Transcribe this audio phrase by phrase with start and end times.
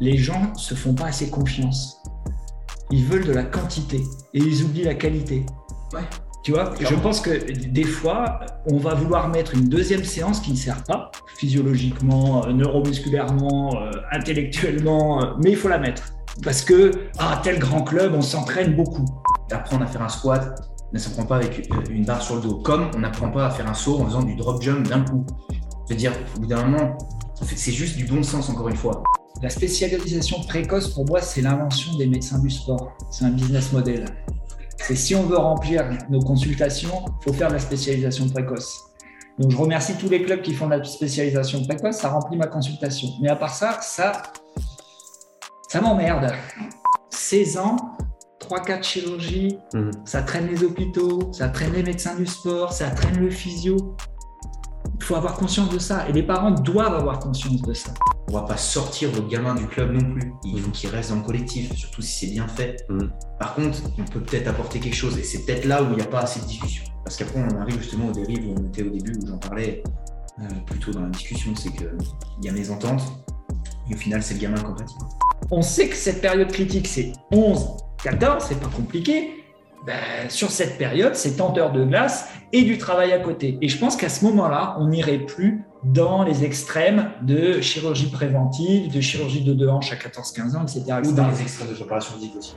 [0.00, 2.02] les gens se font pas assez confiance.
[2.90, 3.98] Ils veulent de la quantité
[4.34, 5.46] et ils oublient la qualité.
[5.92, 6.02] Ouais.
[6.44, 7.30] Tu vois, je pense que
[7.68, 12.52] des fois, on va vouloir mettre une deuxième séance qui ne sert pas, physiologiquement, euh,
[12.52, 16.12] neuromusculairement, euh, intellectuellement, euh, mais il faut la mettre.
[16.42, 19.06] Parce que, ah, tel grand club, on s'entraîne beaucoup.
[19.50, 20.54] Apprendre à faire un squat
[20.92, 22.56] ne s'apprend pas avec une barre sur le dos.
[22.56, 25.24] Comme on n'apprend pas à faire un saut en faisant du drop jump d'un coup.
[25.88, 26.98] Je veux dire, au bout d'un moment,
[27.40, 29.02] c'est juste du bon sens, encore une fois.
[29.44, 32.96] La spécialisation précoce, pour moi, c'est l'invention des médecins du sport.
[33.10, 34.06] C'est un business model.
[34.78, 38.80] C'est si on veut remplir nos consultations, il faut faire de la spécialisation précoce.
[39.38, 42.46] Donc je remercie tous les clubs qui font de la spécialisation précoce, ça remplit ma
[42.46, 43.08] consultation.
[43.20, 44.12] Mais à part ça, ça,
[45.68, 46.32] ça m'emmerde.
[47.10, 47.76] 16 ans,
[48.40, 49.90] 3-4 chirurgies, Mhm.
[50.06, 53.94] ça traîne les hôpitaux, ça traîne les médecins du sport, ça traîne le physio.
[54.98, 57.90] Il faut avoir conscience de ça et les parents doivent avoir conscience de ça.
[58.28, 60.32] On va pas sortir votre gamin du club non plus.
[60.44, 62.84] Il faut qu'il reste dans le collectif, surtout si c'est bien fait.
[62.88, 63.10] Mhm.
[63.38, 66.02] Par contre, on peut peut-être apporter quelque chose et c'est peut-être là où il n'y
[66.02, 66.84] a pas assez de discussion.
[67.04, 69.82] Parce qu'après, on arrive justement aux dérives où on était au début, où j'en parlais
[70.40, 71.88] euh, plutôt dans la discussion, c'est qu'il
[72.42, 73.02] y a mes ententes
[73.90, 74.96] et au final, c'est le gamin qu'on pratique.
[75.50, 79.43] On sait que cette période critique, c'est 11, 14, c'est pas compliqué.
[79.86, 83.58] Ben, sur cette période, c'est tant d'heures de glace et du travail à côté.
[83.60, 88.90] Et je pense qu'à ce moment-là, on n'irait plus dans les extrêmes de chirurgie préventive,
[88.90, 91.00] de chirurgie de deux hanches à 14-15 ans, etc.
[91.04, 92.54] Ou dans les extraits de préparation physique aussi.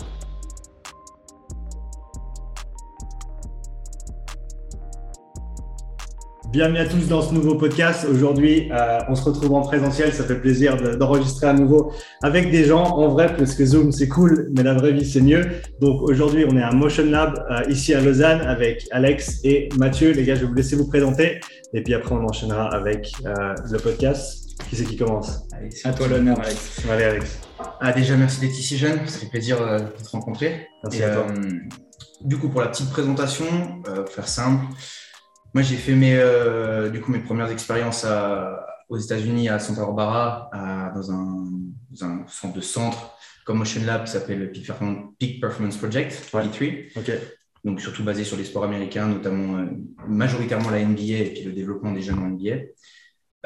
[6.57, 8.07] Bienvenue à tous dans ce nouveau podcast.
[8.11, 10.11] Aujourd'hui, euh, on se retrouve en présentiel.
[10.11, 11.91] Ça fait plaisir de- d'enregistrer à nouveau
[12.23, 15.21] avec des gens en vrai parce que Zoom c'est cool, mais la vraie vie c'est
[15.21, 15.45] mieux.
[15.81, 20.13] Donc aujourd'hui, on est à Motion Lab euh, ici à Lausanne avec Alex et Mathieu.
[20.13, 21.41] Les gars, je vais vous laisser vous présenter
[21.75, 24.45] et puis après on enchaînera avec euh, le podcast.
[24.67, 25.43] Qui c'est qui commence?
[25.55, 26.81] Allez, c'est À toi l'honneur, Alex.
[26.91, 27.39] Allez Alex.
[27.79, 28.97] Ah, déjà, merci d'être ici, jeune.
[29.05, 30.67] Ça fait plaisir de te rencontrer.
[30.83, 31.27] Merci Et, à toi.
[32.25, 33.45] du coup, pour la petite présentation,
[33.83, 34.65] pour faire simple,
[35.57, 39.81] moi j'ai fait mes, euh, du coup, mes premières expériences à- aux États-Unis à Santa
[39.81, 41.49] Barbara, à- dans, un,
[41.89, 46.43] dans un centre de centre comme Motion Lab qui s'appelle Performance, Peak Performance Project, Ouais.
[46.43, 46.91] P3.
[46.95, 47.11] Ok.
[47.65, 49.65] Donc surtout basé sur les sports américains, notamment euh,
[50.07, 52.57] majoritairement la NBA et puis le développement des jeunes en NBA.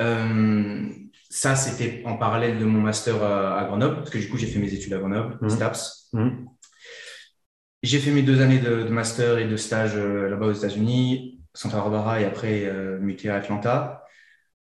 [0.02, 0.90] Euh,
[1.30, 4.48] ça, c'était en parallèle de mon master à, à Grenoble, parce que du coup, j'ai
[4.48, 5.50] fait mes études à Grenoble, Mhm.
[5.50, 6.10] STAPS.
[6.12, 6.46] Mhm.
[7.84, 11.78] J'ai fait mes deux années de, de master et de stage là-bas aux États-Unis, Santa
[11.78, 14.03] Barbara et après euh, muté à Atlanta,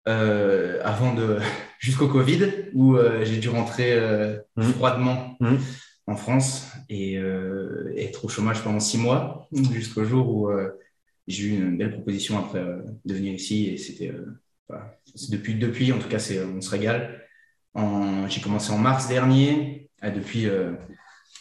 [0.09, 1.39] euh, avant de
[1.79, 4.73] jusqu'au Covid où euh, j'ai dû rentrer euh, Mhm.
[4.73, 5.59] froidement Mhm.
[6.07, 7.15] en France et
[7.97, 10.51] être au chômage pendant six mois jusqu'au jour où
[11.27, 12.61] j'ai eu une belle proposition après
[13.05, 14.13] de venir ici et c'était
[14.69, 14.97] voilà.
[15.31, 17.23] Depuis depuis en tout cas c'est on se régale.
[18.29, 20.47] J'ai commencé en mars dernier et depuis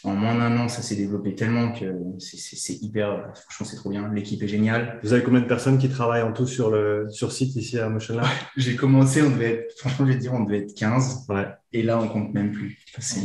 [0.04, 1.84] en moins d'un an, ça s'est développé tellement que
[2.18, 4.12] c'est- hyper, franchement, c'est trop bien.
[4.12, 5.00] L'équipe est géniale.
[5.02, 7.88] Vous avez combien de personnes qui travaillent en tout sur le sur site ici à
[7.88, 8.26] Motion Lab
[8.56, 11.26] J'ai commencé, on devait être, franchement, je vais te dire, on devait être 15.
[11.28, 11.46] Ouais.
[11.72, 12.78] Et là, on compte même plus.
[12.98, 13.20] C'est-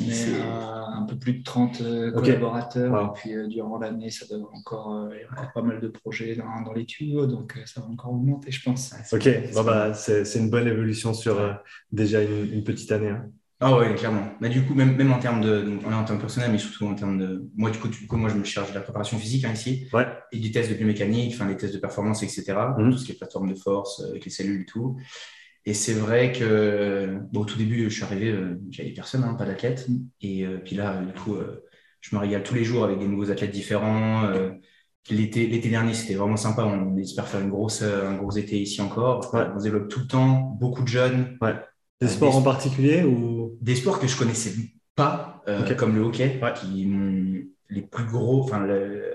[0.96, 2.92] un peu plus de 30 euh, collaborateurs.
[2.92, 3.08] Wow.
[3.16, 5.80] Et puis euh, durant l'année, ça doit encore, euh, il y a encore pas mal
[5.80, 7.26] de projets dans, dans les tuyaux.
[7.26, 8.94] Donc euh, ça va encore augmenter, je pense.
[9.12, 9.28] Ok.
[9.54, 11.54] Bon, bah, c'est c'est une bonne évolution sur euh,
[11.92, 13.10] déjà une, une petite année.
[13.10, 13.26] hein.
[13.66, 14.28] Ah ouais, clairement.
[14.42, 16.96] Mais du coup, même, même en termes de, donc, en termes personnels, mais surtout en
[16.96, 19.46] termes de, moi, du coup, du coup, moi, je me charge de la préparation physique,
[19.46, 19.88] hein, ici.
[19.94, 20.06] Ouais.
[20.34, 22.54] Et du test de biomécanique, enfin, les tests de performance, etc.
[22.78, 22.92] Mhm.
[22.92, 24.98] Tout ce qui est plateforme de force, euh, avec les cellules et tout.
[25.66, 29.34] Et c'est vrai que, bon, au tout début, je suis arrivé, euh, j'avais personne, hein,
[29.36, 29.88] pas d'athlète.
[30.22, 31.64] Et euh, puis là, du coup, euh,
[32.02, 34.30] je me régale tous les jours avec des nouveaux athlètes différents.
[35.10, 36.64] L'été, l'été dernier, c'était vraiment sympa.
[36.66, 39.34] On espère faire une grosse, un gros été ici encore.
[39.34, 39.46] Ouais.
[39.54, 41.38] On se développe tout le temps, beaucoup de jeunes.
[42.02, 43.58] Des Euh, sports des- en particulier ou?
[43.62, 44.54] Des sports que je connaissais
[44.96, 45.76] pas, euh, Ok.
[45.76, 46.54] comme le hockey, Ouais.
[46.54, 46.88] qui
[47.70, 49.14] les plus gros, enfin, le-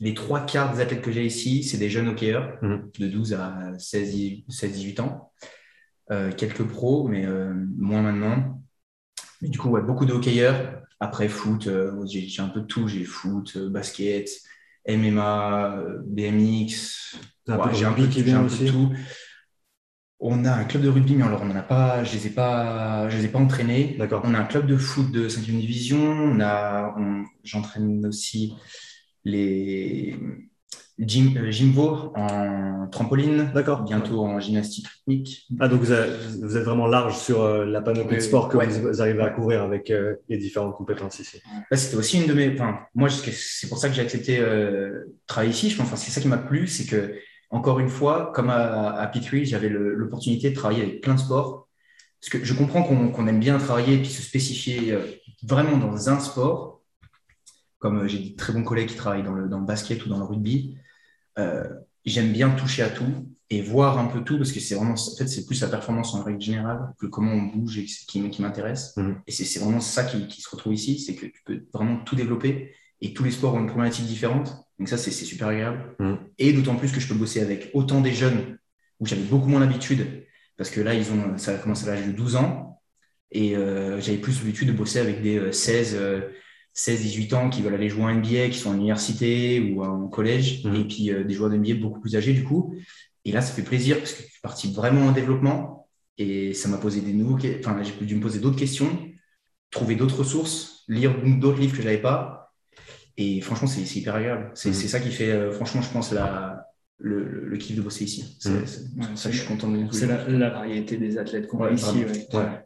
[0.00, 2.90] les trois quarts des athlètes que j'ai ici, c'est des jeunes hockeyeurs Mhm.
[3.00, 5.32] de 12 à 16-18 ans.
[6.10, 8.62] Euh, quelques pros, mais euh, moins maintenant.
[9.42, 10.82] Mais du coup, ouais, beaucoup de hockeyeurs.
[11.00, 11.68] Après, foot,
[12.06, 12.88] j'ai un peu de tout.
[12.88, 14.28] J'ai foot, basket,
[14.86, 17.16] MMA, BMX.
[17.48, 18.92] Ouais, j'ai un peu, de tout.
[20.20, 22.30] On a un club de rugby, mais alors on n'en a pas, je les ai
[22.30, 23.94] pas, je les ai pas entraînés.
[23.98, 24.22] D'accord.
[24.24, 25.98] On a un club de foot de 5e division.
[26.00, 26.96] On a,
[27.44, 28.54] j'entraîne aussi
[29.24, 30.16] les
[30.98, 33.82] Jim, euh, Jimvo en trampoline, D'accord.
[33.84, 35.46] bientôt en gymnastique rythmique.
[35.60, 36.10] Ah, donc vous, avez-
[36.42, 38.66] vous êtes vraiment large sur euh, la panoplie de Oui, sports que ouais.
[38.66, 41.40] vous arrivez à couvrir avec euh, les différentes compétences ici.
[41.70, 42.52] Là, c'était aussi une de mes.
[42.52, 45.72] Enfin, moi, c'est pour ça que j'ai accepté euh, travailler ici.
[45.78, 47.14] Enfin, c'est ça qui m'a plu, c'est que
[47.50, 51.68] encore une fois, comme à, à P3, j'avais l'opportunité de travailler avec plein de sports
[52.20, 54.98] parce que je comprends qu'on aime bien travailler et puis se spécifier
[55.44, 56.82] vraiment dans un sport,
[57.78, 60.18] comme j'ai des très bons collègues qui travaillent dans le, dans le basket ou dans
[60.18, 60.76] le rugby.
[62.04, 65.16] J'aime bien toucher à tout et voir un peu tout parce que c'est vraiment, en
[65.16, 68.42] fait, c'est plus la performance en règle générale que comment on bouge et qui, qui
[68.42, 68.96] m'intéresse.
[68.96, 69.20] Mhm.
[69.26, 72.14] Et c'est vraiment ça qui, qui, se retrouve ici, c'est que tu peux vraiment tout
[72.14, 74.54] développer et tous les sports ont une problématique différente.
[74.78, 75.96] Donc ça, c'est super agréable.
[75.98, 76.18] Mhm.
[76.38, 78.58] Et d'autant plus que je peux bosser avec autant des jeunes
[79.00, 80.24] où j'avais beaucoup moins l'habitude
[80.58, 82.80] parce que là, ils ont, ça a commencé à l'âge de 12 ans
[83.30, 86.20] et euh, j'avais plus l'habitude de bosser avec des 16, euh,
[86.74, 90.08] 16, 18 ans qui veulent aller jouer en NBA, qui sont en université ou en
[90.08, 90.74] collège, mhm.
[90.74, 92.74] et puis euh, des joueurs de NBA beaucoup plus âgés du coup.
[93.24, 95.88] Et là, ça fait plaisir parce que je suis parti vraiment en développement
[96.18, 98.90] et ça m'a posé des nouveaux, enfin, j'ai dû me poser d'autres questions,
[99.70, 102.47] trouver d'autres ressources, lire d'autres livres que j'avais pas.
[103.20, 104.50] Et franchement, c'est hyper agréable.
[104.54, 104.74] C'est mmh.
[104.74, 106.68] ça qui fait, euh, franchement, je pense, la,
[106.98, 108.36] le, le, kiff de bosser ici.
[108.38, 109.16] C'est mmh.
[109.16, 112.04] ça, je suis content de C'est la, variété des athlètes qu'on a ici.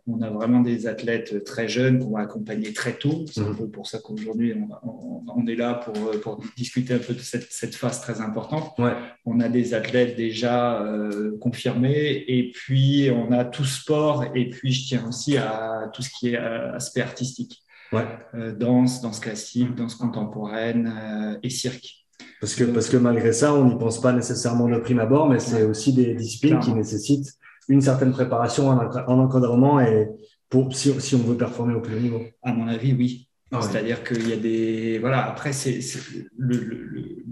[0.07, 3.25] On a vraiment des athlètes très jeunes qu'on va accompagner très tôt.
[3.33, 3.57] C'est un mmh.
[3.57, 4.53] peu pour ça qu'aujourd'hui,
[4.85, 8.79] on, on, est là pour, pour, discuter un peu de cette, cette phase très importante.
[9.25, 14.71] On a des athlètes déjà euh, confirmés et puis on a tout sport et puis
[14.71, 17.63] je tiens aussi à tout ce qui est euh, aspect artistique.
[17.95, 22.07] Euh, danse, danse classique, danse contemporaine et cirque.
[22.41, 25.39] Parce que, parce que malgré ça, on n'y pense pas nécessairement de prime abord, mais
[25.39, 30.09] c'est aussi des disciplines qui nécessitent une certaine préparation en, encadrement et
[30.49, 32.21] pour, si, si, on veut performer au plus haut niveau.
[32.43, 33.29] À mon avis, oui.
[33.53, 34.99] Ah C'est-à-dire qu'il y a des.
[34.99, 35.81] Voilà, après, c'est,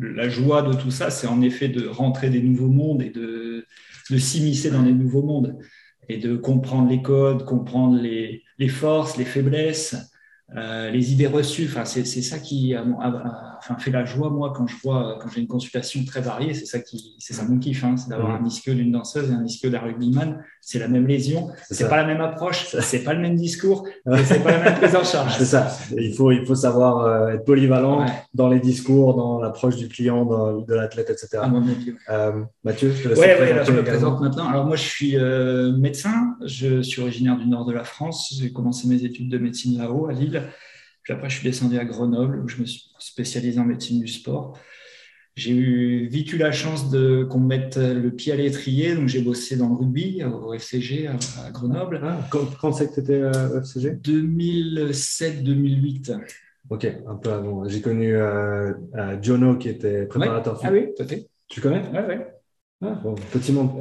[0.00, 3.64] la joie de tout ça, c'est en effet de rentrer des nouveaux mondes et de,
[4.10, 5.58] de s'immiscer dans les nouveaux mondes
[6.08, 9.96] et de comprendre les codes, comprendre les, les forces, les faiblesses,
[10.56, 11.66] euh, les idées reçues.
[11.68, 12.84] Enfin, c'est ça qui a,
[13.58, 16.66] enfin, fait la joie, moi, quand je vois, quand j'ai une consultation très variée, c'est
[16.66, 19.42] ça qui, c'est ça mon kiff, hein, c'est d'avoir un disque d'une danseuse et un
[19.42, 20.42] disque d'un rugbyman.
[20.62, 23.86] C'est la même lésion, c'est pas la même approche, c'est pas le même discours,
[24.24, 25.36] c'est pas la même prise en charge.
[25.38, 25.68] C'est ça.
[25.96, 28.04] Il faut, il faut savoir euh, être polyvalent
[28.34, 30.24] dans les discours, dans l'approche du client,
[30.60, 31.42] de l'athlète, etc.
[31.42, 34.48] Avis, euh, Mathieu, je te ouais, je me présente maintenant.
[34.48, 36.36] Alors moi, je suis euh, médecin.
[36.44, 38.34] Je suis originaire du nord de la France.
[38.38, 40.39] J'ai commencé mes études de médecine là-haut, à Lille.
[41.02, 44.08] Puis après, je suis descendu à Grenoble où je me suis spécialisé en médecine du
[44.08, 44.58] sport.
[45.36, 49.22] J'ai eu eu la chance de qu'on me mette le pied à l'étrier, donc j'ai
[49.22, 51.16] bossé dans le rugby au FCG à,
[51.50, 52.00] Grenoble.
[52.02, 52.18] Ah,
[52.60, 56.18] quand, c'est que tu étais au FCG 2007-2008.
[56.68, 57.66] Ok, un peu avant.
[57.68, 61.28] J'ai connu euh, euh, Jono qui était préparateur Ah oui, tout à fait.
[61.48, 61.82] Tu connais?
[61.92, 62.14] Oui, oui.
[62.82, 62.98] Ah,
[63.30, 63.72] petit monde.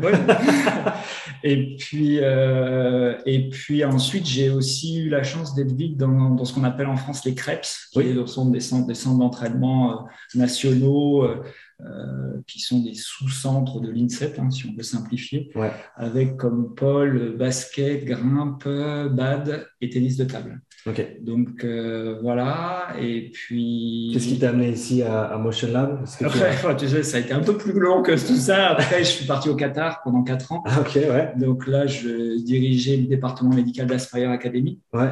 [1.43, 6.43] et, puis, euh, et puis ensuite, j'ai aussi eu la chance d'être vite dans, dans,
[6.43, 10.05] ce qu'on appelle en France les CREPS, qui sont des centres, des centres d'entraînement euh,
[10.35, 11.41] nationaux, euh,
[11.79, 15.49] euh, qui sont des sous-centres de l'INSEP, hein, si on veut simplifier,
[15.95, 20.59] avec comme pôle basket, grimpe, bad et tennis de table.
[20.85, 21.05] Ok.
[21.21, 24.11] Donc euh, voilà, et puis.
[24.13, 26.03] Qu'est-ce qui t'a amené ici à, Motion Lab?
[26.21, 28.69] Après, tu, sais, ça a été un peu plus long que tout ça.
[28.69, 30.63] Après, je suis parti au Qatar pendant 4 ans.
[30.65, 31.33] Ah, ok, ouais.
[31.37, 34.79] Donc là, je dirigeais le département médical d'Aspire Academy.
[34.93, 35.09] Ouais.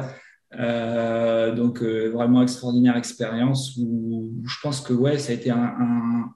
[0.58, 6.32] Euh, donc vraiment extraordinaire expérience où, je pense que ouais, ça a été un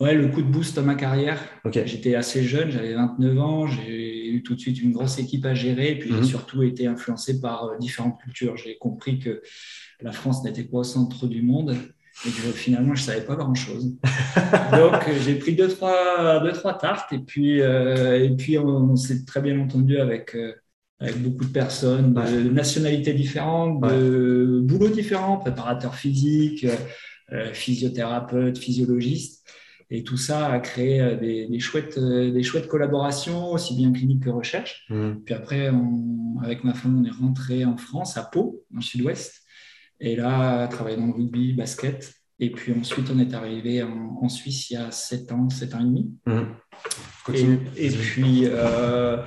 [0.00, 1.38] Ouais, le coup de boost à ma carrière.
[1.70, 5.54] J'étais assez jeune, j'avais 29 ans, j'ai eu tout de suite une grosse équipe à
[5.54, 6.24] gérer, et puis j'ai mhm.
[6.24, 8.56] surtout été influencé par euh, différentes cultures.
[8.56, 9.42] J'ai compris que
[10.00, 11.76] la France n'était pas au centre du monde
[12.26, 13.96] et que finalement je savais pas grand chose.
[14.72, 19.24] Donc j'ai pris deux trois deux trois tartes et puis euh, et puis on, s'est
[19.24, 20.52] très bien entendu avec euh,
[21.00, 26.66] avec beaucoup de personnes de nationalités différentes, de boulots différents, préparateurs physiques,
[27.52, 29.44] physiothérapeutes, physiologistes.
[29.90, 34.24] Et tout ça a créé euh, des, chouettes, euh, des chouettes collaborations, aussi bien clinique
[34.24, 34.86] que recherche.
[34.88, 35.12] Mmh.
[35.24, 35.70] Puis après,
[36.42, 39.42] avec ma femme, on est rentré en France, à Pau, dans le sud-ouest.
[40.00, 42.14] Et là, travailler dans le rugby, basket.
[42.40, 45.80] Et puis ensuite, on est arrivé en, Suisse il y a 7 ans, 7 ans
[45.80, 46.10] et demi.
[46.26, 46.42] Mmh.
[47.76, 49.18] Et, puis, euh,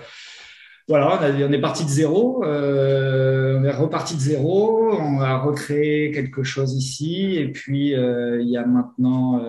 [0.87, 6.43] voilà, on, est parti de zéro, on est reparti de zéro, on a recréé quelque
[6.43, 7.35] chose ici.
[7.35, 9.41] Et puis, il y a maintenant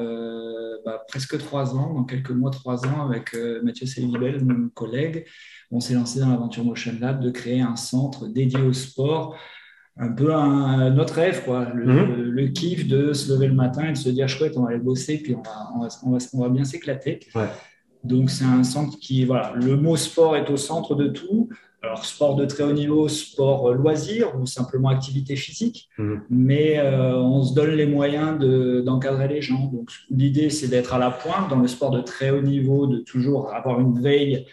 [0.89, 5.27] bah, presque trois ans, dans quelques mois, trois ans, avec euh, Mathieu Célibel, mon collègue,
[5.71, 9.37] on s'est lancé dans l'aventure Motion Lab de créer un centre dédié au sport,
[9.99, 12.53] un peu un, notre rêve, quoi, le, mhm.
[12.55, 15.19] kiff de se lever le matin et de se dire chouette, on va aller bosser,
[15.19, 15.71] puis on va,
[16.05, 17.21] on va, on va, bien s'éclater.
[18.05, 21.49] Donc c'est un centre qui, voilà, le mot sport est au centre de tout.
[21.81, 26.23] Alors, sport de très haut niveau, sport loisir ou simplement activité physique, mhm.
[26.29, 28.37] mais euh, on se donne les moyens
[28.85, 29.67] d'encadrer les gens.
[29.67, 32.99] Donc, l'idée, c'est d'être à la pointe dans le sport de très haut niveau, de
[32.99, 34.45] toujours avoir une veille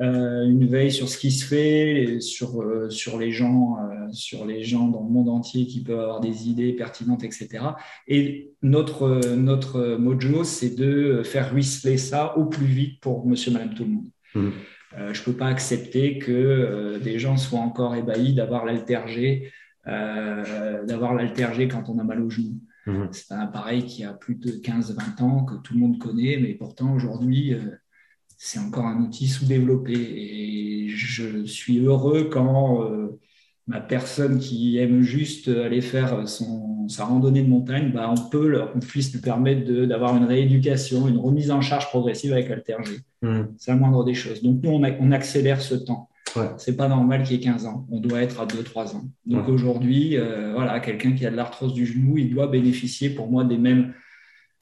[0.00, 3.76] une veille sur ce qui se fait, sur, sur, les gens,
[4.10, 7.64] sur les gens dans le monde entier qui peuvent avoir des idées pertinentes, etc.
[8.08, 13.74] Et notre, notre mojo, c'est de faire ruisseler ça au plus vite pour monsieur, madame,
[13.74, 14.08] tout le monde.
[14.34, 14.50] Mmh.
[15.12, 19.52] je ne peux pas accepter que des gens soient encore ébahis d'avoir l'altergé,
[19.86, 22.58] d'avoir l'altergé quand on a mal au genou.
[22.86, 23.06] Mmh.
[23.12, 26.54] C'est un appareil qui a plus de 15-20 ans, que tout le monde connaît, mais
[26.54, 27.60] pourtant aujourd'hui, euh,
[28.44, 29.94] c'est encore un outil sous-développé.
[29.94, 33.18] Et je suis heureux quand euh,
[33.66, 38.60] ma personne qui aime juste aller faire son, sa randonnée de montagne, bah, on peut,
[38.74, 42.86] on puisse lui permettre d'avoir une rééducation, une remise en charge progressive avec Alterg.
[43.22, 43.44] Mmh.
[43.56, 44.42] C'est la moindre des choses.
[44.42, 46.10] Donc nous, on, on accélère ce temps.
[46.36, 46.50] Ouais.
[46.58, 47.86] C'est pas normal qu'il y ait 15 ans.
[47.90, 49.04] On doit être à 2-3 ans.
[49.24, 53.30] Donc aujourd'hui, euh, voilà, quelqu'un qui a de l'arthrose du genou, il doit bénéficier pour
[53.30, 53.94] moi des mêmes,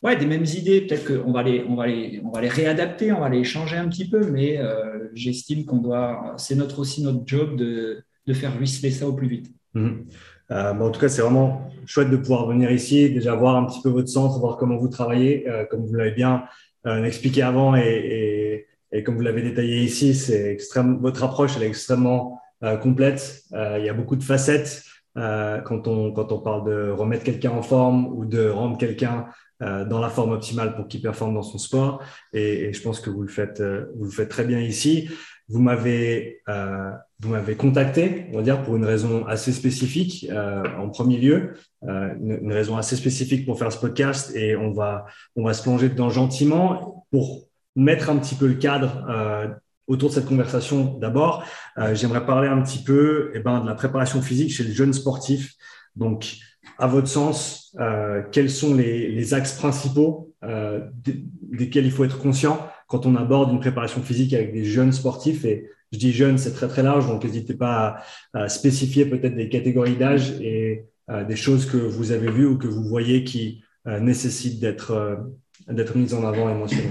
[0.02, 0.82] ouais, des mêmes idées.
[0.82, 3.76] Peut-être qu'on va les, on va les, on va les réadapter, on va les changer
[3.76, 8.32] un petit peu, mais euh, j'estime qu'on doit, c'est notre aussi notre job de, de
[8.32, 9.50] faire ruisseler ça au plus vite.
[9.75, 10.06] Mhm.
[10.50, 13.80] Euh, en tout cas, c'est vraiment chouette de pouvoir venir ici, déjà voir un petit
[13.80, 16.44] peu votre centre, voir comment vous travaillez, comme vous l'avez bien
[16.85, 21.68] expliqué avant et, et comme vous l'avez détaillé ici, c'est extrême, votre approche elle est
[21.68, 23.42] extrêmement euh, complète.
[23.54, 24.85] Euh, il y a beaucoup de facettes
[25.16, 29.25] euh, quand, on, quand on parle de remettre quelqu'un en forme ou de rendre quelqu'un
[29.25, 29.26] euh,
[29.87, 32.02] dans la forme optimale pour qu'il performe dans son sport.
[32.33, 35.09] Et, je pense que vous le faites, euh, vous le faites très bien ici.
[35.49, 36.40] Vous m'avez,
[37.21, 40.26] vous m'avez contacté, on va dire, pour une raison assez spécifique
[40.78, 44.35] en premier lieu, une, une raison assez spécifique pour faire ce podcast.
[44.35, 45.04] Et on va,
[45.37, 49.49] on va se plonger dedans gentiment pour mettre un petit peu le cadre euh,
[49.87, 51.45] autour de cette conversation d'abord.
[51.78, 54.92] Euh, J'aimerais parler un petit peu eh ben, de la préparation physique chez les jeunes
[54.92, 55.54] sportifs.
[55.97, 56.37] Donc,
[56.83, 60.81] à votre sens, euh, quels sont les, les axes principaux euh,
[61.53, 65.45] desquels il faut être conscient quand on aborde une préparation physique avec des jeunes sportifs?
[65.45, 68.03] Et je dis jeunes, c'est très très large, donc n'hésitez pas
[68.35, 72.47] à, à spécifier peut-être des catégories d'âge et euh, des choses que vous avez vues
[72.47, 75.25] ou que vous voyez qui euh, nécessitent d'être
[75.69, 76.91] d'être mises en avant et mentionnées.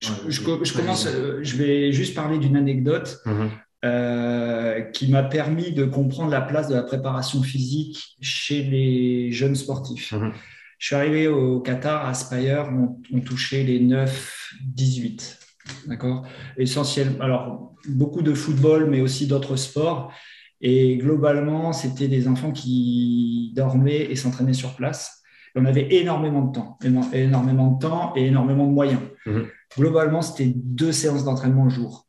[0.00, 1.06] Je, commence,
[1.40, 3.50] je vais juste parler d'une anecdote mhm.
[3.84, 9.54] Euh, qui m'a permis de comprendre la place de la préparation physique chez les jeunes
[9.54, 10.12] sportifs.
[10.12, 10.32] Mhm.
[10.78, 15.38] Je suis arrivé au Qatar, à Spire, on, on touchait les 9-18.
[15.86, 16.26] D'accord?
[16.56, 17.16] Essentiel.
[17.20, 20.12] Alors, beaucoup de football, mais aussi d'autres sports.
[20.60, 25.24] Et globalement, c'était des enfants qui dormaient et s'entraînaient sur place
[25.56, 26.78] on avait énormément de temps,
[27.12, 29.00] énormément de temps et énormément de moyens.
[29.26, 29.46] Mhm.
[29.78, 32.06] Globalement, c'était deux séances d'entraînement au jour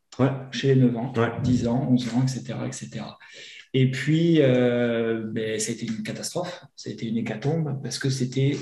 [0.50, 2.58] chez les 9 ans, 10 ans, 11 ans, etc.
[2.66, 3.04] etc.
[3.74, 8.56] Et puis, euh, ben, c'était une catastrophe, c'était une hécatombe parce que c'était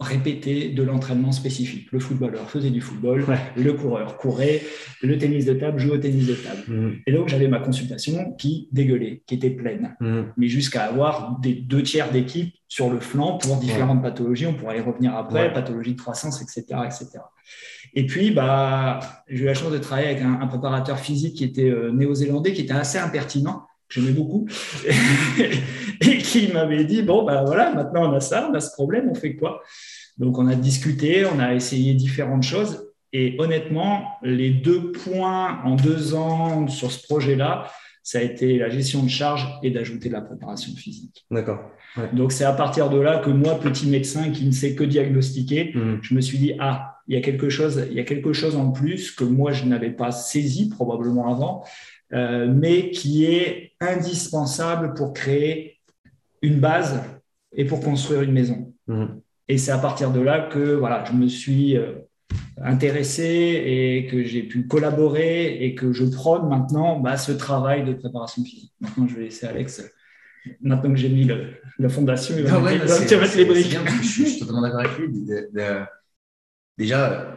[0.00, 1.92] répéter de l'entraînement spécifique.
[1.92, 3.24] Le footballeur faisait du football,
[3.56, 4.62] le coureur courait,
[5.02, 6.62] le tennis de table jouait au tennis de table.
[6.66, 6.92] Mm.
[7.06, 10.22] Et donc j'avais ma consultation qui dégueulait, qui était pleine, mm.
[10.36, 14.46] mais jusqu'à avoir des deux tiers d'équipe sur le flanc pour différentes pathologies.
[14.46, 17.20] On pourra y revenir après, pathologie de croissance, etc., etc.
[17.94, 18.98] Et puis, bah,
[19.28, 22.62] j'ai eu la chance de travailler avec un, préparateur physique qui était euh, néo-zélandais, qui
[22.62, 24.46] était assez impertinent j'aimais beaucoup,
[26.00, 29.08] et qui m'avait dit, bon, ben voilà, maintenant on a ça, on a ce problème,
[29.10, 29.62] on fait quoi?
[30.18, 35.76] Donc on a discuté, on a essayé différentes choses, et honnêtement, les deux points en
[35.76, 37.70] deux ans sur ce projet-là,
[38.02, 41.24] ça a été la gestion de charge et d'ajouter de la préparation physique.
[41.30, 41.70] D'accord.
[42.12, 45.72] Donc c'est à partir de là que moi, petit médecin qui ne sait que diagnostiquer,
[45.74, 45.98] mmh.
[46.02, 48.56] je me suis dit ah, il y a quelque chose, il y a quelque chose
[48.56, 51.64] en plus que moi je n'avais pas saisi probablement avant.
[52.12, 55.78] Euh, mais qui est indispensable pour créer
[56.42, 57.00] une base
[57.52, 58.72] et pour construire une maison.
[58.86, 59.20] Mhm.
[59.48, 61.92] Et c'est à partir de là que voilà, je me suis euh,
[62.62, 67.92] intéressé et que j'ai pu collaborer et que je prône maintenant bah, ce travail de
[67.92, 68.72] préparation physique.
[68.80, 69.82] Maintenant, je vais laisser Alex.
[70.60, 71.28] Maintenant que j'ai mis
[71.78, 73.78] la fondation, il va, mettre, les briques.
[74.02, 75.10] je, suis totalement d'accord avec lui.
[76.78, 77.36] Déjà,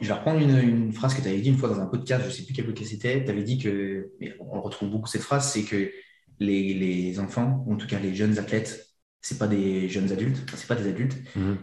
[0.00, 2.28] je vais reprendre une, phrase que tu avais dit une fois dans un podcast, je
[2.28, 3.24] ne sais plus quel podcast c'était.
[3.24, 5.90] Tu avais dit que, mais on retrouve beaucoup cette phrase, c'est que
[6.38, 8.88] les, enfants, en tout cas les jeunes athlètes,
[9.20, 11.16] c'est pas des jeunes adultes, ce c'est pas des adultes.
[11.34, 11.58] Mhm.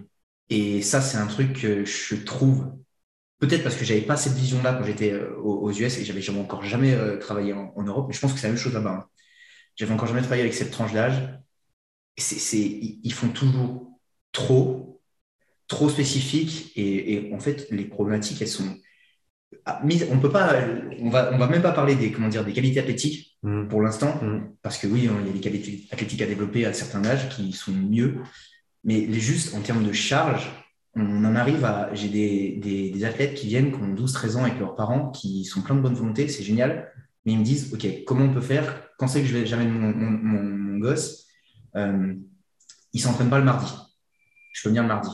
[0.49, 2.71] Et ça, c'est un truc que je trouve,
[3.39, 6.39] peut-être parce que j'avais pas cette vision-là quand j'étais euh, aux, US et j'avais jamais
[6.39, 8.91] encore jamais euh, travaillé en, Europe, mais je pense que c'est la même chose là-bas.
[8.91, 9.05] Hein.
[9.75, 11.39] J'avais encore jamais travaillé avec cette tranche d'âge.
[12.17, 13.99] C'est, ils font toujours
[14.31, 14.84] trop
[15.67, 18.75] trop spécifiques et, en fait les problématiques elles sont
[19.65, 19.81] ah,
[20.11, 20.53] on peut pas
[20.99, 23.67] on va on va même pas parler des comment dire des qualités athlétiques mm.
[23.67, 24.55] pour l'instant mm.
[24.61, 27.51] parce que oui il y a des qualités athlétiques à développer à certains âges qui
[27.51, 28.17] sont mieux
[28.83, 30.51] mais juste en termes de charge
[30.95, 31.93] on en arrive à.
[31.93, 35.61] J'ai des, des, athlètes qui viennent, qui ont 12-13 ans avec leurs parents, qui sont
[35.61, 36.91] pleins de bonne volonté, c'est génial,
[37.25, 38.89] mais ils me disent OK, comment on peut faire?
[38.97, 41.27] Quand c'est que je vais jamais mon, mon, gosse
[41.75, 42.13] euh,
[42.93, 43.71] Il ne s'entraîne pas le mardi.
[44.53, 45.09] Je peux venir le mardi.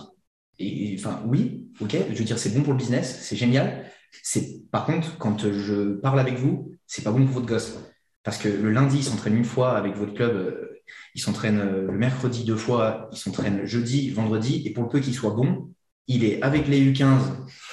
[0.61, 3.85] Et, enfin, oui, OK, je veux dire, c'est bon pour le business, c'est génial.
[4.23, 7.79] C'est Par contre, quand je parle avec vous, c'est pas bon pour votre gosse.
[8.23, 10.81] Parce que le lundi, il s'entraîne une fois avec votre club, euh,
[11.15, 14.99] il s'entraîne euh, le mercredi deux fois, il s'entraîne jeudi, vendredi, et pour le peu
[14.99, 15.69] qu'il soit bon,
[16.07, 17.19] il est avec les U15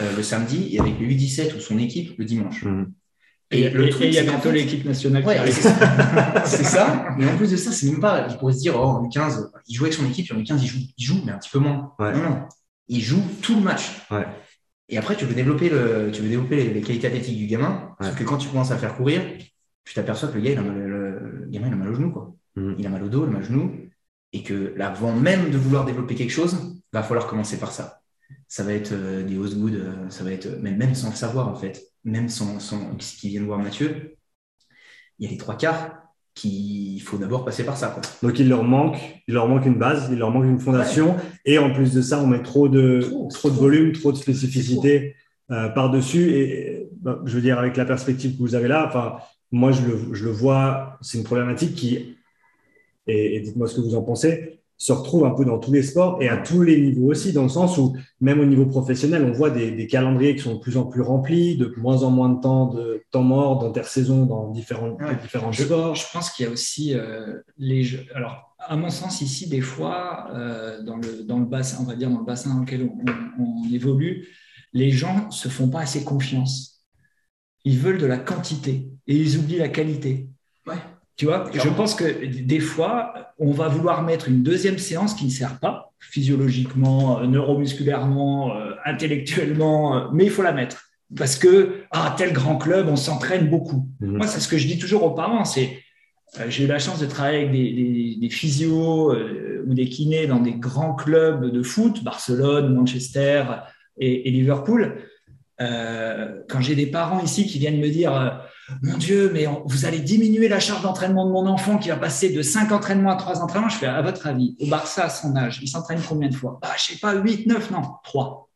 [0.01, 2.65] euh, le samedi et avec les U17 ou son équipe le dimanche.
[2.65, 2.87] Mmh.
[3.51, 5.55] Et, le truc, il y a bientôt l'équipe nationale qui arrive.
[6.45, 7.09] C'est ça.
[7.17, 8.27] Mais en plus de ça, c'est même pas.
[8.29, 10.67] Il pourrait se dire, oh, en U15, il joue avec son équipe, en U15, il
[10.67, 11.95] joue, il joue mais un petit peu moins.
[11.99, 12.43] Non, non.
[12.89, 14.07] Il joue tout le match.
[14.89, 17.95] Et après, tu veux développer, le, tu veux développer les, qualités athlétiques du gamin.
[18.01, 19.23] Sauf que quand tu commences à faire courir,
[19.85, 22.11] tu t'aperçois que le, gars, il a mal, le, gamin, il a mal au genou.
[22.13, 22.35] Quoi.
[22.57, 22.75] Mm.
[22.79, 23.77] Il a mal au dos, il a mal au genou.
[24.33, 28.01] Et que avant même de vouloir développer quelque chose, il va falloir commencer par ça.
[28.47, 31.49] Ça va être euh, des Osgood, euh, ça va être, même, même sans le savoir
[31.49, 34.17] en fait, même sans, sans qui viennent voir Mathieu,
[35.19, 36.08] il y a les trois quarts
[36.39, 37.89] qu'il faut d'abord passer par ça.
[37.89, 38.03] Quoi.
[38.23, 41.59] Donc il leur manque, il leur manque une base, il leur manque une fondation, et
[41.59, 45.17] en plus de ça, on met trop de, trop, de volume, trop de spécificité
[45.51, 46.31] euh, par-dessus.
[46.31, 49.17] Et bah, je veux dire, avec la perspective que vous avez là, enfin,
[49.51, 52.17] moi, je le, je le vois, c'est une problématique qui,
[53.07, 56.23] et, dites-moi ce que vous en pensez, se retrouve un peu dans tous les sports
[56.23, 59.33] et à tous les niveaux aussi, dans le sens où même au niveau professionnel, on
[59.33, 62.29] voit des, des calendriers qui sont de plus en plus remplis, de moins en moins
[62.29, 65.97] de temps de temps mort d'intersaison dans différents, différents sports.
[65.97, 68.07] Je pense qu'il y a aussi euh, les jeux.
[68.15, 71.97] Alors, à mon sens, ici, des fois, euh, dans, le, dans le bassin, on va
[71.97, 74.29] dire dans le bassin dans lequel on, on évolue,
[74.73, 76.85] les gens se font pas assez confiance.
[77.65, 80.29] Ils veulent de la quantité et ils oublient la qualité.
[80.67, 80.77] Ouais.
[81.19, 85.25] Tu vois, je pense que des fois, on va vouloir mettre une deuxième séance qui
[85.25, 90.85] ne sert pas physiologiquement, euh, neuromusculairement, euh, intellectuellement, euh, mais il faut la mettre
[91.17, 93.89] parce que ah tel grand club, on s'entraîne beaucoup.
[94.01, 94.19] Mhm.
[94.19, 95.45] Moi, c'est ce que je dis toujours aux parents.
[95.45, 95.79] C'est
[96.49, 99.17] j'ai eu la chance de travailler avec des, des, physios
[99.67, 103.45] ou des kinés dans des grands clubs de foot, Barcelone, Manchester
[103.97, 104.99] et, et Liverpool.
[105.59, 108.43] quand j'ai des parents ici qui viennent me dire
[108.83, 112.31] mon Dieu, mais vous allez diminuer la charge d'entraînement de mon enfant qui va passer
[112.31, 113.69] de 5 entraînements à 3 entraînements.
[113.69, 116.59] Je fais, à votre avis, au Barça, à son âge, il s'entraîne combien de fois?
[116.63, 118.49] Bah, Je sais pas, 8, 9, non, 3.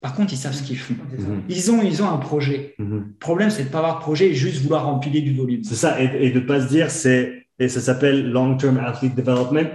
[0.00, 0.94] Par contre, ils savent ce qu'ils font.
[0.94, 1.42] Mhm.
[1.48, 2.74] Ils, ont, ils ont un projet.
[2.78, 3.04] Mhm.
[3.08, 5.62] Le problème, c'est de ne pas avoir de projet et juste vouloir empiler du volume.
[5.62, 9.70] C'est ça, et, de ne pas se dire, c'est, et ça s'appelle long-term athlete development.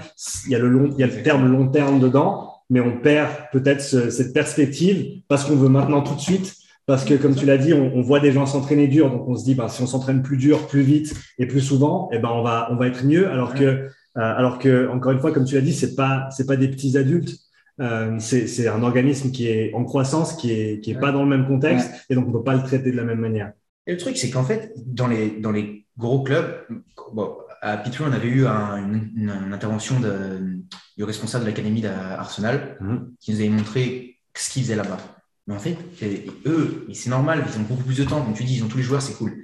[0.46, 3.00] Il y a le, long, il y a le terme long terme dedans, mais on
[3.00, 6.54] perd peut-être cette perspective parce qu'on veut maintenant tout de suite
[6.88, 9.44] parce que, comme tu l'as dit, on, voit des gens s'entraîner dur, donc on se
[9.44, 12.42] dit, bah, si on s'entraîne plus dur, plus vite et plus souvent, eh ben, on
[12.42, 13.30] va, on va être mieux.
[13.30, 16.48] Alors que, euh, alors que, encore une fois, comme tu l'as dit, c'est pas, c'est
[16.48, 17.36] pas des petits adultes.
[17.82, 21.30] Euh, c'est un organisme qui est en croissance, qui est, qui est pas dans le
[21.30, 23.52] même contexte, et donc on peut pas le traiter de la même manière.
[23.86, 26.66] Et le truc, c'est qu'en fait, dans les, dans les gros clubs,
[27.12, 30.58] bon, à Pitou, on avait eu une, intervention de,
[30.96, 32.96] du responsable de l'académie d'Arsenal mmh.
[33.20, 35.00] qui nous avait montré ce qu'il faisait là-bas.
[35.48, 35.78] Mais en fait,
[36.46, 38.22] eux, c'est normal, ils ont beaucoup plus de temps.
[38.22, 39.38] Comme tu dis, ils ont tous les joueurs, c'est cool.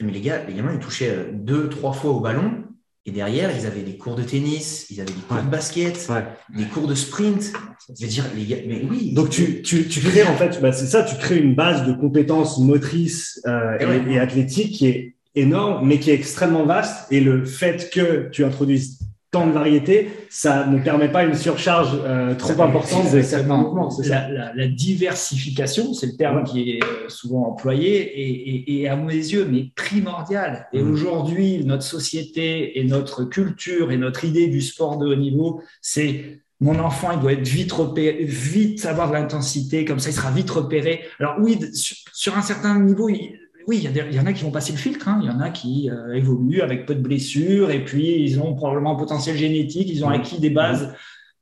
[0.00, 2.64] Mais les gars, les gamins, ils touchaient euh, deux, trois fois au ballon.
[3.06, 6.08] Et derrière, ils avaient des cours de tennis, ils avaient des cours de basket,
[6.54, 7.52] des cours de sprint.
[7.98, 9.12] Je veux dire, les gars, mais oui.
[9.14, 11.94] Donc, tu, tu, tu crées, en fait, bah, c'est ça, tu crées une base de
[11.94, 17.10] compétences motrices euh, et, et athlétiques qui est énorme, mais qui est extrêmement vaste.
[17.10, 18.98] Et le fait que tu introduises
[19.30, 23.88] tant de variétés, ça ne permet pas une surcharge euh, trop importante de certains mouvements.
[24.04, 29.14] La, la, diversification, c'est le terme qui est euh, souvent employé, et, et, à mes
[29.14, 30.66] yeux, mais primordial.
[30.72, 30.90] Et mmh.
[30.90, 36.40] aujourd'hui, notre société et notre culture et notre idée du sport de haut niveau, c'est
[36.60, 40.30] mon enfant, il doit être vite repéré, vite avoir de l'intensité, comme ça, il sera
[40.32, 41.02] vite repéré.
[41.20, 44.50] Alors oui, sur, sur un certain niveau, il, oui, il y, en a qui vont
[44.50, 45.20] passer le filtre, hein.
[45.22, 48.54] il y en a qui euh, évoluent avec peu de blessures et puis ils ont
[48.54, 50.12] probablement un potentiel génétique, ils ont mmh.
[50.12, 50.94] acquis des bases mmh.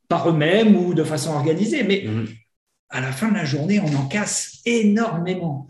[0.08, 1.84] par eux-mêmes ou de façon organisée.
[1.84, 2.26] Mais mmh.
[2.90, 5.68] à la fin de la journée, on en casse énormément.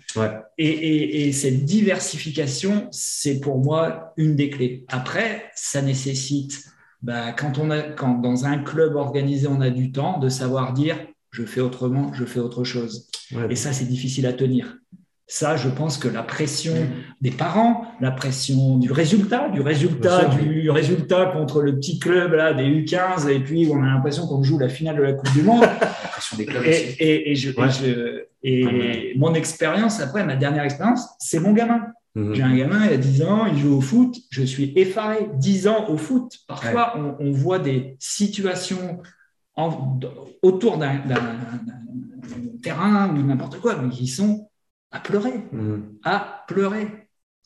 [0.57, 4.85] Et, cette diversification, c'est pour moi une des clés.
[4.89, 6.65] Après, ça nécessite,
[7.03, 10.73] bah, quand, on a, quand dans un club organisé, on a du temps, de savoir
[10.73, 10.99] dire
[11.31, 13.09] je fais autrement, je fais autre chose.
[13.51, 14.79] Et ça, c'est difficile à tenir.
[15.31, 16.89] Ça, je pense que la pression mm.
[17.21, 22.55] des parents, la pression du résultat, du résultat, du résultat contre le petit club là
[22.55, 25.43] des U15, et puis on a l'impression qu'on joue la finale de la Coupe du
[25.43, 25.61] Monde.
[25.81, 27.35] la pression des clubs et,
[28.43, 31.83] et, mon expérience après, ma dernière expérience, c'est mon gamin.
[32.17, 32.35] Mm-hmm.
[32.35, 35.29] J'ai un gamin, il a 10 ans, il joue au foot, je suis effaré.
[35.35, 36.39] 10 ans au foot.
[36.47, 39.01] Parfois, on, on voit des situations
[40.41, 41.03] autour d'un
[42.63, 44.48] terrain ou n'importe quoi, mais ils sont
[44.91, 45.77] à pleurer, mmh.
[46.05, 46.89] à pleurer.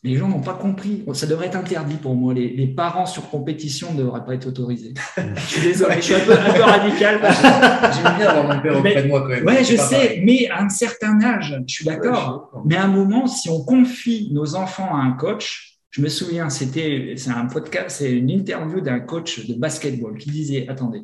[0.05, 1.05] Les gens n'ont pas compris.
[1.13, 2.35] Ça devrait être interdit pour moi.
[2.35, 4.95] Les, parents sur compétition ne devraient pas être autorisés.
[5.37, 7.21] je suis désolé, je suis un peu, radical.
[7.23, 9.47] J'aime bien avoir mon père auprès de moi quand même.
[9.47, 12.51] Oui, je sais, mais à un certain âge, je suis d'accord.
[12.65, 16.49] mais à un moment, si on confie nos enfants à un coach, je me souviens,
[16.49, 21.03] c'était c'est un podcast, c'est une interview d'un coach de basketball qui disait attendez,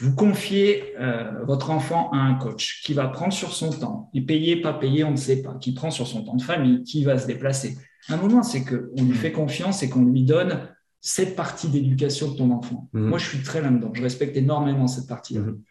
[0.00, 4.26] vous confiez euh, votre enfant à un coach qui va prendre sur son temps, il
[4.26, 7.04] payer, pas payer, on ne sait pas, qui prend sur son temps de famille, qui
[7.04, 7.76] va se déplacer
[8.08, 10.68] un moment, c'est qu'on lui fait confiance et qu'on lui donne
[11.00, 12.88] cette partie d'éducation de ton enfant.
[12.92, 13.08] Mhm.
[13.08, 13.92] Moi, je suis très là-dedans.
[13.94, 15.40] Je respecte énormément cette partie-là.
[15.40, 15.62] Mhm.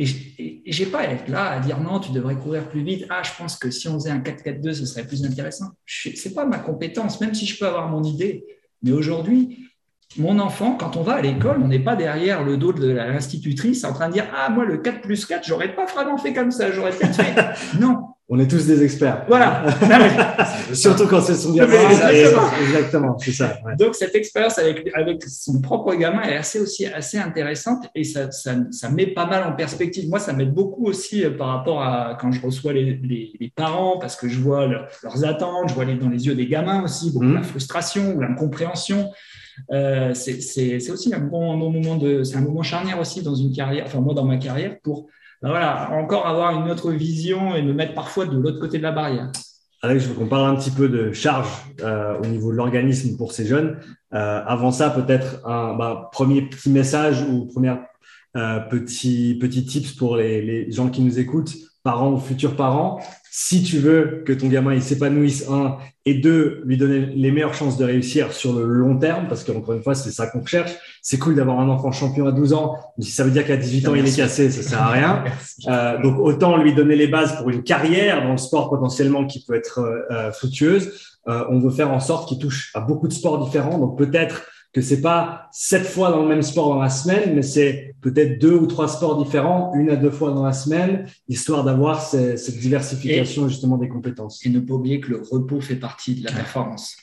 [0.00, 3.06] Et je n'ai pas à être là à dire non, tu devrais courir plus vite.
[3.10, 5.70] Ah, je pense que si on faisait un 4-4-2, ce serait plus intéressant.
[5.86, 8.44] Ce n'est pas ma compétence, même si je peux avoir mon idée.
[8.82, 9.67] Mais aujourd'hui,
[10.16, 13.84] mon enfant, quand on va à l'école, on n'est pas derrière le dos de l'institutrice
[13.84, 16.50] en train de dire Ah, moi, le 4 plus 4, j'aurais pas vraiment fait comme
[16.50, 17.34] ça, j'aurais peut-être fait.
[17.78, 17.98] Non,
[18.30, 19.24] on est tous des experts.
[19.28, 19.64] Voilà.
[20.72, 21.74] Surtout quand c'est son gamin.
[22.62, 23.58] Exactement, c'est ça.
[23.78, 28.30] Donc, cette expérience avec, avec son propre gamin est assez, aussi, assez intéressante et ça,
[28.30, 30.08] ça, ça met pas mal en perspective.
[30.08, 33.98] Moi, ça m'aide beaucoup aussi euh, par rapport à quand je reçois les, les, parents
[33.98, 37.10] parce que je vois leurs attentes, je vois les, dans les yeux des gamins aussi
[37.12, 37.34] beaucoup mmh.
[37.34, 39.10] la frustration ou l'incompréhension.
[39.70, 43.84] Euh, c'est aussi un bon, moment de, c'est un moment charnière aussi dans une carrière,
[43.86, 45.06] enfin moi dans ma carrière pour
[45.40, 48.82] ben voilà, encore avoir une autre vision et me mettre parfois de l'autre côté de
[48.82, 49.30] la barrière.
[49.82, 51.48] Alex, je veux qu'on parle un petit peu de charge
[51.80, 53.78] euh, au niveau de l'organisme pour ces jeunes.
[54.14, 57.74] Euh, avant ça, peut-être un bah, premier petit message ou premier
[58.70, 63.00] petit, petit tips pour les, les, gens qui nous écoutent, parents ou futurs parents.
[63.30, 65.76] Si tu veux que ton gamin il s'épanouisse, un,
[66.08, 69.74] et deux, lui donner les meilleures chances de réussir sur le long terme, parce qu'encore
[69.74, 70.72] une fois, c'est ça qu'on cherche.
[71.02, 73.58] C'est cool d'avoir un enfant champion à 12 ans, mais si ça veut dire qu'à
[73.58, 75.24] 18 ans, il est cassé, ça sert à rien.
[75.66, 79.44] Euh, donc, autant lui donner les bases pour une carrière dans le sport potentiellement qui
[79.44, 80.92] peut être euh, fructueuse.
[81.28, 83.78] Euh, on veut faire en sorte qu'il touche à beaucoup de sports différents.
[83.78, 87.42] Donc, peut-être que c'est pas sept fois dans le même sport dans la semaine, mais
[87.42, 91.64] c'est peut-être deux ou trois sports différents, une à deux fois dans la semaine, histoire
[91.64, 94.44] d'avoir cette diversification justement des compétences.
[94.44, 96.96] Et ne pas oublier que le repos fait partie de la performance.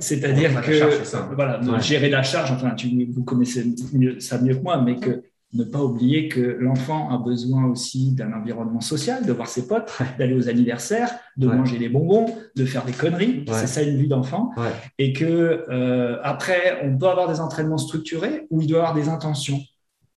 [0.00, 4.80] C'est-à-dire que voilà, gérer la charge, enfin, tu, vous connaissez mieux, ça mieux que moi,
[4.80, 5.22] mais que
[5.54, 9.92] ne pas oublier que l'enfant a besoin aussi d'un environnement social, de voir ses potes,
[10.18, 13.44] d'aller aux anniversaires, de manger des bonbons, de faire des conneries.
[13.52, 14.50] C'est ça une vie d'enfant.
[14.98, 19.08] Et que euh, après, on peut avoir des entraînements structurés ou il doit avoir des
[19.08, 19.60] intentions.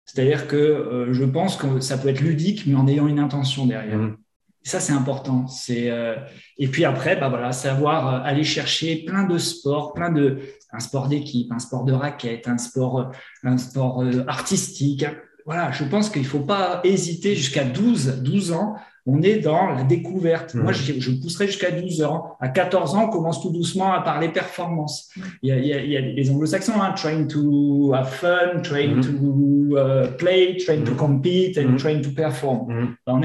[0.05, 3.65] C'est-à-dire que euh, je pense que ça peut être ludique, mais en ayant une intention
[3.65, 3.97] derrière.
[3.97, 4.17] Mmh.
[4.63, 5.47] Et ça, c'est important.
[5.47, 6.15] C'est euh,
[6.57, 10.39] et puis après, bah voilà, savoir aller chercher plein de sports, plein de
[10.71, 13.11] un sport d'équipe, un sport de raquette, un sport,
[13.43, 15.05] un sport artistique,
[15.45, 18.75] voilà, je pense qu'il ne faut pas hésiter jusqu'à 12, 12 ans.
[19.07, 20.55] On est dans la découverte.
[20.55, 22.35] Moi, je, je pousserai jusqu'à 12 ans.
[22.39, 25.11] À 14 ans, on commence tout doucement à parler performance.
[25.43, 29.71] Il y a, il y a, les anglo-saxons, hein, trying to have fun, trying mm-hmm.
[29.71, 30.97] to uh, play, trying to mm-hmm.
[30.97, 31.77] compete and mm-hmm.
[31.77, 32.95] trying to perform.
[33.05, 33.21] Ben,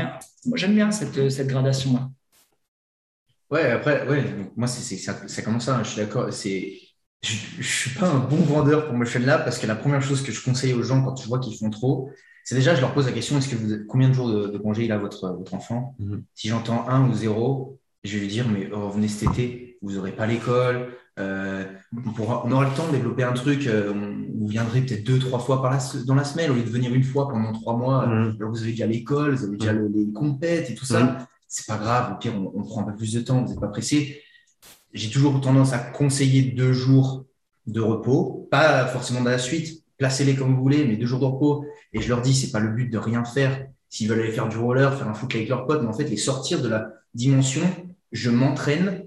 [0.47, 2.11] moi, j'aime bien cette, cette gradation-là.
[3.51, 4.25] Ouais, après, ouais,
[4.57, 6.33] moi, c'est, ça, ça commence ça, hein, je suis d'accord.
[6.33, 6.73] C'est
[7.23, 10.23] je, ne suis pas un bon vendeur pour Motion Lab parce que la première chose
[10.23, 12.11] que je conseille aux gens quand je vois qu'ils font trop,
[12.51, 14.85] c'est déjà, je leur pose la question est-ce que vous, combien de jours de, congé
[14.85, 16.25] il a votre, votre enfant mhm.
[16.35, 19.93] Si j'entends un ou zéro, je vais lui dire mais oh, revenez cet été, vous
[19.93, 20.89] n'aurez pas l'école.
[21.21, 23.69] Euh, on, on, aura le temps de développer un truc.
[23.69, 26.71] Euh, vous viendrez peut-être deux, trois fois par la, dans la semaine au lieu de
[26.71, 28.05] venir une fois pendant trois mois.
[28.09, 28.37] Mhm.
[28.41, 29.93] Alors vous avez déjà l'école, vous avez déjà mhm.
[29.95, 31.29] les compètes et tout ça.
[31.47, 32.15] C'est pas grave.
[32.15, 33.45] Au pire, on, on, prend un peu plus de temps.
[33.45, 34.23] Vous n'êtes pas pressé
[34.93, 37.25] j'ai toujours tendance à conseiller deux jours
[37.67, 41.27] de repos, pas forcément dans la suite, placez-les comme vous voulez, mais deux jours de
[41.27, 41.65] repos.
[41.93, 43.67] Et je leur dis, c'est pas le but de rien faire.
[43.89, 46.05] S'ils veulent aller faire du roller, faire un foot avec leurs potes, mais en fait,
[46.05, 47.63] les sortir de la dimension,
[48.13, 49.07] je m'entraîne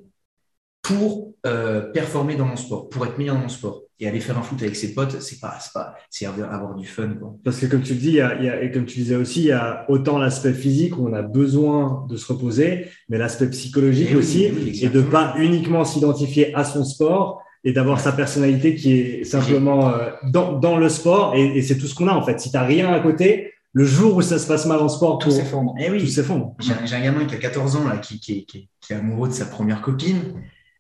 [0.82, 3.82] pour euh, performer dans mon sport, pour être meilleur dans mon sport.
[4.00, 6.86] Et aller faire un foot avec ses potes, c'est pas, c'est pas, c'est avoir du
[6.86, 7.14] fun.
[7.18, 7.38] Quoi.
[7.44, 9.46] Parce que comme tu le dis, il y a, et comme tu disais aussi, il
[9.46, 14.10] y a autant l'aspect physique où on a besoin de se reposer, mais l'aspect psychologique
[14.12, 18.94] eh aussi, et de pas uniquement s'identifier à son sport et d'avoir sa personnalité qui
[18.94, 21.34] est simplement euh, dans, dans, le sport.
[21.36, 22.40] Et, et c'est tout ce qu'on a en fait.
[22.40, 25.18] Si tu n'as rien à côté, le jour où ça se passe mal en sport,
[25.18, 25.74] tout s'effondre.
[25.80, 26.00] Eh oui.
[26.00, 26.56] Tout s'effondre.
[26.60, 29.34] J'ai un, gamin qui a 14 ans là, qui, qui, qui, qui est amoureux de
[29.34, 30.22] sa première copine.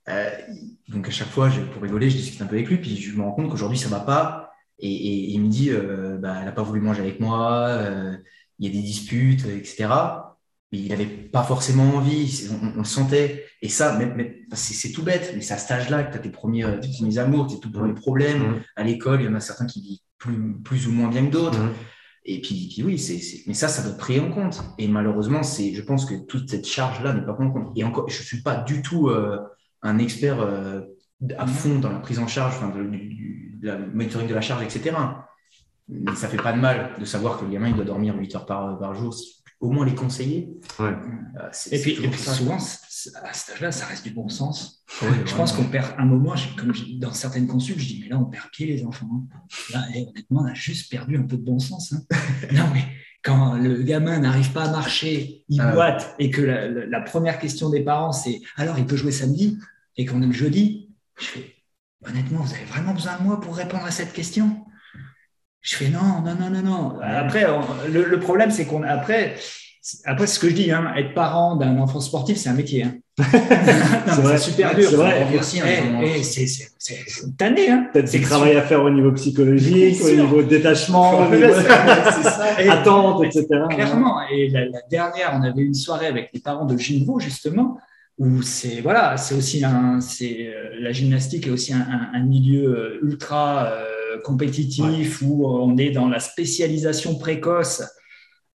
[0.10, 0.30] Euh,
[0.90, 3.18] donc à chaque fois, je, pour rigoler, je discute un peu avec lui, puis je
[3.18, 4.52] me rends compte qu'aujourd'hui ça va pas.
[4.80, 8.16] Et, et, il me dit, euh, bah, elle n'a pas voulu manger avec moi, euh,
[8.60, 9.88] il y a des disputes, etc.
[10.80, 13.46] Il n'avait pas forcément envie, on, le sentait.
[13.62, 14.00] Et ça,
[14.54, 17.18] c'est tout bête, mais c'est à cet âge-là que tu as tes premiers, tes premiers
[17.20, 18.42] amours, tes tout premiers problèmes.
[18.42, 18.62] Mmh.
[18.76, 21.32] À l'école, il y en a certains qui vivent plus, plus ou moins bien que
[21.32, 21.60] d'autres.
[21.60, 21.74] Mmh.
[22.26, 24.64] Et puis, puis oui, c'est, mais ça, ça doit être pris en compte.
[24.78, 27.72] Et malheureusement, c'est, je pense que toute cette charge-là n'est pas prise en compte.
[27.76, 29.40] Et encore, je ne suis pas du tout euh,
[29.82, 30.82] un expert euh,
[31.38, 34.64] à fond dans la prise en charge, enfin, de, du, la monitoring de la charge,
[34.64, 34.96] etc.
[35.90, 38.36] Mais ça fait pas de mal de savoir que le gamin il doit dormir 8
[38.36, 39.14] heures par, par jour,
[39.64, 40.50] au moins les conseiller.
[40.78, 40.94] Ouais.
[41.40, 44.84] Euh, et puis, et puis souvent, à cet âge-là, ça reste du bon sens.
[45.02, 48.26] je pense qu'on perd un moment, comme dans certaines consultes, je dis, mais là, on
[48.26, 49.10] perd pied, les enfants.
[49.10, 49.40] Hein.
[49.72, 51.94] Là, honnêtement, on a juste perdu un peu de bon sens.
[51.94, 52.02] Hein.
[52.52, 52.84] non, mais
[53.24, 57.40] quand le gamin n'arrive pas à marcher, il ah boite, et que la, la, première
[57.40, 59.58] question des parents, c'est alors, il peut jouer samedi,
[59.96, 61.56] et qu'on est le jeudi, je fais,
[62.06, 64.63] honnêtement, vous avez vraiment besoin de moi pour répondre à cette question?
[65.64, 67.00] Je fais non, non, non, non, non.
[67.02, 67.48] Après,
[67.90, 69.36] le, problème, c'est qu'on après,
[70.04, 72.84] après, ce que je dis, hein, être parent d'un enfant sportif, c'est un métier.
[72.84, 72.96] Hein.
[74.08, 74.90] c'est super dur.
[74.90, 76.22] C'est vrai.
[76.22, 77.70] C'est tanné.
[77.70, 77.88] Hein.
[77.94, 81.54] Peut-être du travail à faire au niveau psychologique, au niveau détachement, au niveau
[82.70, 83.48] attente, etc.
[83.70, 84.18] Clairement.
[84.30, 87.78] Et la, dernière, on avait une soirée avec les parents de Ginevaux, justement,
[88.18, 92.66] où c'est voilà, c'est aussi un, c'est euh, la gymnastique est aussi un, un milieu
[92.66, 93.93] euh, ultra euh,
[94.24, 97.84] compétitif où on est dans la spécialisation précoce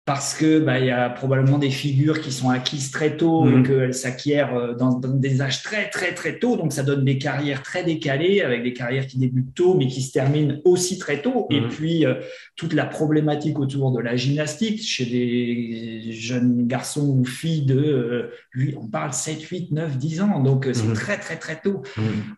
[0.05, 3.51] parce que bah, il y a probablement des figures qui sont acquises très tôt et
[3.51, 3.67] mhm.
[3.67, 7.63] qu'elles s'acquièrent euh, dans, des âges très très très tôt, donc ça donne des carrières
[7.63, 11.47] très décalées avec des carrières qui débutent tôt mais qui se terminent aussi très tôt.
[11.49, 11.69] Et mhm.
[11.69, 12.13] puis euh,
[12.55, 18.31] toute la problématique autour de la gymnastique chez des jeunes garçons ou filles de, euh,
[18.51, 20.93] lui, on parle 7, 8, 9, 10 ans, donc c'est mhm.
[20.93, 21.81] très très très tôt.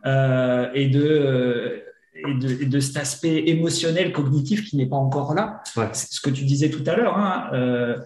[0.05, 1.83] et de
[2.25, 5.61] et de, cet aspect émotionnel, cognitif qui n'est pas encore là.
[5.93, 7.15] C'est ce que tu disais tout à l'heure.
[7.17, 7.97] Il hein, euh,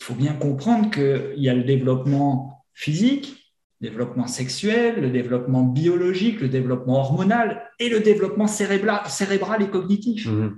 [0.00, 6.40] faut bien comprendre qu'il y a le développement physique, le développement sexuel, le développement biologique,
[6.40, 10.26] le développement hormonal et le développement cérébral, cérébral et cognitif.
[10.26, 10.50] Mmh.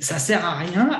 [0.00, 0.98] Ça sert à rien.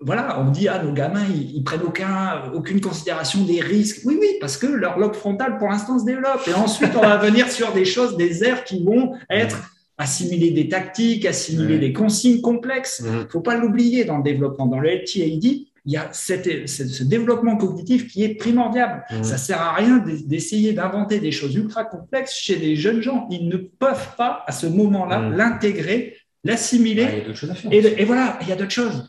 [0.00, 4.02] voilà, on dit à ah, nos gamins, ils, prennent aucun, aucune considération des risques.
[4.04, 6.46] Oui, oui, parce que leur lobe frontal pour l'instant se développe.
[6.48, 10.68] Et ensuite, on va venir sur des choses, des aires qui vont être assimiler des
[10.68, 13.02] tactiques, assimiler des consignes complexes.
[13.04, 14.66] Il ne faut pas l'oublier dans le développement.
[14.66, 15.44] Dans le LTAD,
[15.86, 19.04] il y a ce développement cognitif qui est primordial.
[19.22, 23.26] Ça ne sert à rien d'essayer d'inventer des choses ultra complexes chez des jeunes gens.
[23.30, 27.06] Ils ne peuvent pas, à ce moment-là, l'intégrer, l'assimiler.
[27.12, 27.72] il y a d'autres choses à faire.
[27.72, 29.08] Et, voilà, il y a d'autres choses.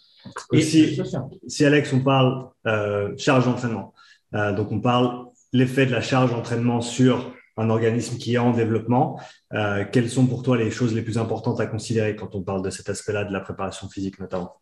[0.54, 1.00] Et si,
[1.48, 3.94] si, Alex, on parle euh, charge d'entraînement,
[4.34, 8.52] euh, donc on parle l'effet de la charge d'entraînement sur un organisme qui est en
[8.52, 9.20] développement.
[9.54, 12.62] Euh, quelles sont pour toi les choses les plus importantes à considérer quand on parle
[12.64, 14.56] de cet aspect-là de la préparation physique notamment?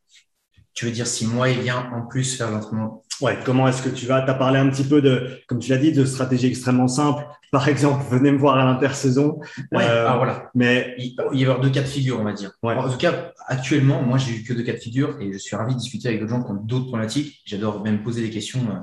[0.74, 3.04] Tu veux dire si moi il vient en plus faire l'entraînement?
[3.22, 4.22] Ouais, comment est-ce que tu vas?
[4.22, 7.26] Tu as parlé un petit peu de, comme tu l'as dit, de stratégies extrêmement simples.
[7.50, 9.40] Par exemple, venez me voir à l'intersaison.
[9.72, 10.50] Ouais, euh, ah, voilà.
[10.54, 12.52] Mais il, va y avoir deux cas de figure, on va dire.
[12.62, 15.56] En tout cas, actuellement, moi, j'ai eu que deux cas de figure et je suis
[15.56, 17.42] ravi de discuter avec d'autres gens qui ont d'autres problématiques.
[17.46, 18.80] J'adore même poser des questions euh,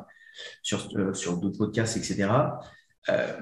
[0.63, 2.31] sur, sur d'autres podcasts, etc.
[3.11, 3.37] Euh,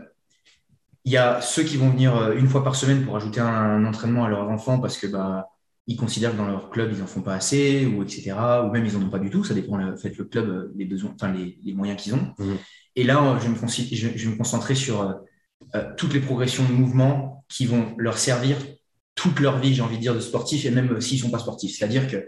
[1.04, 3.84] il y a ceux qui vont venir euh, une fois par semaine pour ajouter un,
[3.84, 5.48] entraînement à leurs enfants parce que bah,
[5.86, 8.32] ils considèrent que dans leur club, ils n'en font pas assez, ou etc.
[8.64, 9.42] Ou même ils n'en ont pas du tout.
[9.42, 12.34] Ça dépend en fait le club, euh, les besoins, enfin les, les moyens qu'ils ont.
[12.38, 12.52] Mmh.
[12.96, 15.00] Et là, je vais, me, je vais me concentrer sur
[15.74, 18.56] euh, toutes les progressions de mouvement qui vont leur servir
[19.14, 21.38] toute leur vie, j'ai envie de dire, de sportif, et même s'ils ne sont pas
[21.38, 21.76] sportifs.
[21.76, 22.26] C'est-à-dire que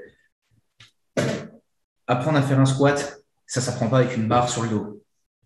[2.07, 5.03] apprendre à faire un squat, ça ne s'apprend pas avec une barre sur le dos.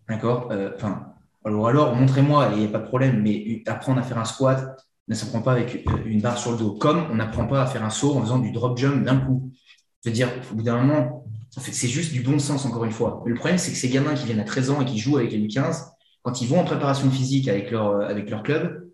[0.08, 0.52] D'accord?
[0.74, 1.15] Enfin,
[1.46, 4.76] alors, alors montrez-moi, il n'y a pas de problème, mais apprendre à faire un squat
[5.08, 6.72] ne s'apprend pas avec une barre sur le dos.
[6.72, 9.52] Comme on n'apprend pas à faire un saut en faisant du drop jump d'un coup.
[10.00, 13.22] C'est-à-dire, au bout d'un moment, c'est juste du bon sens, encore une fois.
[13.24, 15.30] le problème, c'est que ces gamins qui viennent à 13 ans et qui jouent avec
[15.30, 15.84] les U15,
[16.22, 18.90] quand ils vont en préparation physique avec leur, avec leur club,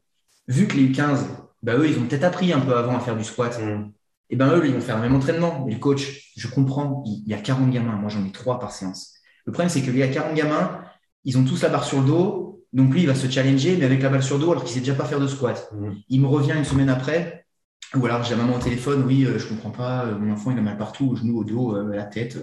[0.48, 1.20] vu que les U15,
[1.62, 3.90] bah, eux, ils ont peut-être appris un peu avant à faire du squat, mm.
[4.30, 5.64] et ben eux, ils vont faire le même entraînement.
[5.66, 8.72] Mais le coach, je comprends, il y a 40 gamins, moi j'en ai 3 par
[8.72, 9.14] séance.
[9.46, 10.82] Le problème, c'est qu'il y a 40 gamins,
[11.24, 12.64] ils ont tous la barre sur le dos.
[12.72, 14.70] Donc lui, il va se challenger, mais avec la balle sur le dos, alors qu'il
[14.70, 15.70] ne sait déjà pas faire de squat.
[15.72, 15.90] Mmh.
[16.08, 17.46] Il me revient une semaine après,
[17.94, 20.32] ou alors j'ai la maman au téléphone, oui, euh, je ne comprends pas, euh, mon
[20.32, 22.38] enfant, il a mal partout, au genou, au dos, euh, à la tête.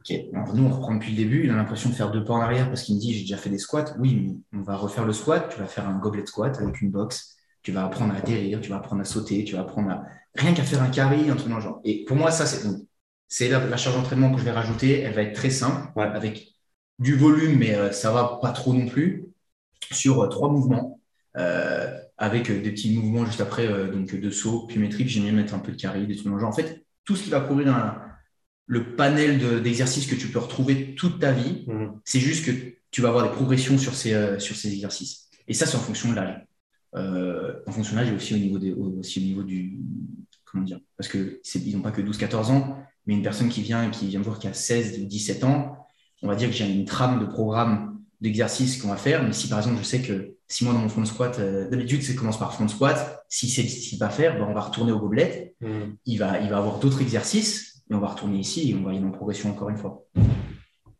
[0.00, 0.16] Ok,
[0.54, 1.44] nous, on reprend depuis le début.
[1.44, 3.38] Il a l'impression de faire deux pas en arrière parce qu'il me dit, j'ai déjà
[3.38, 3.94] fait des squats.
[3.98, 5.48] Oui, mais on va refaire le squat.
[5.50, 7.36] Tu vas faire un goblet squat avec une box.
[7.62, 10.52] Tu vas apprendre à atterrir, tu vas apprendre à sauter, tu vas apprendre à rien
[10.52, 11.80] qu'à faire un carré, un truc dans le genre.
[11.84, 12.68] Et pour moi, ça, c'est
[13.28, 15.00] c'est la, charge d'entraînement que je vais rajouter.
[15.00, 16.53] Elle va être très simple, avec
[16.98, 19.26] du volume, mais euh, ça va pas trop non plus,
[19.90, 21.00] sur euh, trois mouvements,
[21.36, 25.08] euh, avec des petits mouvements juste après, donc de saut, puis métrique.
[25.08, 26.48] J'ai mis mettre un peu de carré, des trucs genre.
[26.48, 27.96] En fait, tout ce qui va couvrir
[28.66, 32.00] le panel d'exercices que tu peux retrouver toute ta vie, mhm.
[32.04, 32.52] c'est juste que
[32.92, 35.28] tu vas avoir des progressions sur ces, sur ces exercices.
[35.48, 36.46] Et ça, c'est en fonction de l'âge.
[36.94, 39.80] en fonction de l'âge et aussi au niveau, des, aussi au niveau du.
[40.44, 44.06] Comment dire Parce qu'ils n'ont pas que 12-14 ans, Mais une personne qui vient, qui
[44.06, 45.83] vient me voir qui a 16 ou 17 ans,
[46.24, 49.22] on va dire que j'ai une trame de programme d'exercices qu'on va faire.
[49.22, 52.02] Mais si par exemple, je sais que si moi dans mon front squat, euh, d'habitude,
[52.02, 53.24] c'est commence par front squat.
[53.28, 55.54] Si c'est si pas faire, ben, on va retourner au gobelet.
[55.60, 55.66] Mmh.
[56.06, 58.92] Il, va, il va avoir d'autres exercices et on va retourner ici et on va
[58.94, 60.04] y aller en progression encore une fois.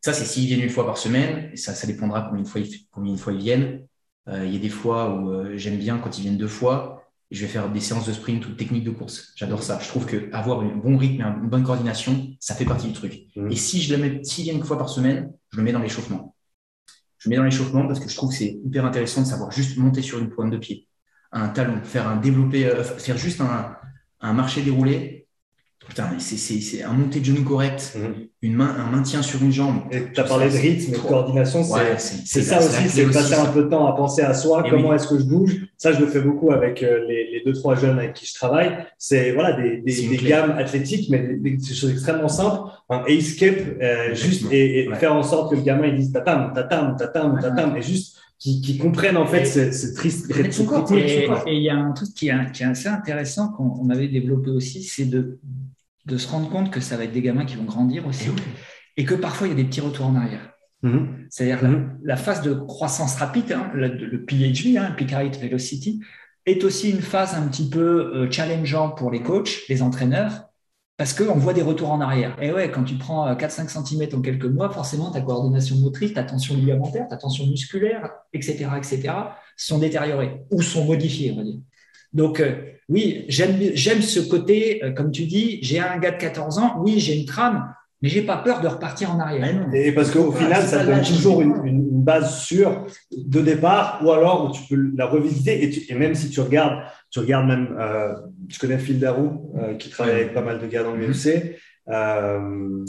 [0.03, 1.51] Ça, c'est s'ils viennent une fois par semaine.
[1.53, 3.87] Et ça, ça dépendra combien de fois ils, combien de fois ils viennent.
[4.29, 7.04] Euh, il y a des fois où euh, j'aime bien quand ils viennent deux fois.
[7.35, 9.33] Je vais faire des séances de sprint ou de technique de course.
[9.37, 9.79] J'adore ça.
[9.81, 13.27] Je trouve qu'avoir un bon rythme et une bonne coordination, ça fait partie du truc.
[13.37, 13.51] Mmh.
[13.51, 16.35] Et si je le mets, viennent une fois par semaine, je le mets dans l'échauffement
[17.25, 19.79] je mets dans l'échauffement parce que je trouve que c'est hyper intéressant de savoir juste
[19.79, 20.89] monter sur une pointe de pied,
[21.33, 23.77] un talon, faire un développé, euh, faire juste un,
[24.21, 25.24] un marché déroulé
[26.19, 28.27] c'est un monté de genou correct, mhm.
[28.43, 29.83] une main, un maintien sur une jambe.
[29.91, 33.65] Tu as parlé de rythme et de coordination, c'est ça aussi, c'est passer un peu
[33.65, 35.67] de temps à penser à soi, comment est-ce que je bouge.
[35.77, 38.35] Ça, je le fais beaucoup avec euh, les, les, deux, trois jeunes avec qui je
[38.35, 38.75] travaille.
[38.97, 42.71] C'est voilà, des, des, gammes athlétiques, mais des, choses extrêmement simples.
[42.89, 46.97] Un escape, euh, juste, et, faire en sorte que le gamin il dise tatam, tatam,
[46.97, 51.93] tatam, tatam, et juste qui, comprennent en fait ce, triste Et il y a un
[51.93, 55.39] truc qui est, qui est assez intéressant qu'on avait développé aussi, c'est de
[56.07, 58.29] de se rendre compte que ça va être des gamins qui vont grandir aussi
[58.97, 60.51] eh et, que parfois il y a des petits retours en arrière.
[60.83, 61.07] Mm-hmm.
[61.31, 61.89] C'est-à-dire mm-hmm.
[62.03, 66.01] la, phase de croissance rapide, hein, le, PHV, hein, Peak Height Velocity,
[66.47, 70.45] est aussi une phase un petit peu euh, challengeant pour les coachs, les entraîneurs,
[70.97, 72.37] parce qu'on voit des retours en arrière.
[72.41, 76.15] Et ouais, quand tu prends 4-5 euh, cm en quelques mois, forcément, ta coordination motrice,
[76.15, 79.13] ta tension ligamentaire, ta tension musculaire, etc., etc.,
[79.57, 81.59] sont détériorées ou sont modifiées, on va dire.
[82.13, 82.55] Donc, euh,
[82.89, 87.01] oui, j'aime ce côté, euh, comme tu dis, j'ai un gars de 14 ans, oui,
[87.01, 89.67] j'ai une trame, mais j'ai pas peur de repartir en arrière.
[89.73, 92.85] Et parce qu'au final, ça donne toujours une, base sûre
[93.17, 95.91] de départ, ou alors tu peux la revisiter.
[95.91, 96.83] Et, même si tu regardes,
[97.15, 98.13] tu regardes même, euh,
[98.49, 101.55] je connais Phil Darou, qui travaille avec pas mal de gars dans l'UFC,
[101.89, 102.85] euh,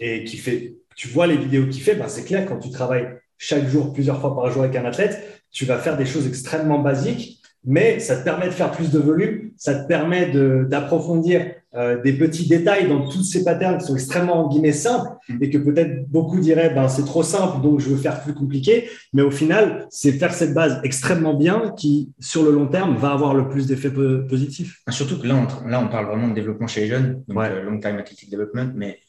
[0.00, 3.18] et qui fait, tu vois les vidéos qu'il fait, ben c'est clair, quand tu travailles
[3.36, 6.78] chaque jour, plusieurs fois par jour avec un athlète, tu vas faire des choses extrêmement
[6.78, 10.30] basiques mais ça te permet de faire plus de volume, ça te permet
[10.66, 15.10] d'approfondir euh, des petits détails dans tous ces patterns qui sont extrêmement en guillemets simples
[15.28, 15.42] mm.
[15.42, 18.88] et que peut-être beaucoup diraient ben c'est trop simple donc je veux faire plus compliqué,
[19.12, 23.10] mais au final c'est faire cette base extrêmement bien qui sur le long terme va
[23.10, 24.82] avoir le plus d'effets positifs.
[24.86, 27.38] Ah, surtout que là on, là on parle vraiment de développement chez les jeunes, donc
[27.38, 29.00] euh, long time athletic development, mais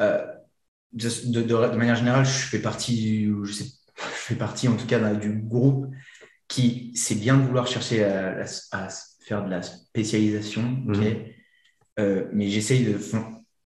[0.00, 0.24] euh,
[0.92, 3.64] de, de, manière générale je fais partie, je sais,
[3.96, 5.86] je fais partie en tout cas du groupe
[6.48, 8.44] qui c'est bien de vouloir chercher à,
[9.20, 11.16] faire de la spécialisation, mhm.
[12.00, 12.98] euh, mais j'essaye de.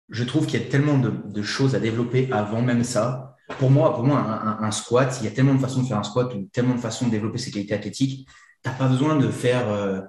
[0.09, 3.37] Je trouve qu'il y a tellement de, choses à développer avant même ça.
[3.59, 4.19] Pour moi, pour moi
[4.61, 6.81] un, squat, il y a tellement de façons de faire un squat ou tellement de
[6.81, 8.27] façons de développer ses qualités athlétiques.
[8.63, 10.01] Tu n'as pas besoin de faire euh,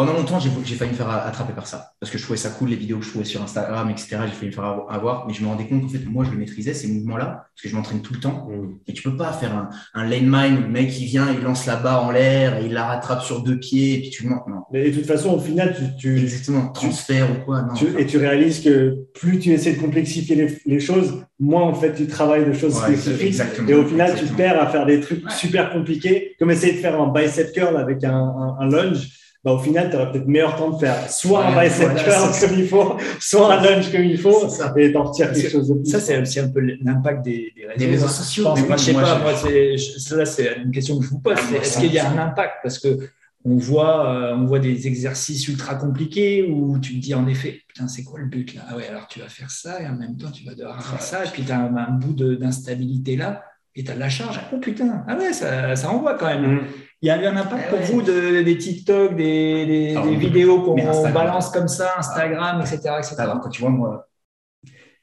[0.00, 1.92] pendant longtemps, j'ai failli me faire attraper par ça.
[2.00, 4.16] Parce que je trouvais ça cool, les vidéos que je trouvais sur Instagram, etc.
[4.24, 5.26] J'ai failli me faire avoir.
[5.26, 7.68] Mais je me rendais compte qu'en fait, moi, je le maîtrisais, ces mouvements-là, parce que
[7.68, 8.48] je m'entraîne tout le temps.
[8.48, 8.78] Mm.
[8.86, 11.42] Et tu peux pas faire un, un lane mine où le mec, il vient, il
[11.42, 14.22] lance la barre en l'air, et il la rattrape sur deux pieds, et puis tu
[14.22, 14.46] le montes.
[14.48, 14.62] Non.
[14.72, 15.96] Mais de toute façon, au final, tu.
[16.00, 17.60] tu Exactement, transfert ou quoi.
[17.60, 21.92] Non, et tu réalises que plus tu essaies de complexifier les, choses, moins en fait
[21.92, 23.38] tu travailles de choses spécifiques.
[23.68, 26.98] Et au final, tu perds à faire des trucs super compliqués, comme essayer de faire
[26.98, 29.10] un bicep curl avec un, un, un lunge
[29.42, 32.58] bah, au final, tu auras peut-être meilleur temps de faire soit un bicep curl comme
[32.58, 35.90] il faut, soit un lunge comme il faut, et t'en retirer quelque chose de plus.
[35.90, 38.44] Ça, c'est aussi un peu l'impact des, des, réseaux, sociaux.
[38.44, 41.36] moi, je sais pas, moi, là, c'est une question que je vous pose.
[41.38, 42.56] Ah, est-ce qu'il y a un impact?
[42.62, 42.98] Parce que
[43.44, 47.62] on voit, euh, on voit des exercices ultra compliqués où tu te dis en effet,
[47.66, 48.62] putain, c'est quoi le but là?
[48.68, 51.00] Ah ouais, alors tu vas faire ça et en même temps tu vas devoir faire
[51.00, 53.42] ça, et puis tu as un, bout d'instabilité là,
[53.74, 54.38] et tu as de la charge.
[54.52, 56.56] Oh putain, ah ouais, ça, ça envoie quand même.
[56.56, 56.66] Mm.
[57.02, 60.74] Il y a eu un impact pour vous de, des TikTok, des, des, vidéos qu'on
[60.74, 63.14] balance comme ça, Instagram, etc., etc.
[63.18, 64.06] Alors, quand tu vois, moi,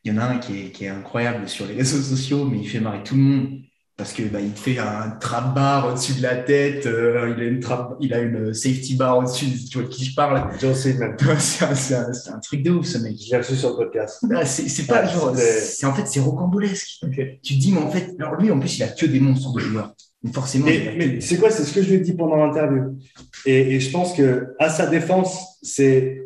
[0.03, 2.59] il y en a un qui est, qui est, incroyable sur les réseaux sociaux, mais
[2.59, 3.61] il fait marrer tout le monde
[3.97, 7.43] parce que bah, il te fait un trap bar au-dessus de la tête, euh, il
[7.43, 10.51] a une trap, il a une safety bar au-dessus, tu vois de qui je parle.
[10.77, 13.15] c'est un, un, truc de ouf ce mec.
[13.17, 14.23] J'ai reçu sur le podcast.
[14.35, 17.03] Ah, c'est pas genre, c'est en fait c'est rocambolesque.
[17.41, 19.51] Tu te dis mais en fait, alors lui en plus il a que des monstres
[19.51, 19.91] de joueurs.
[20.33, 20.65] Forcément.
[20.65, 22.97] mais c'est quoi C'est ce que je lui ai dit pendant l'interview.
[23.45, 26.23] Et, et, je pense que à sa défense, c'est.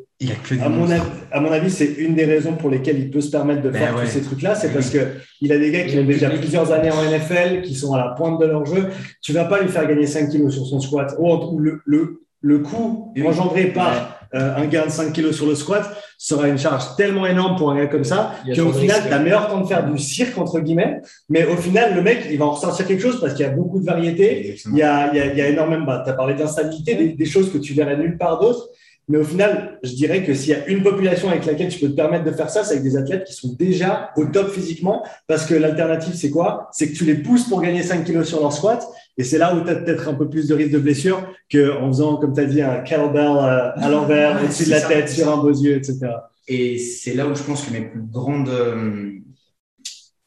[0.61, 3.31] À mon, avis, à mon avis, c'est une des raisons pour lesquelles il peut se
[3.31, 4.53] permettre de ben faire tous ces trucs-là.
[4.53, 4.99] C'est ben parce que
[5.41, 8.09] il a des gars qui ont déjà plusieurs années en NFL, qui sont à la
[8.09, 8.89] pointe de leur jeu.
[9.23, 11.15] Tu vas pas lui faire gagner 5 kilos sur son squat.
[11.17, 15.55] Ou le, le, le coût engendré par euh, un gain de 5 kilos sur le
[15.55, 15.83] squat
[16.17, 19.49] sera une charge tellement énorme pour un gars comme ça qu'au final, tu as meilleur
[19.49, 21.01] temps de faire du cirque, entre guillemets.
[21.29, 23.51] Mais au final, le mec, il va en ressortir quelque chose parce qu'il y a
[23.51, 24.55] beaucoup de variétés.
[24.71, 26.95] Il y a, il y a, il y a énormément, bah, tu as parlé d'instabilité,
[26.95, 28.69] des, des, choses que tu verrais nulle part d'autre.
[29.07, 31.89] Mais au final, je dirais que s'il y a une population avec laquelle tu peux
[31.89, 35.03] te permettre de faire ça, c'est avec des athlètes qui sont déjà au top physiquement.
[35.27, 36.69] Parce que l'alternative, c'est quoi?
[36.71, 38.87] C'est que tu les pousses pour gagner 5 kilos sur leur squat.
[39.21, 41.87] Et c'est là où tu as peut-être un peu plus de risque de blessure qu'en
[41.89, 45.31] faisant, comme tu as dit, un kettlebell euh, à l'envers, au-dessus de la tête, sur
[45.31, 45.99] un beau yeux, etc.
[46.47, 49.11] Et c'est là où je pense que mes plus grandes euh,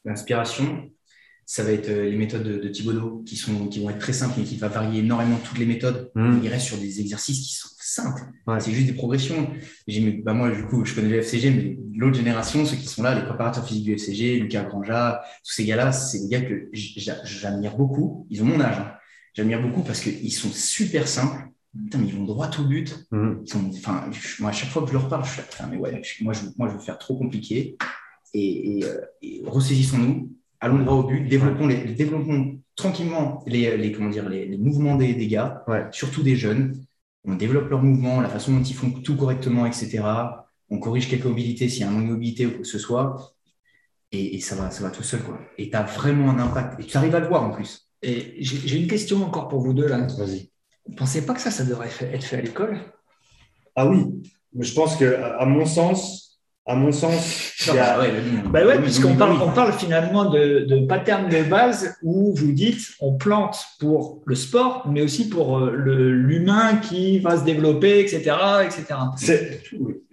[0.05, 0.89] inspirations,
[1.45, 4.13] ça va être euh, les méthodes de, de Thibaudot qui, sont, qui vont être très
[4.13, 6.11] simples, mais qui va varier énormément toutes les méthodes.
[6.15, 6.39] Mm.
[6.43, 8.23] Il reste sur des exercices qui sont simples.
[8.59, 9.51] C'est juste des progressions.
[9.87, 13.03] J'ai, bah moi, du coup, je connais le FCG, mais l'autre génération, ceux qui sont
[13.03, 16.69] là, les préparateurs physiques du FCG, Lucas Granja, tous ces gars-là, c'est des gars que
[16.73, 18.25] j'admire beaucoup.
[18.31, 18.79] Ils ont mon âge.
[18.79, 18.93] Hein.
[19.33, 21.47] J'admire beaucoup parce qu'ils sont super simples.
[21.77, 23.05] Putain, mais ils vont droit au but.
[23.11, 23.33] Mm.
[23.45, 25.77] Ils sont, enfin, moi, à chaque fois que je leur parle, je suis là, mais
[25.77, 27.77] ouais, moi, je, moi, je veux faire trop compliqué.
[28.33, 30.31] Et, et, euh, et ressaisissons-nous
[30.65, 34.95] allons droit au but, développons, les, développons tranquillement les, les, comment dire, les, les mouvements
[34.95, 35.85] des, des gars, Ouais.
[35.91, 36.75] surtout des jeunes.
[37.23, 40.03] On développe leurs mouvements, la façon dont ils font tout correctement, etc.
[40.69, 42.79] On corrige quelques mobilités s'il y a un manque de mobilité ou quoi que ce
[42.79, 43.33] soit.
[44.11, 45.21] Et, et ça, va, ça va tout seul.
[45.21, 45.39] Quoi.
[45.57, 46.79] Et tu as vraiment un impact.
[46.79, 47.89] Et tu arrives à le voir en plus.
[48.01, 49.97] Et j'ai une question encore pour vous deux là.
[50.17, 50.51] Vas-y.
[50.85, 52.77] Vous ne pensez pas que ça, ça devrait être fait à l'école?
[53.75, 54.05] Ah oui,
[54.53, 56.24] mais je pense que, à mon sens,
[56.67, 58.11] à mon sens, il y a- ouais,
[58.51, 62.51] Bah ouais, oui, puisqu'on parle, on parle finalement de, de pattern de base où vous
[62.51, 67.43] dites on plante pour le sport, mais aussi pour euh, le- l'humain qui va se
[67.43, 68.31] développer, etc.
[68.65, 68.83] etc.
[69.15, 69.61] c'est-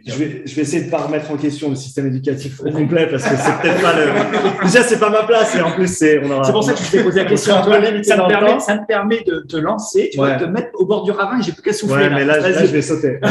[0.04, 3.06] je vais, je vais essayer de pas remettre en question le système éducatif au complet
[3.08, 4.64] parce que c'est peut-être pas le.
[4.66, 6.18] Déjà, c'est pas ma place et en plus, c'est.
[6.24, 7.54] on aura- C'est pour ça que je t'ai posé la question.
[7.54, 10.26] Ça me, permet, ça me permet de te lancer, tu Ouais.
[10.30, 12.08] vois, de te mettre au bord du ravin et j'ai plus qu'à souffler.
[12.08, 13.20] Ouais, mais là, je vais sauter.
[13.22, 13.28] Je.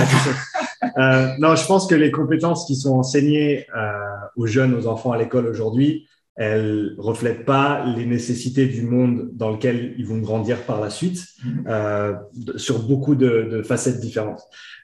[0.97, 3.91] Euh, non, je pense que les compétences qui sont enseignées euh,
[4.35, 6.07] aux jeunes, aux enfants à l'école aujourd'hui,
[6.37, 11.25] elles reflètent pas les nécessités du monde dans lequel ils vont grandir par la suite,
[11.45, 11.63] Mhm.
[11.67, 12.13] euh,
[12.55, 14.41] sur beaucoup de, de facettes différentes.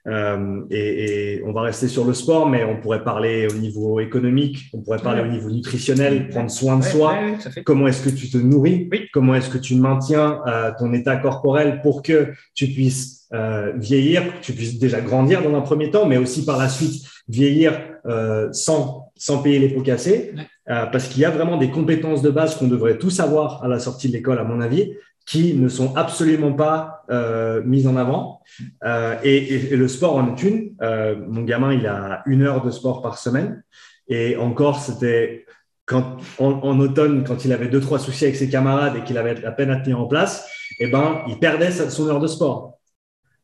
[0.07, 3.99] Euh, et, et on va rester sur le sport, mais on pourrait parler au niveau
[3.99, 5.27] économique, on pourrait parler Ouais.
[5.29, 7.13] au niveau nutritionnel, prendre soin de Ouais, soi.
[7.13, 7.63] ouais.
[7.65, 8.87] Comment est-ce que tu te nourris?
[8.91, 9.07] Oui.
[9.13, 14.23] Comment est-ce que tu maintiens euh, ton état corporel pour que tu puisses euh, vieillir,
[14.39, 17.73] que tu puisses déjà grandir dans un premier temps, mais aussi par la suite vieillir
[18.05, 20.33] euh, sans, sans payer les pots cassés?
[20.70, 23.68] Euh, Parce qu'il y a vraiment des compétences de base qu'on devrait tous avoir à
[23.68, 24.93] la sortie de l'école, à mon avis,
[25.26, 28.41] qui ne sont absolument pas euh, mises en avant.
[28.86, 30.74] Euh, et, et- et le sport en est une.
[30.82, 33.63] Euh, mon gamin, il a une heure de sport par semaine.
[34.07, 35.45] Et encore, c'était
[35.86, 39.18] quand, en, en automne, quand il avait deux, trois soucis avec ses camarades et qu'il
[39.18, 40.49] avait la peine à tenir en place,
[40.80, 42.78] eh ben, il perdait sa- son heure de sport.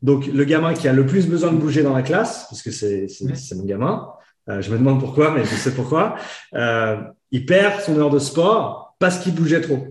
[0.01, 2.71] Donc, le gamin qui a le plus besoin de bouger dans la classe, parce que
[2.71, 4.07] c'est c'est mon gamin,
[4.49, 6.15] euh, je me demande pourquoi, mais je sais pourquoi,
[6.53, 6.97] euh,
[7.31, 9.87] il perd son heure de sport parce qu'il bougeait trop.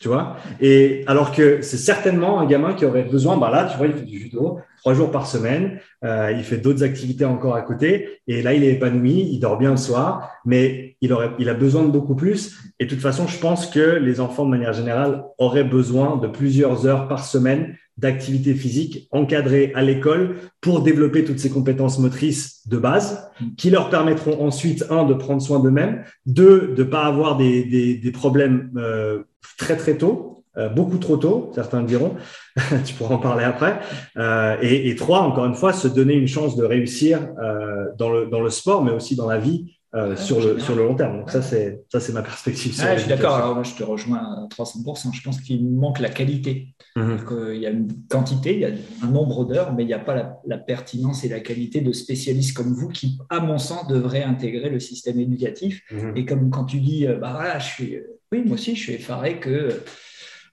[0.00, 3.78] Tu vois Et alors que c'est certainement un gamin qui aurait besoin, bah là, tu
[3.78, 7.54] vois, il fait du judo trois jours par semaine, euh, il fait d'autres activités encore
[7.54, 11.30] à côté, et là, il est épanoui, il dort bien le soir, mais il, aurait,
[11.38, 12.58] il a besoin de beaucoup plus.
[12.78, 16.26] Et de toute façon, je pense que les enfants, de manière générale, auraient besoin de
[16.26, 22.66] plusieurs heures par semaine d'activité physique encadrée à l'école pour développer toutes ces compétences motrices
[22.66, 27.36] de base qui leur permettront ensuite, un, de prendre soin d'eux-mêmes, deux, de pas avoir
[27.36, 29.22] des, des, problèmes euh,
[29.58, 32.14] très très tôt, euh, beaucoup trop tôt, certains diront,
[32.84, 33.78] tu pourras en parler après,
[34.16, 37.28] euh, et, trois, encore une fois, se donner une chance de réussir
[37.98, 40.84] dans, le, dans le sport, mais aussi dans la vie euh, sur, le, sur le
[40.84, 41.18] long terme.
[41.18, 42.74] Donc ça, c'est ça, c'est ma perspective.
[42.74, 43.36] sur je suis d'accord.
[43.36, 45.14] Alors, moi, je te rejoins à 300%.
[45.14, 46.74] Je pense qu'il manque la qualité.
[46.96, 47.18] Mhm.
[47.54, 48.70] Il y a une quantité, il y a
[49.02, 51.92] un nombre d'heures, mais il n'y a pas la, la pertinence et la qualité de
[51.92, 55.82] spécialistes comme vous qui, à mon sens, devraient intégrer le système éducatif.
[55.92, 56.16] Mhm.
[56.16, 58.82] Et comme quand tu dis, euh, bah voilà, je suis, euh, oui, moi aussi, je
[58.82, 59.80] suis effaré que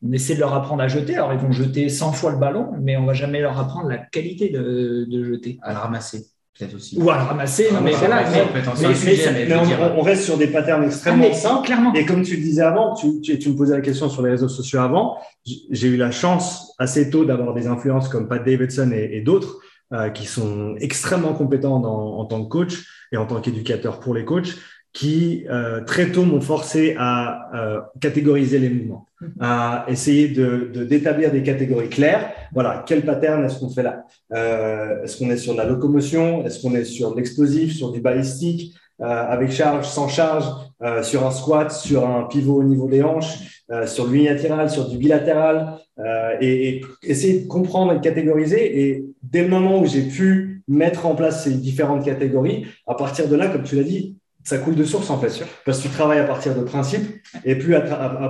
[0.03, 1.15] on essaie de leur apprendre à jeter.
[1.15, 3.97] Alors, ils vont jeter 100 fois le ballon, mais on va jamais leur apprendre la
[3.97, 5.59] qualité de, de jeter.
[5.61, 6.25] À le ramasser,
[6.65, 6.97] peut-être aussi.
[6.99, 7.65] Ou à ramasser.
[7.71, 10.87] non, mais Ramasser, voilà, ramasser, mais- être un mais- on, reste sur des patterns Ah,
[10.87, 11.65] extrêmement simples.
[11.65, 11.93] clairement.
[11.93, 14.31] Et comme tu le disais avant, tu, tu, tu me posais la question sur les
[14.31, 18.91] réseaux sociaux avant, j'ai eu la chance assez tôt d'avoir des influences comme Pat Davidson
[18.93, 19.59] et, et d'autres
[19.93, 24.13] euh, qui sont extrêmement compétents dans- en tant que coach et en tant qu'éducateur pour
[24.13, 24.55] les coachs,
[24.93, 29.05] qui euh, très tôt m'ont forcé à euh, catégoriser les mouvements,
[29.39, 32.31] à essayer de de- d'établir des catégories claires.
[32.53, 34.03] Voilà, quel pattern est-ce qu'on fait là?
[34.33, 36.45] Euh, Est-ce qu'on est sur de la locomotion?
[36.45, 40.45] Est-ce qu'on est sur de l'explosif, sur du balistique, euh, avec charge, sans charge,
[40.83, 44.69] euh, sur un squat, sur un pivot au niveau des hanches, euh, sur du unilatéral,
[44.69, 48.81] sur du bilatéral, euh, et, et essayer de comprendre et de catégoriser.
[48.81, 53.27] Et dès le moment où j'ai pu mettre en place ces différentes catégories, à partir
[53.29, 55.43] de là, comme tu l'as dit, ça coule de source en fait.
[55.65, 57.81] Parce que tu travailles à partir de principes et plus à,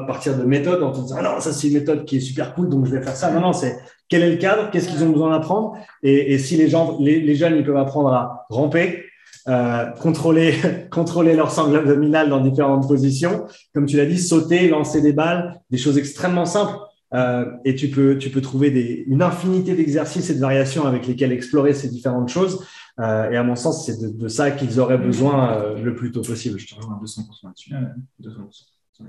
[0.08, 2.54] partir de méthodes en te disant ah non, ça c'est une méthode qui est super
[2.54, 3.32] cool donc je vais faire ça.
[3.32, 3.78] Non, non, c'est
[4.10, 7.56] quel est le cadre, qu'est-ce qu'ils ont besoin d'apprendre et, si les, gens, les, jeunes
[7.56, 9.06] ils peuvent apprendre à ramper,
[9.48, 10.54] euh, contrôler,
[10.92, 15.62] contrôler leur sangle abdominale dans différentes positions, comme tu l'as dit, sauter, lancer des balles,
[15.70, 16.78] des choses extrêmement simples.
[17.14, 21.08] Euh, et tu peux, tu peux trouver des, une infinité d'exercices et de variations avec
[21.08, 22.66] lesquels explorer ces différentes choses.
[23.00, 26.22] Euh, et à mon sens, c'est de, ça qu'ils auraient besoin euh, le plus tôt
[26.22, 26.60] possible.
[26.60, 27.74] Je te rejoins à 200% là-dessus.
[28.22, 29.06] 200%.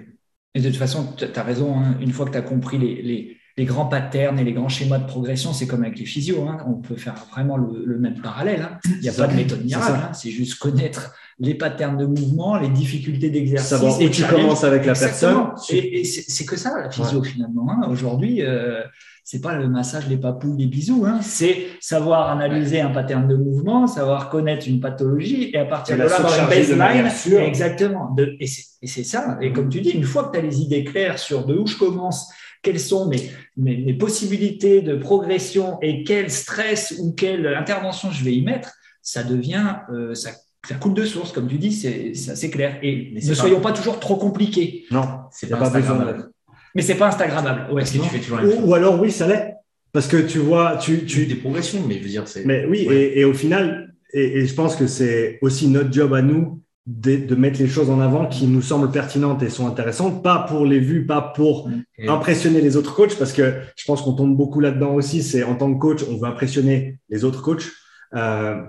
[0.54, 1.96] Et de toute façon, tu as raison, hein.
[2.00, 5.06] une fois que tu as compris les, les, grands patterns et les grands schémas de
[5.06, 6.46] progression, c'est comme avec les physios.
[6.48, 6.58] Hein.
[6.66, 8.62] On peut faire vraiment le, même parallèle.
[8.62, 8.78] Hein.
[8.84, 10.08] Il n'y a pas de méthode miracle.
[10.14, 13.68] C'est juste connaître les patterns de mouvement, les difficultés d'exercice.
[13.68, 15.48] Savoir où tu commences avec la personne.
[15.70, 17.66] Et, c'est que ça, la physio, finalement.
[17.88, 18.82] Aujourd'hui, euh,
[19.24, 21.04] c'est pas le massage, les papous, les bisous.
[21.06, 21.20] Hein.
[21.22, 26.02] C'est savoir analyser un pattern de mouvement, savoir connaître une pathologie et à partir de
[26.02, 27.40] là, avoir une baseline.
[27.40, 28.14] Exactement.
[28.18, 29.38] et c'est ça.
[29.40, 31.66] Et comme tu dis, une fois que tu as les idées claires sur de où
[31.66, 32.32] je commence,
[32.62, 38.34] quelles sont mes, mes, possibilités de progression et quel stress ou quelle intervention je vais
[38.34, 40.30] y mettre, ça devient, euh, ça,
[40.66, 42.78] ça coule de source, comme tu dis, c'est assez clair.
[42.82, 44.84] Et ne soyons pas toujours trop compliqués.
[44.90, 46.30] Non, c'est pas, pas besoin
[46.74, 47.72] mais c'est pas Instagrammable.
[47.72, 49.54] Ouais, tu fais toujours ou, alors oui, ça l'est.
[49.92, 51.26] Parce que tu vois, tu, tu...
[51.26, 52.46] des progressions, mais je veux dire, c'est.
[52.46, 56.22] Mais oui, et, et, au final, et, je pense que c'est aussi notre job à
[56.22, 60.22] nous de, de, mettre les choses en avant qui nous semblent pertinentes et sont intéressantes,
[60.22, 61.70] pas pour les vues, pas pour
[62.08, 65.22] impressionner les autres coachs, parce que je pense qu'on tombe beaucoup là-dedans aussi.
[65.22, 67.70] C'est en tant que coach, on veut impressionner les autres coachs.
[68.14, 68.62] Euh,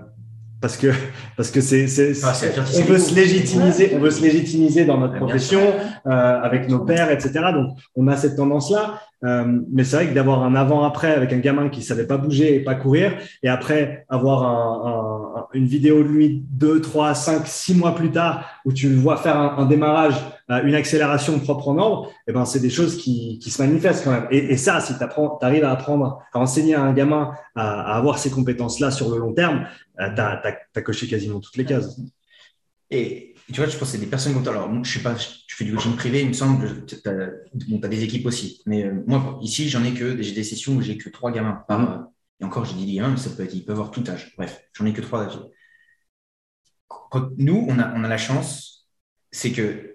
[0.64, 0.86] parce que
[1.36, 1.84] parce que c'est
[2.22, 2.32] ah,
[2.78, 7.10] on veut se légitimiser on veut se légitimiser dans notre profession euh, avec nos pères
[7.10, 10.82] etc donc on a cette tendance là euh, mais c'est vrai que d'avoir un avant
[10.84, 13.12] après avec un gamin qui savait pas bouger et pas courir
[13.42, 18.46] et après avoir un, une vidéo de lui deux trois cinq six mois plus tard
[18.64, 20.14] où tu le vois faire un, démarrage
[20.48, 24.04] une accélération propre en ordre, et eh ben c'est des choses qui, qui, se manifestent
[24.04, 24.28] quand même.
[24.30, 25.04] Et, et ça, si tu
[25.42, 29.18] arrives à apprendre, à enseigner à un gamin à, à avoir ces compétences-là sur le
[29.18, 29.66] long terme,
[30.00, 31.98] euh, tu as, coché quasiment toutes les cases.
[32.90, 34.52] Et tu vois, je pense que c'est des personnes comme toi.
[34.52, 38.02] Alors, je sais pas, tu fais du coaching privé, il me semble, tu as, des
[38.02, 38.62] équipes aussi.
[38.66, 41.64] Mais euh, moi, ici, j'en ai que j'ai des sessions où j'ai que trois gamins
[41.66, 42.08] par mmh.
[42.40, 44.34] Et encore, j'ai dit gamins, ça peut être, ils peuvent avoir tout âge.
[44.36, 45.28] Bref, j'en ai que trois.
[47.38, 48.88] nous, on a, on a la chance,
[49.30, 49.93] c'est que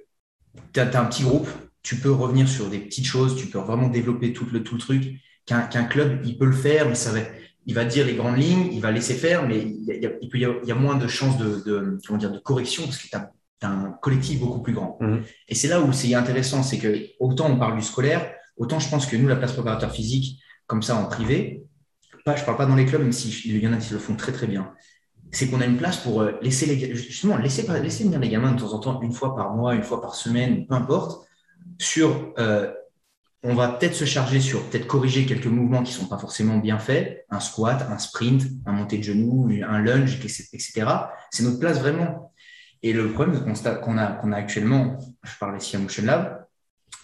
[0.74, 1.48] tu as, un petit groupe,
[1.84, 4.82] tu peux revenir sur des petites choses, tu peux vraiment développer tout le, tout le
[4.82, 5.16] truc.
[5.46, 7.22] Qu'un club, il peut le faire, mais ça va
[7.70, 10.30] il va dire les grandes lignes, il va laisser faire, mais il y a, il
[10.30, 13.32] peut y, a, moins de chances de, comment dire, de correction parce que tu as,
[13.62, 14.98] un collectif beaucoup plus grand.
[15.02, 15.22] Mhm.
[15.48, 18.90] Et c'est là où c'est intéressant, c'est que autant on parle du scolaire, autant je
[18.90, 21.64] pense que nous, la place préparateur physique, comme ça en privé,
[22.26, 24.16] pas, je parle pas dans les clubs, même s'il y en a qui le font
[24.16, 24.72] très très bien,
[25.32, 28.52] c'est qu'on a une place pour euh, laisser les, justement laisser, laisser venir les gamins
[28.52, 31.28] de temps en temps, une fois par mois, une fois par semaine, peu importe,
[31.80, 32.72] sur euh,
[33.44, 36.78] on va peut-être se charger sur peut-être corriger quelques mouvements qui sont pas forcément bien
[36.78, 40.86] faits, un squat, un sprint, un monté de genoux, un lunge, etc.
[41.32, 42.34] C'est notre place vraiment.
[42.82, 46.46] Et le problème qu'on a, qu'on a actuellement, je parle ici à Motion Lab,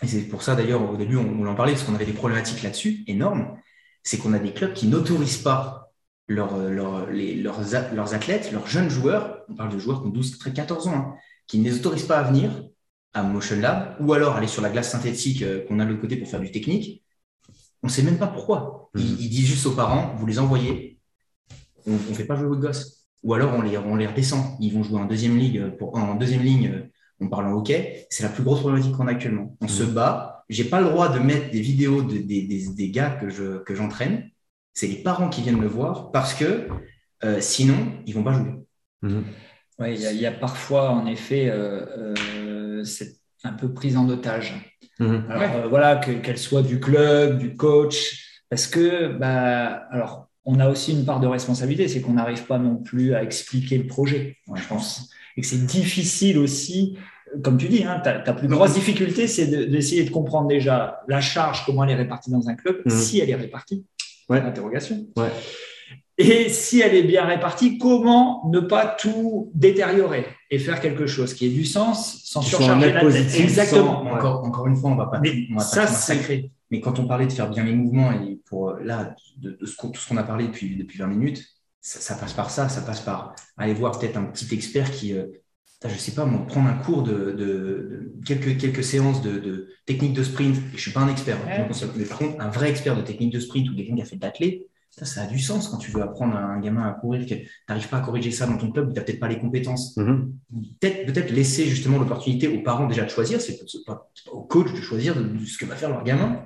[0.01, 2.63] et c'est pour ça d'ailleurs au début on, en parlait parce qu'on avait des problématiques
[2.63, 3.57] là-dessus énormes,
[4.03, 5.84] c'est qu'on a des clubs qui n'autorisent pas
[6.28, 10.53] leurs, leurs, leurs, athlètes, leurs jeunes joueurs, on parle de joueurs qui ont 12, 13,
[10.53, 11.15] 14 ans, hein,
[11.47, 12.51] qui ne les autorisent pas à venir
[13.13, 16.01] à Motion Lab, ou alors aller sur la glace synthétique euh, qu'on a de l'autre
[16.01, 17.03] côté pour faire du technique.
[17.82, 18.89] On ne sait même pas pourquoi.
[18.95, 19.17] Ils, mhm.
[19.17, 20.99] disent juste aux parents, vous les envoyez,
[21.88, 23.07] on ne fait pas jouer votre gosse.
[23.23, 24.57] Ou alors on les, on les redescend.
[24.59, 28.05] Ils vont jouer en deuxième ligue, pour, en deuxième ligne, euh, on parle en hockey.
[28.09, 29.55] C'est la plus grosse problématique qu'on a actuellement.
[29.61, 29.93] On se mhm.
[29.93, 30.43] bat.
[30.49, 33.73] J'ai pas le droit de mettre des vidéos de, des, des, gars que je que
[33.73, 34.30] j'entraîne.
[34.76, 36.67] C'est les parents qui viennent me voir parce que
[37.23, 38.53] euh, sinon ils vont pas jouer.
[39.01, 39.23] Mhm.
[39.80, 41.51] Oui, il y, a parfois en effet
[42.86, 44.53] c'est un peu prise en otage.
[44.99, 45.26] Mhm.
[45.30, 50.69] Alors, euh, voilà, qu'elle soit du club, du coach, parce que, bah, alors, on a
[50.69, 54.38] aussi une part de responsabilité, c'est qu'on n'arrive pas non plus à expliquer le projet,
[54.53, 55.09] je pense.
[55.36, 56.97] Et que c'est difficile aussi,
[57.43, 61.65] comme tu dis, hein, ta, plus grosse difficulté, c'est d'essayer de, comprendre déjà la charge,
[61.65, 62.91] comment elle est répartie dans un club, mhm.
[62.91, 63.86] si elle est répartie.
[64.30, 64.41] Ouais.
[64.41, 65.07] Interrogation.
[65.17, 65.32] Ouais.
[66.17, 71.34] Et si elle est bien répartie, comment ne pas tout détériorer et faire quelque chose
[71.34, 73.36] qui ait du sens sans surcharger la tête?
[73.38, 74.01] Exactement.
[74.01, 76.51] encore, encore une fois, on va pas, Mais on va ça, sacré.
[76.71, 79.76] Mais quand on parlait de faire bien les mouvements et pour euh, là, de, ce,
[79.76, 81.45] tout ce qu'on a parlé depuis, depuis 20 minutes,
[81.82, 85.26] ça, passe par ça, ça passe par aller voir peut-être un petit expert qui, euh,
[85.84, 90.13] je sais pas, moi, prendre un cours de, de, quelques, quelques séances de, de, technique
[90.13, 90.57] de sprint.
[90.57, 93.34] Et je suis pas un expert, hein, mais par contre, un vrai expert de technique
[93.34, 94.61] de sprint ou quelqu'un qui a fait de l'athlète,
[95.03, 97.49] ça, a du sens quand tu veux apprendre à un gamin à courir, que tu
[97.67, 99.97] n'arrives pas à corriger ça dans ton club, tu n'as peut-être pas les compétences.
[99.97, 100.34] Mhm.
[100.80, 104.71] Peut-être peut laisser justement l'opportunité aux parents déjà de choisir, c'est pas, pas au coach
[104.71, 105.15] de choisir
[105.45, 106.45] ce que va faire leur gamin.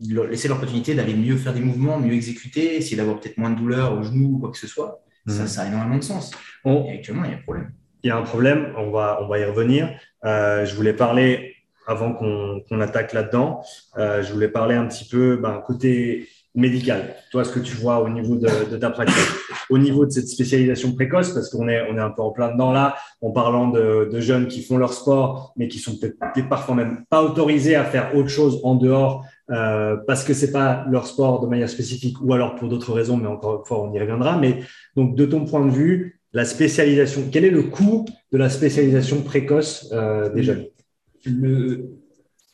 [0.00, 3.96] Laisser l'opportunité d'aller mieux faire des mouvements, mieux exécuter, essayer d'avoir peut-être moins de douleur
[3.96, 5.04] au genou ou quoi que ce soit.
[5.28, 5.48] Ça, mhm.
[5.48, 6.32] ça a énormément de sens.
[6.64, 7.72] Et actuellement, il y a un problème.
[8.02, 9.90] Il y a un problème, on va, on va y revenir.
[10.24, 11.54] Euh, je voulais parler,
[11.86, 13.62] avant qu'on attaque là-dedans,
[13.96, 18.00] euh, je voulais parler un petit peu ben, côté médical, toi, ce que tu vois
[18.00, 19.14] au niveau de, ta pratique,
[19.70, 22.52] au niveau de cette spécialisation précoce, parce qu'on est, on est un peu en plein
[22.52, 26.74] dedans là, en parlant de, jeunes qui font leur sport, mais qui sont peut-être parfois
[26.74, 31.06] même pas autorisés à faire autre chose en dehors euh, parce que c'est pas leur
[31.06, 34.00] sport de manière spécifique ou alors pour d'autres raisons, mais encore une fois, on y
[34.00, 34.36] reviendra.
[34.36, 34.60] Mais
[34.96, 39.22] donc, de ton point de vue, la spécialisation, quel est le coût de la spécialisation
[39.22, 40.66] précoce euh, des jeunes?
[41.24, 41.98] Le,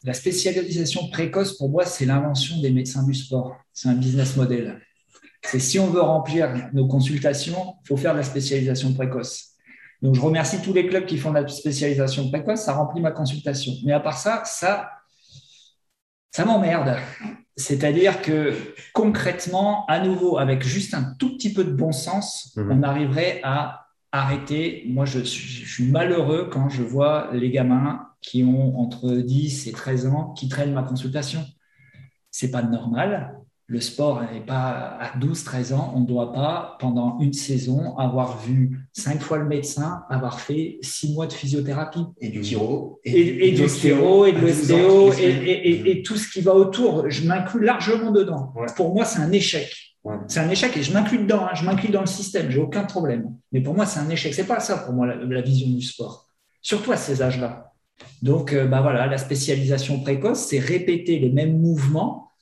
[0.04, 3.54] la spécialisation précoce, pour moi, c'est l'invention des médecins du sport.
[3.74, 4.80] C'est un business model.
[5.42, 9.50] C'est si on veut remplir nos consultations, il faut faire de la spécialisation précoce.
[10.00, 13.10] Donc, je remercie tous les clubs qui font de la spécialisation précoce, ça remplit ma
[13.10, 13.72] consultation.
[13.84, 14.88] Mais à part ça, ça,
[16.34, 16.96] ça m'emmerde.
[17.56, 18.54] C'est-à-dire que
[18.92, 22.72] concrètement, à nouveau, avec juste un tout petit peu de bon sens, mhm.
[22.72, 24.84] on arriverait à arrêter.
[24.88, 30.06] Moi, je suis malheureux quand je vois les gamins qui ont entre 10 et 13
[30.06, 31.46] ans qui traînent ma consultation.
[32.32, 33.38] C'est pas normal.
[33.66, 35.92] Le sport n'est pas à 12, 13 ans.
[35.96, 40.78] On ne doit pas, pendant une saison, avoir vu cinq fois le médecin, avoir fait
[40.82, 42.04] six mois de physiothérapie.
[42.20, 43.00] Et du chiro.
[43.04, 47.08] Et, du chiro, et de l'ostéo, et, tout ce qui va autour.
[47.08, 48.52] Je m'inclus largement dedans.
[48.76, 49.72] Pour moi, c'est un échec.
[50.28, 51.46] C'est un échec et je m'inclus dedans.
[51.46, 51.54] Hein.
[51.54, 52.50] Je m'inclus dans le système.
[52.50, 53.34] J'ai aucun problème.
[53.52, 54.34] Mais pour moi, c'est un échec.
[54.34, 56.28] C'est pas ça pour moi la vision du sport.
[56.60, 57.72] Surtout à ces âges-là.
[58.20, 62.32] Donc, euh, bah voilà, la spécialisation précoce, c'est répéter les mêmes mouvements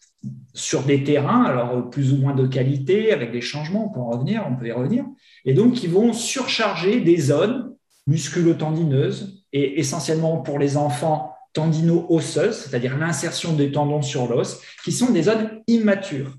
[0.55, 4.11] sur des terrains, alors plus ou moins de qualité, avec des changements, on peut en
[4.11, 5.05] revenir, on peut y revenir,
[5.45, 7.75] et donc qui vont surcharger des zones
[8.07, 15.11] musculo-tendineuses et essentiellement pour les enfants tendino-osseuses, c'est-à-dire l'insertion des tendons sur l'os, qui sont
[15.11, 16.35] des zones immatures.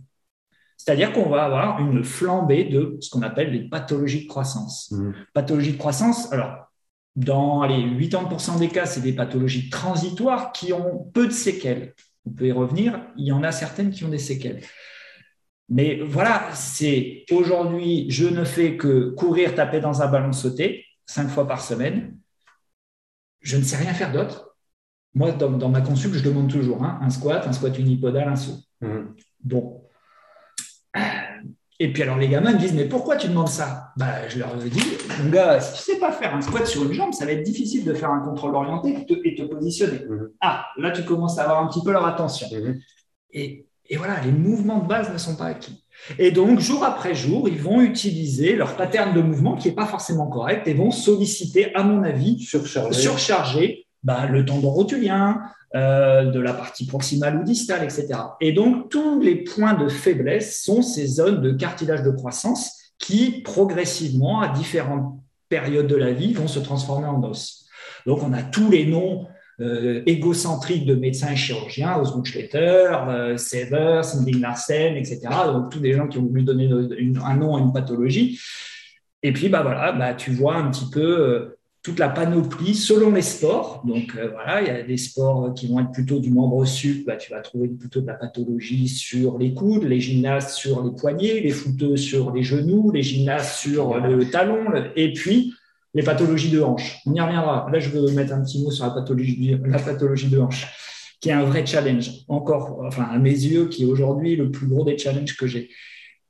[0.77, 4.91] C'est-à-dire qu'on va avoir une flambée de ce qu'on appelle les pathologies de croissance.
[4.91, 5.11] Mmh.
[5.33, 6.67] Pathologies de croissance, alors
[7.15, 11.93] dans les 80% des cas, c'est des pathologies transitoires qui ont peu de séquelles.
[12.25, 13.07] On peut y revenir.
[13.17, 14.61] Il y en a certaines qui ont des séquelles.
[15.69, 21.29] Mais voilà, c'est aujourd'hui, je ne fais que courir, taper dans un ballon sauté cinq
[21.29, 22.17] fois par semaine.
[23.41, 24.55] Je ne sais rien faire d'autre.
[25.15, 28.57] Moi, dans, ma consulte, je demande toujours hein, un squat, un squat unipodal, un saut.
[28.81, 29.15] Mmh.
[29.43, 29.83] Bon,
[31.83, 33.91] et puis alors les gamins me disent mais pourquoi tu demandes ça?
[33.97, 34.81] Bah, Je leur dis
[35.21, 37.43] mon gars si tu sais pas faire un squat sur une jambe ça va être
[37.43, 39.99] difficile de faire un contrôle orienté et te, positionner.
[40.09, 40.29] Mhm.
[40.39, 42.47] Ah là tu commences à avoir un petit peu leur attention.
[42.49, 42.79] Mhm.
[43.31, 45.83] Et, et, voilà les mouvements de base ne sont pas acquis.
[46.17, 49.85] Et donc jour après jour ils vont utiliser leur pattern de mouvement qui est pas
[49.85, 55.41] forcément correct et vont solliciter à mon avis surcharger, surcharger bah, le tendon rotulien,
[55.75, 58.07] euh, de la partie proximale ou distale, etc.
[58.41, 63.41] Et donc, tous les points de faiblesse sont ces zones de cartilage de croissance qui,
[63.41, 65.19] progressivement, à différentes
[65.49, 67.65] périodes de la vie, vont se transformer en os.
[68.05, 69.27] Donc, on a tous les noms
[69.61, 75.21] euh, égocentriques de médecins et chirurgiens, Osmund Schletter, euh, Sever, Sinding Larsen, etc.
[75.45, 76.69] Donc, tous des gens qui ont voulu donner
[77.23, 78.39] un nom à une pathologie.
[79.21, 83.11] Et puis, bah voilà, bah, tu vois un petit peu euh, toute la panoplie selon
[83.11, 83.83] les sports.
[83.85, 87.05] Donc euh, voilà, il y a des sports qui vont être plutôt du membre sup,
[87.05, 90.91] bah, tu vas trouver plutôt de la pathologie sur les coudes, les gymnastes sur les
[90.91, 94.63] poignets, les footeux sur les genoux, les gymnastes sur le talon,
[94.95, 95.53] et puis
[95.93, 97.01] les pathologies de hanche.
[97.05, 97.67] On y reviendra.
[97.71, 100.67] Là, je veux mettre un petit mot sur la pathologie, de hanche,
[101.19, 104.67] qui est un vrai challenge, encore, enfin à mes yeux, qui est aujourd'hui le plus
[104.67, 105.69] gros des challenges que j'ai.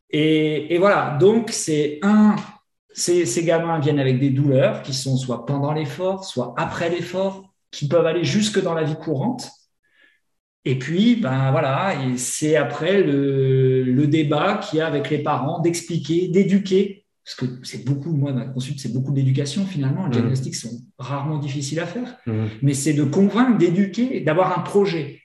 [0.09, 2.35] Et voilà, donc c'est un
[2.93, 7.87] ces, gamins viennent avec des douleurs qui sont soit pendant l'effort, soit après l'effort, qui
[7.87, 9.49] peuvent aller jusque dans la vie courante.
[10.65, 16.27] Et puis, ben voilà, c'est après le, débat qu'il y a avec les parents d'expliquer,
[16.27, 20.03] d'éduquer, parce que c'est beaucoup, moi, ma consulte, c'est beaucoup d'éducation finalement.
[20.03, 20.21] Les mmh.
[20.21, 22.45] diagnostics sont rarement difficiles à faire, mmh.
[22.61, 25.21] mais c'est de convaincre, d'éduquer, d'avoir un projet.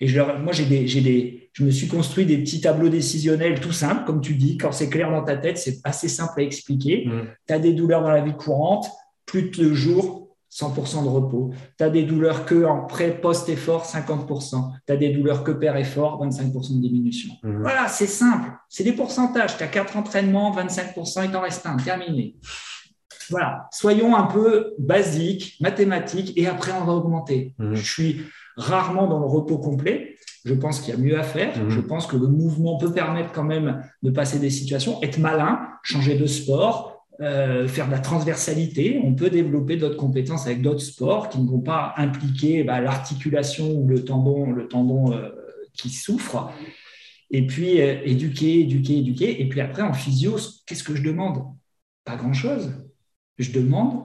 [0.00, 3.72] Et je moi, j'ai des, des, je me suis construit des petits tableaux décisionnels tout
[3.72, 4.56] simples, comme tu dis.
[4.56, 7.06] Quand c'est clair dans ta tête, c'est assez simple à expliquer.
[7.06, 7.22] Mm.
[7.46, 8.90] Tu as des douleurs dans la vie courante,
[9.26, 11.50] plus de jours, 100% de repos.
[11.76, 14.72] Tu as des douleurs que en pré, post-effort, 50%.
[14.86, 17.34] Tu as des douleurs que per-effort, 25% de diminution.
[17.42, 17.60] Mm.
[17.60, 18.50] Voilà, c'est simple.
[18.70, 19.56] C'est des pourcentages.
[19.58, 21.76] Tu as quatre entraînements, 25%, il t'en reste un.
[21.76, 22.36] Terminé.
[23.28, 27.54] Voilà, soyons un peu basiques, mathématiques, et après on va augmenter.
[27.58, 27.74] Mm.
[27.74, 28.20] Je suis
[28.56, 30.11] rarement dans le repos complet.
[30.44, 31.56] Je pense qu'il y a mieux à faire.
[31.56, 31.70] Mhm.
[31.70, 35.60] Je pense que le mouvement peut permettre quand même de passer des situations, être malin,
[35.82, 39.00] changer de sport, euh, faire de la transversalité.
[39.04, 43.70] On peut développer d'autres compétences avec d'autres sports qui ne vont pas impliquer bah, l'articulation
[43.70, 45.28] ou le tendon, le tendon euh,
[45.74, 46.50] qui souffre.
[47.30, 49.40] Et puis, euh, éduquer, éduquer, éduquer.
[49.40, 50.36] Et puis après, en physio,
[50.66, 51.44] qu'est-ce que je demande?
[52.04, 52.72] Pas grand-chose.
[53.38, 54.04] Je demande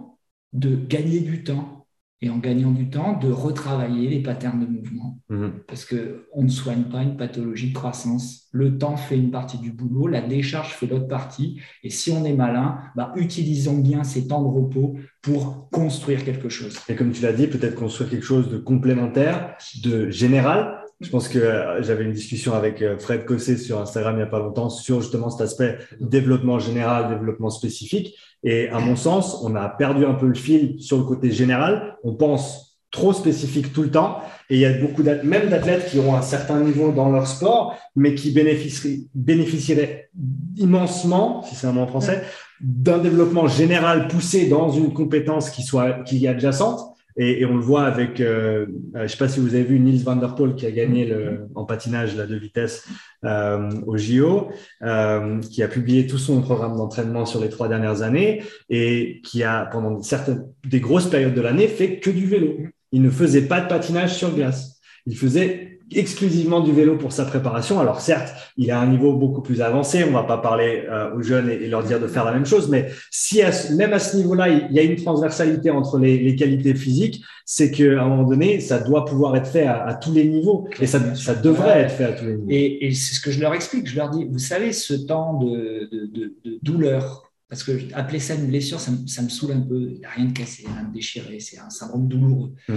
[0.54, 1.77] de gagner du temps.
[2.22, 5.20] Et en gagnant du temps, de retravailler les patterns de mouvement.
[5.30, 5.52] Mhm.
[5.68, 8.48] Parce qu'on ne soigne pas une pathologie de croissance.
[8.52, 11.60] Le temps fait une partie du boulot, la décharge fait l'autre partie.
[11.84, 16.50] Et si on est malin, bah, utilisons bien ces temps de repos pour construire quelque
[16.50, 16.80] chose.
[16.90, 20.78] Et comme tu l'as dit, peut-être construire quelque chose de complémentaire, de général.
[21.00, 24.24] Je pense que euh, j'avais une discussion avec euh, Fred Cossé sur Instagram il n'y
[24.24, 28.16] a pas longtemps sur justement cet aspect développement général, développement spécifique.
[28.44, 31.98] Et à mon sens, on a perdu un peu le fil sur le côté général.
[32.04, 34.20] On pense trop spécifique tout le temps.
[34.50, 37.76] Et il y a beaucoup même d'athlètes qui ont un certain niveau dans leur sport,
[37.96, 40.10] mais qui bénéficieraient, bénéficieraient
[40.56, 42.24] immensement, si c'est un mot en français,
[42.62, 46.97] d'un développement général poussé dans une compétence qui soit qui est adjacente.
[47.18, 49.80] Et, et on le voit avec, euh, je ne sais pas si vous avez vu
[49.80, 52.88] Niels van der Poel qui a gagné le, en patinage la deux vitesses
[53.26, 54.50] euh, au JO,
[54.84, 59.44] euh, qui a publié tout son programme d'entraînement sur les trois dernières années et qui
[59.44, 62.58] a pendant certaines des grosses périodes de l'année fait que du vélo.
[62.92, 64.80] Il ne faisait pas de patinage sur glace.
[65.08, 67.80] Il faisait exclusivement du vélo pour sa préparation.
[67.80, 70.04] Alors certes, il a un niveau beaucoup plus avancé.
[70.04, 72.46] On va pas parler euh, aux jeunes et, et, leur dire de faire la même
[72.46, 76.18] chose, mais si à, même à ce niveau-là, il y a une transversalité entre les,
[76.18, 79.94] les qualités physiques, c'est qu'à un moment donné, ça doit pouvoir être fait à, à
[79.94, 82.50] tous les niveaux et ça, ça devrait être fait à tous les niveaux.
[82.50, 83.88] Et, et c'est ce que je leur explique.
[83.88, 88.20] Je leur dis, vous savez, ce temps de, de, de, de douleur, parce que appeler
[88.20, 89.80] ça une blessure, ça, ça me saoule un peu.
[89.80, 92.52] Il n'y a rien de cassé, rien de déchiré, c'est un syndrome douloureux.
[92.68, 92.74] Mmh.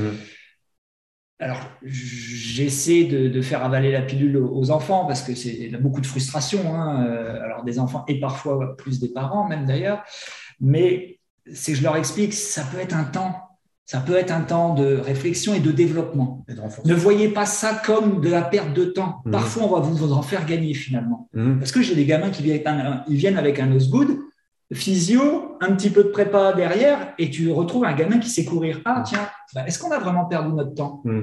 [1.40, 6.06] Alors, j'essaie de, de, faire avaler la pilule aux enfants parce que c'est beaucoup de
[6.06, 6.74] frustration.
[6.74, 7.04] Hein.
[7.42, 10.04] Alors, des enfants et parfois plus des parents, même d'ailleurs.
[10.60, 11.18] Mais
[11.52, 13.36] c'est que je leur explique, ça peut être un temps.
[13.86, 16.44] Ça peut être un temps de réflexion et de développement.
[16.48, 19.20] Et de ne voyez pas ça comme de la perte de temps.
[19.24, 19.30] Mmh.
[19.32, 21.28] Parfois, on va vous en faire gagner finalement.
[21.34, 21.58] Mmh.
[21.58, 22.62] Parce que j'ai des gamins qui viennent,
[23.08, 24.16] ils viennent avec un Osgood,
[24.72, 28.80] physio, un petit peu de prépa derrière, et tu retrouves un gamin qui sait courir.
[28.84, 31.02] Ah, tiens, bah, est-ce qu'on a vraiment perdu notre temps?
[31.04, 31.22] Mmh.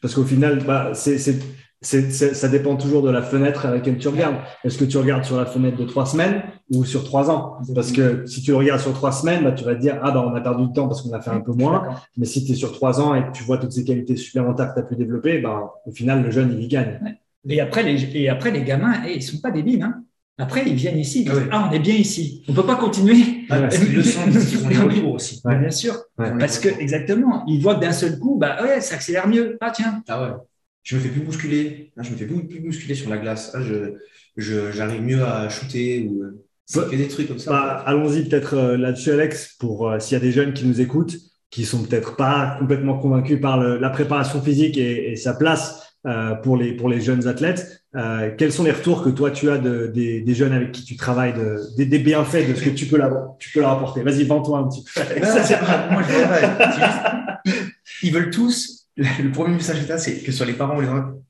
[0.00, 4.36] Parce qu'au final, bah, ça dépend toujours de la fenêtre à laquelle tu regardes.
[4.62, 7.58] Est-ce que tu regardes sur la fenêtre de trois semaines ou sur trois ans?
[7.74, 10.12] Parce que si tu le regardes sur trois semaines, bah, tu vas te dire Ah,
[10.12, 11.96] bah, on a perdu du temps parce qu'on a fait un peu moins.
[12.16, 14.68] Mais si tu es sur trois ans et que tu vois toutes ces qualités supplémentaires
[14.68, 17.00] que tu as pu développer, bah, au final, le jeune, il y gagne.
[17.48, 19.82] Et après, les, et après, les gamins, hey, ils ne sont pas débiles.
[19.82, 20.04] Hein
[20.38, 22.44] après, ils viennent ici, ils disent, ah, ah, on est bien ici.
[22.48, 23.44] On ne peut pas continuer.
[23.50, 25.40] Ah, parce qu'ils le sentent, ils font les retours aussi.
[25.44, 25.94] Ouais, bien sûr.
[26.16, 26.32] Ouais.
[26.38, 29.58] Parce que, exactement, ils voient que d'un seul coup, bah ouais, ça accélère mieux.
[29.60, 30.02] Ah, tiens.
[30.08, 30.36] Ah ouais.
[30.84, 31.92] Je me fais plus bousculer.
[31.96, 33.50] Je me fais plus, plus bousculer sur la glace.
[33.54, 33.94] Ah, je,
[34.36, 36.22] je, j'arrive mieux à shooter ou
[36.66, 37.50] ça fait des trucs comme ça.
[37.50, 40.80] Bah, allons-y peut-être euh, là-dessus, Alex, pour euh, s'il y a des jeunes qui nous
[40.80, 41.16] écoutent,
[41.50, 45.94] qui sont peut-être pas complètement convaincus par le, la préparation physique et, et sa place
[46.06, 47.77] euh, pour, les, pour les jeunes athlètes.
[47.96, 50.84] Euh, quels sont les retours que toi tu as de, des, des, jeunes avec qui
[50.84, 53.70] tu travailles, de, des, des, bienfaits de ce que tu peux, leur, tu peux leur
[53.70, 54.02] apporter?
[54.02, 55.00] Vas-y, vends-toi un petit peu.
[55.00, 57.62] Non, pas, moi, je juste,
[58.02, 58.88] ils veulent tous.
[58.96, 61.22] Le premier message que c'est que sur les parents ou les enfants,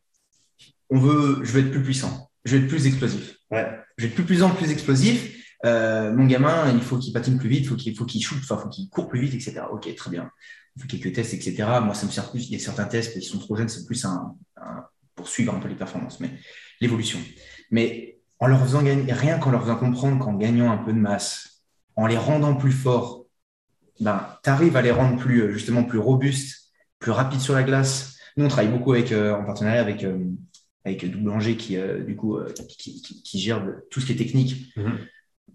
[0.90, 3.36] on veut, je veux être plus puissant, je veux être plus explosif.
[3.50, 3.66] Ouais.
[3.96, 5.36] Je veux être plus puissant, plus explosif.
[5.64, 8.38] Euh, mon gamin, il faut qu'il patine plus vite, il faut qu'il faut qu'il shoot,
[8.42, 9.62] enfin, faut qu'il court plus vite, etc.
[9.70, 10.30] Ok, très bien.
[10.76, 11.56] Il faut quelques tests, etc.
[11.82, 12.48] Moi, ça me sert plus.
[12.48, 14.84] Il y a certains tests, ils sont trop jeunes, c'est plus un, un,
[15.18, 16.30] pour suivre un peu les performances, mais
[16.80, 17.18] l'évolution.
[17.70, 20.98] Mais en leur faisant gagner, rien qu'en leur faisant comprendre qu'en gagnant un peu de
[20.98, 21.64] masse,
[21.96, 23.26] en les rendant plus forts,
[24.00, 28.16] ben, tu arrives à les rendre plus, justement, plus robustes, plus rapides sur la glace.
[28.36, 30.24] Nous, on travaille beaucoup avec, euh, en partenariat avec, euh,
[30.84, 32.38] avec Double Angers qui, euh, du coup,
[32.78, 33.60] qui, qui, gère
[33.90, 34.72] tout ce qui est technique.
[34.76, 34.98] Mm -hmm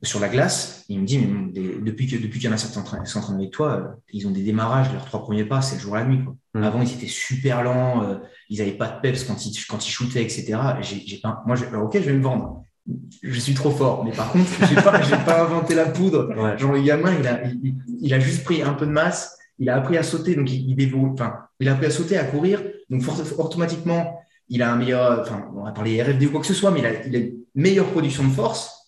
[0.04, 2.58] sur la glace, il me dit, mais des, depuis que depuis qu'il y en a
[2.58, 5.76] certains qui s'entraînent avec toi, euh, ils ont des démarrages, leurs trois premiers pas, c'est
[5.76, 6.24] le jour et la nuit.
[6.24, 6.36] Quoi.
[6.54, 6.64] Mmh.
[6.64, 8.16] Avant, ils étaient super lents, euh,
[8.50, 10.58] ils n'avaient pas de peps quand ils, quand ils shootaient, etc.
[10.82, 12.64] J'ai, pas, moi, alors, ok, je vais me vendre.
[13.22, 16.34] Je suis trop fort, mais par contre, j'ai pas, j'ai pas inventé la poudre.
[16.38, 16.58] Ouais.
[16.58, 19.70] Genre, le gamin, il a, il, il, a juste pris un peu de masse, il
[19.70, 22.62] a appris à sauter, donc il, il enfin, il a appris à sauter, à courir,
[22.90, 23.04] donc
[23.38, 26.72] automatiquement, il a un meilleur, enfin, on va parler RFD ou quoi que ce soit,
[26.72, 28.83] mais il a, il a une meilleure production de force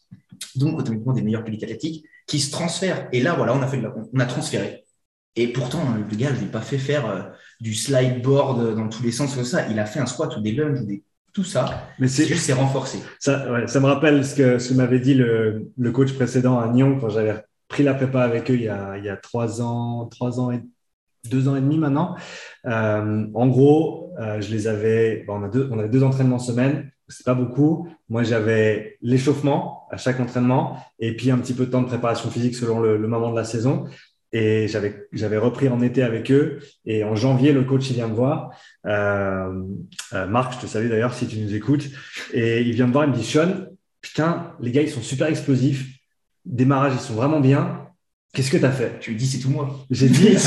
[0.55, 3.07] donc automatiquement des meilleures qualités athlétiques qui se transfèrent.
[3.11, 4.83] Et là, voilà, on a fait de la, on a transféré.
[5.35, 7.21] Et pourtant, le gars, je lui ai pas fait faire euh,
[7.59, 9.67] du slide board dans tous les sens comme ça.
[9.69, 11.89] Il a fait un squat ou des lunges ou des tout ça.
[11.99, 12.99] Mais c'est juste c'est renforcé.
[13.19, 16.69] Ça, ouais, ça me rappelle ce que ce m'avait dit le, le coach précédent à
[16.69, 17.35] Nyon quand j'avais
[17.67, 20.51] pris la prépa avec eux il y a il y a trois ans, trois ans
[20.51, 20.61] et
[21.29, 22.15] deux ans et demi maintenant.
[22.63, 27.33] en gros, je les avais, on, a deux, on avait deux entraînements semaine c'est pas
[27.33, 27.87] beaucoup.
[28.09, 32.29] Moi, j'avais l'échauffement à chaque entraînement et puis un petit peu de temps de préparation
[32.29, 33.85] physique selon le, moment de la saison.
[34.31, 36.59] Et j'avais, j'avais repris en été avec eux.
[36.85, 38.49] Et en janvier, le coach, il vient me voir.
[38.85, 39.63] Euh,
[40.13, 41.85] euh, Marc, je te salue d'ailleurs si tu nous écoutes.
[42.33, 43.67] Et il vient me voir, il me dit, Sean,
[44.01, 45.85] putain, les gars, ils sont super explosifs.
[46.43, 47.87] Démarrage, ils sont vraiment bien.
[48.33, 48.99] Qu'est-ce que tu as fait?
[48.99, 49.85] Tu lui dis, c'est tout moi.
[49.89, 50.29] J'ai dit,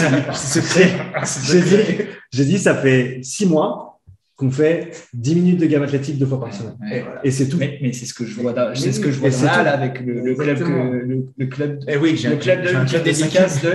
[1.44, 3.97] j'ai dit, j'ai dit, ça fait six mois
[4.38, 6.76] qu'on fait 10 minutes de gamme athlétique deux fois par semaine.
[7.24, 7.56] et c'est tout.
[7.58, 10.60] Mais, c'est ce que je vois, c'est ce que je vois là, avec le, club,
[10.60, 13.72] le, le, club, eh oui, le club de, club dédicace de.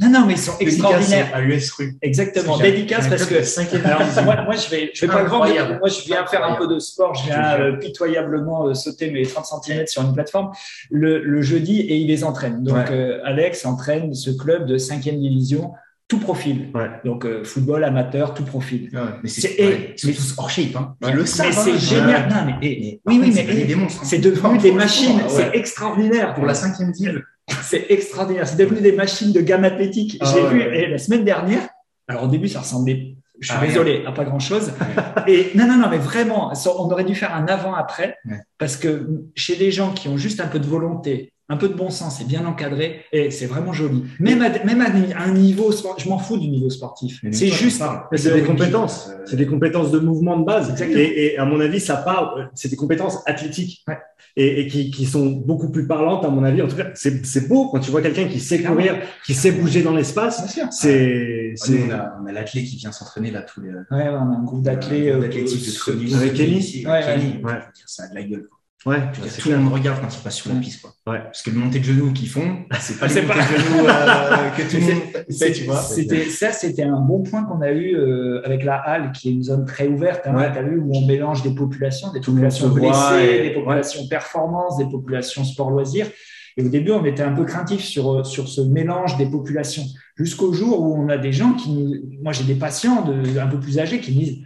[0.00, 1.30] Non, non, mais ils sont extraordinaires.
[1.34, 1.98] À US rue.
[2.00, 4.24] Exactement, dédicace parce que.
[4.24, 6.78] moi, moi, je vais, je vais pas grand Moi, je viens faire un peu de
[6.78, 7.14] sport.
[7.14, 10.50] Je viens euh, pitoyablement euh, sauter mes 30 cm sur une plateforme
[10.90, 12.62] le, jeudi et il les entraîne.
[12.62, 15.74] Donc, euh, Alex entraîne ce club de 5e division
[16.08, 16.72] tout profil.
[17.04, 18.90] Donc, euh, football amateur, tout profil.
[19.22, 20.76] mais c'est tous hors shape.
[20.76, 20.94] Hein.
[21.02, 21.76] le Mais c'est hein.
[21.76, 22.28] génial.
[22.28, 23.86] Non, mais, oui, oui, mais hein.
[24.02, 25.20] c'est devenu des machines.
[25.28, 26.34] C'est extraordinaire.
[26.34, 27.22] Pour la cinquième ville.
[27.62, 28.46] C'est extraordinaire.
[28.46, 30.18] C'est devenu des machines de gamme athlétique.
[30.20, 31.68] Ah, J'ai vu et la semaine dernière.
[32.08, 33.16] Alors, au début, ça ressemblait.
[33.40, 34.72] Je suis ah, désolé, à pas grand chose.
[35.26, 38.16] et non, non, non, mais vraiment, on aurait dû faire un avant-après
[38.58, 41.74] parce que chez des gens qui ont juste un peu de volonté, un peu de
[41.74, 44.04] bon sens, c'est bien encadré et c'est vraiment joli.
[44.18, 47.20] Même à, même à un niveau, je m'en fous du niveau sportif.
[47.30, 47.82] C'est juste.
[48.14, 49.10] C'est des compétences.
[49.26, 50.80] C'est des compétences de mouvement de base.
[50.82, 52.50] Et, et, à mon avis, ça parle.
[52.54, 53.84] C'est des compétences athlétiques
[54.36, 56.62] et, et qui, qui, sont beaucoup plus parlantes à mon avis.
[56.62, 59.82] En tout cas, c'est beau quand tu vois quelqu'un qui sait courir, qui sait bouger
[59.82, 60.58] dans l'espace.
[60.72, 61.54] C'est.
[61.68, 63.70] on a, on a l'athlète qui vient s'entraîner là tous les.
[63.70, 65.14] Ouais, on a un groupe d'athlètes.
[65.14, 66.16] Euh, niveau.
[66.16, 66.84] Avec Kenny.
[66.86, 67.42] Ouais, Kenny.
[67.86, 68.48] Ça a de la gueule.
[68.86, 69.02] Ouais,
[69.40, 70.80] tout le monde regarde quand ils passent sur la piste.
[70.80, 71.12] Quoi.
[71.12, 71.20] Ouais.
[71.24, 74.50] Parce que le montée de genoux qu'ils font, c'est pas les montées de genoux euh,
[74.56, 75.82] que tout le monde fait, tu vois.
[75.82, 79.32] C'était, ça, c'était un bon point qu'on a eu euh, avec la halle, qui est
[79.32, 80.24] une zone très ouverte.
[80.26, 84.78] Hein, Tu as vu où on mélange des populations, des populations blessées, des populations performance,
[84.78, 86.06] des populations sport-loisirs.
[86.56, 89.82] Et au début, on était un peu craintif sur, sur ce mélange des populations.
[90.16, 93.58] Jusqu'au jour où on a des gens qui Moi, j'ai des patients de, un peu
[93.58, 94.38] plus âgés qui me disent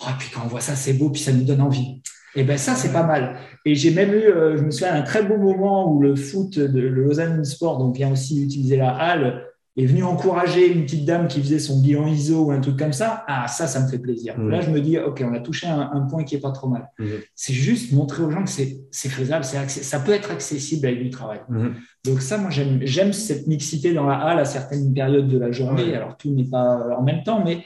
[0.00, 2.02] Oh, puis quand on voit ça, c'est beau, puis ça nous donne envie.
[2.34, 3.36] Et ben ça, c'est pas mal.
[3.64, 6.58] Et j'ai même eu, euh, je me souviens, un très beau moment où le foot
[6.58, 9.44] de le Lausanne Sport, donc vient aussi utiliser la halle,
[9.78, 12.92] est venu encourager une petite dame qui faisait son bilan ISO ou un truc comme
[12.92, 13.24] ça.
[13.28, 14.36] Ah, ça, ça me fait plaisir.
[14.36, 14.48] Mmh.
[14.48, 16.90] Là, je me dis, OK, on a touché un, point qui est pas trop mal.
[16.98, 17.06] Mmh.
[17.36, 21.40] C'est juste montrer aux gens que c'est faisable, ça peut être accessible avec du travail.
[21.48, 21.68] Mmh.
[22.04, 25.94] Donc ça, moi, j'aime cette mixité dans la halle à certaines périodes de la journée.
[25.94, 27.64] Alors, tout n'est pas en même temps, mais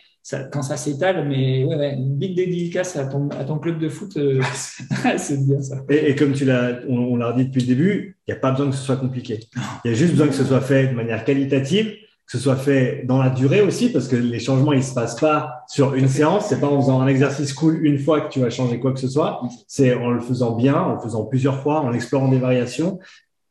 [0.53, 4.17] quand ça s'étale, mais ouais, une big dédicace à ton, à ton club de foot,
[4.17, 4.41] euh,
[5.17, 5.83] c'est bien ça.
[5.89, 8.71] Et, comme tu l'as, on, l'a dit depuis le début, il n'y a pas besoin
[8.71, 9.41] que ce soit compliqué.
[9.85, 12.57] Il y a juste besoin que ce soit fait de manière qualitative, que ce soit
[12.57, 15.95] fait dans la durée aussi, parce que les changements, ils ne se passent pas sur
[15.95, 16.47] une séance.
[16.49, 19.01] C'est pas en faisant un exercice cool une fois que tu vas changer quoi que
[19.01, 19.43] ce soit.
[19.67, 23.01] C'est en le faisant bien, en le faisant plusieurs fois, en explorant des variations.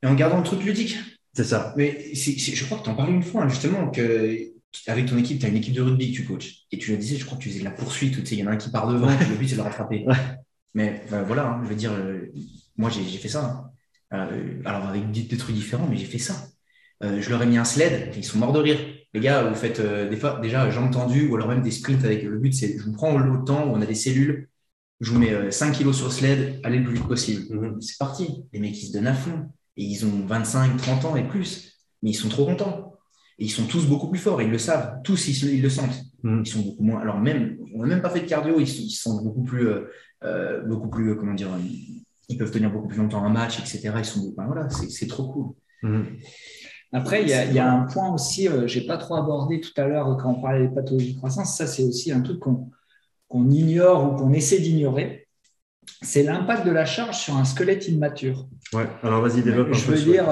[0.03, 0.97] Et en gardant le truc ludique.
[1.33, 1.73] C'est ça.
[1.77, 4.50] Mais je crois que tu en parlais une fois, hein, justement, que
[4.87, 6.65] avec ton équipe, tu as une équipe de rugby que tu coaches.
[6.71, 8.47] Et tu le disais, je crois que tu faisais de la poursuite, il y en
[8.47, 10.05] a un qui part devant, le but c'est de le rattraper.
[10.73, 12.31] Mais ben, voilà, hein, je veux dire, euh,
[12.77, 13.71] moi j'ai fait ça.
[14.11, 14.27] Hein.
[14.29, 16.47] Euh, alors avec des, trucs différents, mais j'ai fait ça.
[17.03, 18.79] Euh, je leur ai mis un sled, ils sont morts de rire.
[19.13, 22.23] Les gars, vous faites des fois déjà jambes tendues ou alors même des sprints avec
[22.23, 24.47] le but, c'est je vous prends le temps où on a des cellules,
[25.01, 27.53] je vous mets 5 kilos sur le sled, allez le plus vite possible.
[27.53, 27.81] Mm-hmm.
[27.81, 28.43] C'est parti.
[28.53, 29.49] Les mecs ils se donnent à fond.
[29.75, 31.73] Et ils ont 25, 30 ans et plus.
[32.01, 32.90] Mais ils sont trop contents
[33.37, 36.03] ils sont tous beaucoup plus forts, ils le savent, tous ils, le sentent.
[36.23, 36.41] Mm.
[36.45, 37.01] Ils sont beaucoup moins.
[37.01, 39.89] Alors même, on n'a même pas fait de cardio, ils, ils sont beaucoup plus, euh,
[40.23, 41.49] euh, beaucoup plus, euh, comment dire,
[42.29, 43.91] ils peuvent tenir beaucoup plus longtemps un match, etc.
[43.97, 45.53] Ils sont, voilà, c'est trop cool.
[45.83, 46.03] Mm.
[46.93, 50.17] Après, il y, a, un point aussi, je n'ai pas trop abordé tout à l'heure
[50.21, 51.55] quand on parlait des pathologies de croissance.
[51.57, 55.20] Ça, c'est aussi un truc qu'on ignore ou qu'on essaie d'ignorer.
[56.01, 58.47] C'est l'impact de la charge sur un squelette immature.
[58.73, 60.25] Ouais, alors vas-y, développe Je veux dire,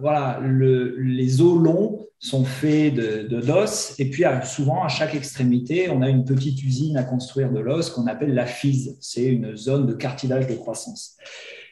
[0.00, 5.90] voilà, le, les os longs sont faits de, d'os et puis souvent à chaque extrémité,
[5.90, 8.96] on a une petite usine à construire de l'os qu'on appelle la FISE.
[9.00, 11.16] C'est une zone de cartilage de croissance.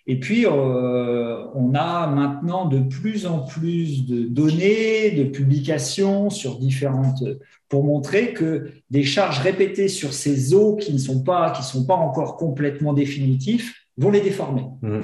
[0.07, 6.59] Et puis, euh, on a maintenant de plus en plus de données, de publications sur
[6.59, 7.23] différentes
[7.69, 11.85] pour montrer que des charges répétées sur ces os qui ne sont pas, qui sont
[11.85, 14.65] pas encore complètement définitifs vont les déformer.
[14.83, 15.01] Mmh.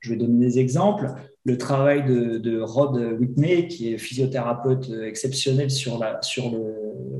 [0.00, 1.10] Je vais donner des exemples
[1.44, 6.52] le travail de, Rod Whitney, qui est physiothérapeute exceptionnel sur la, sur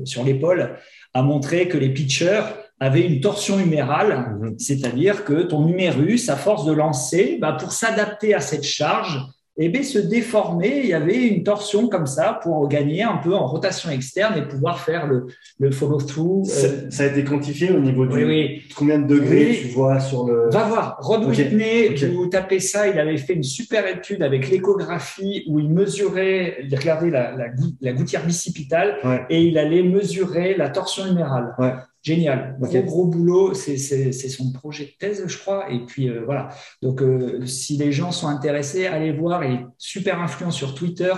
[0.05, 0.77] sur l'épaule,
[1.13, 2.43] a montré que les pitchers
[2.83, 4.55] avaient une torsion humérale, mhm.
[4.59, 9.19] c'est-à-dire que ton humérus, à force de lancer, bah, pour s'adapter à cette charge,
[9.55, 10.79] et bien, se déformer.
[10.79, 14.47] Il y avait une torsion comme ça pour gagner un peu en rotation externe et
[14.47, 15.27] pouvoir faire le,
[15.59, 16.49] le follow-through.
[16.49, 16.89] Euh.
[16.89, 20.49] Ça, a été quantifié au niveau du oui, combien de degrés tu vois sur le.
[20.49, 20.97] Va voir.
[21.01, 25.69] Rod Whitney, vous tapez ça, il avait fait une super étude avec l'échographie où il
[25.69, 27.35] mesurait, il regardait la,
[27.79, 28.97] la, gouttière bicipitale
[29.29, 31.53] et il allait mesurer la torsion humérale.
[31.59, 31.73] Ouais.
[32.03, 32.57] Génial.
[32.59, 33.53] Gros, gros boulot.
[33.53, 35.71] C'est son projet de thèse, je crois.
[35.71, 36.49] Et puis, euh, voilà.
[36.81, 39.43] Donc, euh, si les gens sont intéressés, allez voir.
[39.45, 41.13] Il est super influent sur Twitter.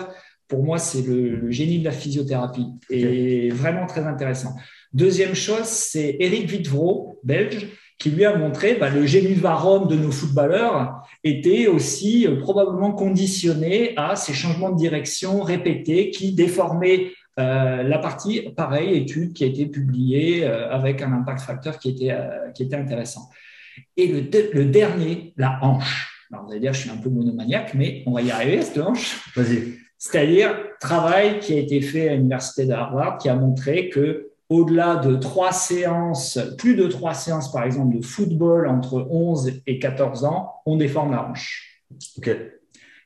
[0.48, 4.56] Pour moi, c'est le, génie de la physiothérapie et vraiment très intéressant.
[4.94, 7.68] Deuxième chose, c'est Eric Wittevro, belge,
[7.98, 12.92] qui lui a montré bah, le génie varom de nos footballeurs était aussi euh, probablement
[12.92, 19.44] conditionné à ces changements de direction répétés qui déformaient euh, la partie, pareil, étude qui
[19.44, 23.30] a été publiée euh, avec un impact facteur qui était, euh, qui était intéressant.
[23.98, 24.22] Et le,
[24.54, 26.28] le, dernier, la hanche.
[26.32, 28.78] Alors, vous allez dire, je suis un peu monomaniaque, mais on va y arriver, cette
[28.78, 29.20] hanche.
[29.36, 29.74] Vas-y.
[29.98, 35.16] C'est-à-dire, travail qui a été fait à l'Université d'Harvard qui a montré que au-delà de
[35.16, 40.54] trois séances, plus de trois séances, par exemple, de football entre 11 et 14 ans,
[40.66, 41.82] on déforme la hanche.
[42.18, 42.30] OK.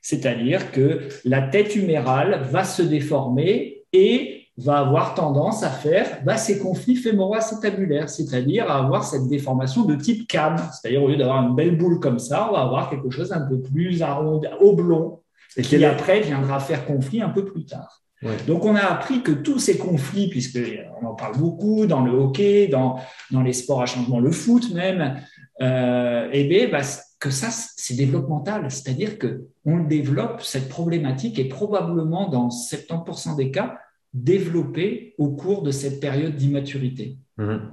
[0.02, 6.38] C'est-à-dire que la tête humérale va se déformer et va avoir tendance à faire bah,
[6.38, 10.58] ces conflits fémoro-acétabulaires, c'est-à-dire à avoir cette déformation de type cam.
[10.74, 13.42] C'est-à-dire, au lieu d'avoir une belle boule comme ça, on va avoir quelque chose un
[13.42, 15.20] peu plus arrondi, oblong,
[15.56, 18.02] et qui après viendra faire conflit un peu plus tard.
[18.48, 22.68] Donc, on a appris que tous ces conflits, puisqu'on en parle beaucoup dans le hockey,
[22.68, 23.00] dans,
[23.32, 25.22] dans les sports à changement, le foot même,
[25.62, 26.82] euh, eh bien, bah,
[27.20, 28.72] que ça, c'est développemental.
[28.72, 33.78] C'est-à-dire que on développe cette problématique et probablement dans 70% des cas
[34.14, 37.18] développée au cours de cette période d'immaturité.
[37.38, 37.72] Mhm.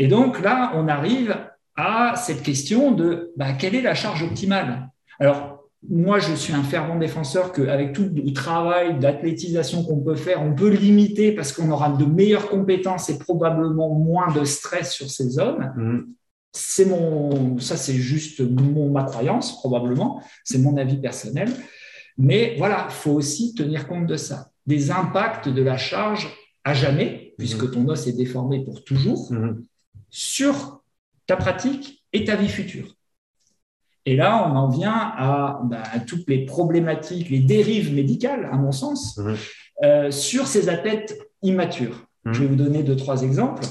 [0.00, 1.36] Et donc là, on arrive
[1.76, 4.90] à cette question de bah, quelle est la charge optimale?
[5.20, 10.42] Alors, moi, je suis un fervent défenseur qu'avec tout le travail d'athlétisation qu'on peut faire,
[10.42, 15.08] on peut limiter parce qu'on aura de meilleures compétences et probablement moins de stress sur
[15.08, 15.72] ces zones.
[15.76, 16.14] Mhm
[16.52, 21.52] c'est mon, ça c'est juste mon, ma croyance probablement, c'est mon avis personnel.
[22.16, 26.28] Mais voilà, il faut aussi tenir compte de ça, des impacts de la charge
[26.64, 27.70] à jamais, puisque mhm.
[27.70, 29.62] ton os est déformé pour toujours, mhm.
[30.10, 30.82] sur
[31.26, 32.94] ta pratique et ta vie future.
[34.04, 38.72] Et là, on en vient à, bah, toutes les problématiques, les dérives médicales, à mon
[38.72, 39.36] sens, mhm.
[39.84, 42.04] euh, sur ces athlètes immatures.
[42.30, 43.62] Je vais vous donner deux, trois exemples.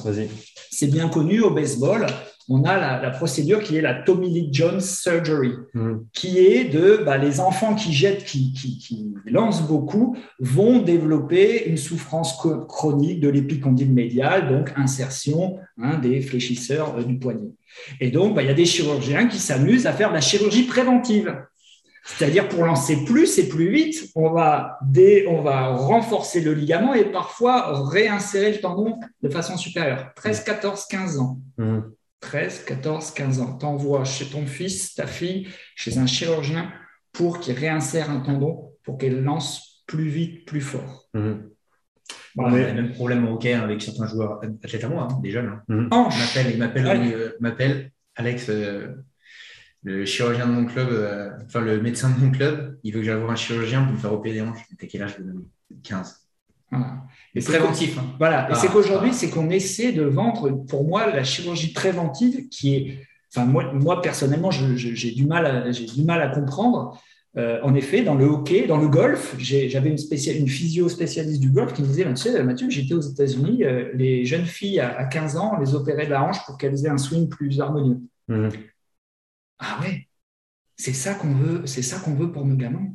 [0.71, 2.07] C'est bien connu au baseball
[2.49, 5.97] on a la, procédure qui est la Tommy Lee Jones Surgery, hmm.
[6.13, 11.77] qui est de bah, les enfants qui jettent, qui, qui, lancent beaucoup, vont développer une
[11.77, 12.37] souffrance
[12.67, 17.51] chronique de l'épicondyle médial, donc insertion hein, des fléchisseurs euh, du poignet.
[17.99, 20.63] Et donc, bah, il y a des chirurgiens qui s'amusent à faire de la chirurgie
[20.63, 21.35] préventive.
[22.05, 24.79] C'est-à-dire pour lancer plus et plus vite, on va,
[25.27, 30.11] on va renforcer le ligament et parfois réinsérer le tendon de façon supérieure.
[30.15, 31.39] 13, 14, 15 ans.
[31.57, 31.81] Hmm.
[32.19, 33.57] 13, 14, 15 ans.
[33.57, 36.71] T'envoies chez ton fils, ta fille, chez un chirurgien
[37.11, 41.09] pour qu'il réinsère un tendon, pour qu'elle lance plus vite, plus fort.
[41.13, 41.49] Mhm.
[42.37, 45.31] on a le même problème au hockey avec certains joueurs athlètes à moi, hein, des
[45.31, 45.61] jeunes.
[45.69, 46.09] Hein.
[46.51, 48.95] Il m'appelle, euh, m'appelle Alex, euh,
[49.83, 52.77] le chirurgien de mon club, euh, enfin le médecin de mon club.
[52.83, 54.61] Il veut que j'aille voir un chirurgien pour me faire opérer des hanches.
[54.77, 55.15] T'as quel âge
[55.83, 56.26] 15.
[57.35, 57.97] Et préventif.
[57.97, 58.05] Hein.
[58.17, 58.49] Voilà.
[58.51, 62.99] et c'est qu'aujourd'hui, c'est qu'on essaie de vendre, pour moi, la chirurgie préventive qui est.
[63.33, 66.99] Enfin, moi, moi personnellement, j'ai du, mal à, du mal à comprendre.
[67.37, 69.97] Euh, en effet, dans le hockey, dans le golf, j'avais une,
[70.39, 73.91] une physio spécialiste du golf qui me disait Tu sais, Mathieu, j'étais aux États-Unis, euh,
[73.93, 76.89] les jeunes filles à, 15 ans, on les opérait de la hanche pour qu'elles aient
[76.89, 77.99] un swing plus harmonieux.
[78.27, 78.49] Mmh.
[79.59, 80.07] Ah ouais,
[80.77, 82.87] c'est ça qu'on veut, c'est ça qu'on veut pour nos gamins.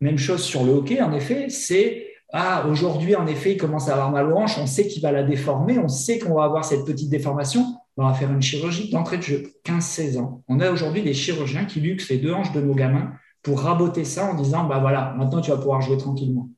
[0.00, 3.92] Même chose sur le hockey, en effet, c'est ah, aujourd'hui, en effet, il commence à
[3.92, 6.64] avoir mal aux hanches, on sait qu'il va la déformer, on sait qu'on va avoir
[6.64, 7.64] cette petite déformation,
[7.96, 10.42] on va faire une chirurgie d'entrée de jeu, 15-16 ans.
[10.48, 13.12] On a aujourd'hui des chirurgiens qui luxent les deux hanches de nos gamins
[13.42, 16.50] pour raboter ça en disant, bah voilà, maintenant tu vas pouvoir jouer tranquillement.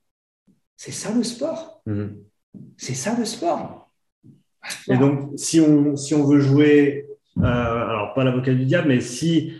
[0.76, 1.82] C'est ça le sport.
[1.86, 2.16] Mhm.
[2.76, 3.90] C'est ça le sport.
[4.88, 7.06] Et donc, si on, si on veut jouer,
[7.38, 9.52] euh, alors pas l'avocat du diable, mais si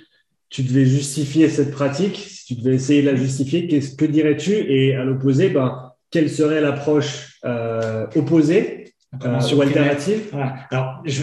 [0.49, 4.53] tu devais justifier cette pratique, si tu devais essayer de la justifier, que dirais-tu?
[4.53, 8.95] Et à l'opposé, ben, quelle serait l'approche euh, opposée
[9.25, 10.35] euh, ou alternative?
[10.71, 11.23] Alors, je,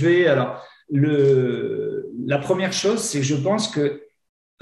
[0.00, 4.02] vais, alors le, la première chose, c'est que je pense que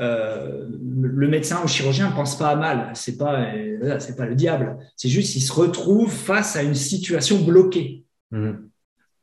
[0.00, 2.90] euh, le médecin ou le chirurgien ne pense pas à mal.
[2.94, 3.46] C'est pas,
[3.98, 4.78] c'est pas le diable.
[4.96, 8.04] C'est juste qu'il se retrouve face à une situation bloquée.
[8.30, 8.68] Mhm.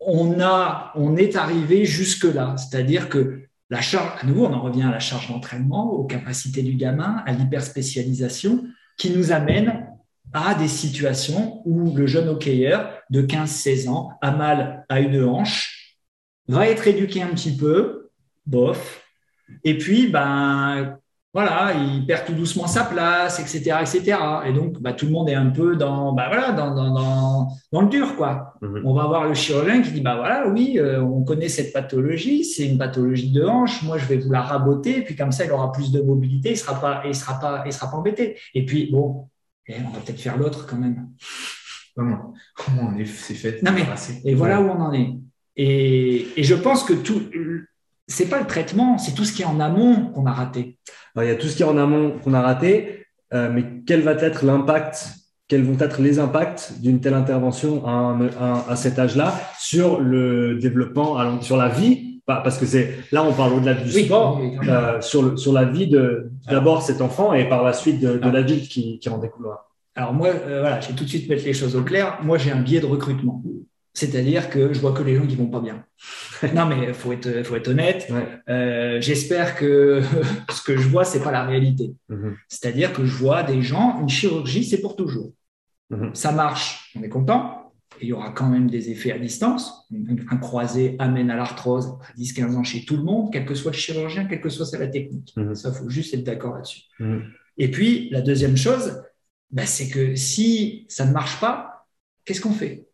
[0.01, 4.61] On a, on est arrivé jusque là, c'est-à-dire que la charge, à nouveau, on en
[4.61, 8.65] revient à la charge d'entraînement, aux capacités du gamin, à l'hyperspécialisation,
[8.97, 9.88] qui nous amène
[10.34, 15.97] à des situations où le jeune hockeyeur de 15-16 ans a mal à une hanche,
[16.47, 18.09] va être éduqué un petit peu,
[18.45, 19.03] bof,
[19.63, 20.97] et puis, ben,
[21.34, 24.17] voilà, il perd tout doucement sa place, etc., etc.
[24.47, 27.82] Et donc, bah, tout le monde est un peu dans, bah, voilà, dans, dans, dans,
[27.82, 28.55] le dur, quoi.
[28.61, 28.82] Mhm.
[28.86, 32.43] On va voir le chirurgien qui dit, bah voilà, oui, euh, on connaît cette pathologie,
[32.43, 33.84] c'est une pathologie de hanche.
[33.84, 36.51] Moi, je vais vous la raboter, et puis comme ça, il aura plus de mobilité,
[36.51, 38.38] il sera pas, il sera pas, il sera pas embêté.
[38.55, 39.27] Et puis, bon,
[39.70, 41.09] eh, on va peut-être faire l'autre quand même.
[41.95, 43.86] Comment, comment c'est fait Non mais,
[44.26, 45.13] et voilà où on en est.
[45.55, 47.30] Et, et je pense que tout,
[48.07, 50.78] c'est pas le traitement, c'est tout ce qui est en amont qu'on a raté.
[51.17, 54.01] il y a tout ce qui est en amont qu'on a raté, euh, mais quel
[54.01, 59.99] va être l'impact quels vont être les impacts d'une telle intervention à, cet âge-là sur
[59.99, 65.01] le développement, sur la vie Parce que c'est là, on parle au-delà du sport, euh,
[65.01, 68.67] sur, sur la vie de d'abord cet enfant et par la suite de, de l'adulte
[68.67, 69.67] qui, qui en découlera.
[69.95, 72.19] Alors moi, euh, voilà, je vais tout de suite mettre les choses au clair.
[72.23, 73.43] Moi, j'ai un biais de recrutement.
[73.93, 75.84] C'est-à-dire que je vois que les gens qui vont pas bien.
[76.55, 78.09] non, mais faut être, faut être honnête.
[78.47, 80.01] Euh, j'espère que
[80.49, 81.93] ce que je vois, c'est pas la réalité.
[82.07, 82.36] Mhm.
[82.47, 85.32] C'est-à-dire que je vois des gens, une chirurgie, c'est pour toujours.
[85.89, 86.11] Mhm.
[86.13, 87.68] Ça marche, on est content.
[88.02, 89.88] Il y aura quand même des effets à distance.
[90.30, 93.72] Un croisé amène à l'arthrose à 10-15 ans chez tout le monde, quel que soit
[93.72, 95.34] le chirurgien, quelle que soit la technique.
[95.36, 95.56] Mhm.
[95.56, 96.84] Ça, faut juste être d'accord là-dessus.
[97.58, 99.04] Et puis, la deuxième chose,
[99.52, 101.88] bah, c'est que si ça ne marche pas,
[102.26, 102.88] qu'est-ce qu'on fait?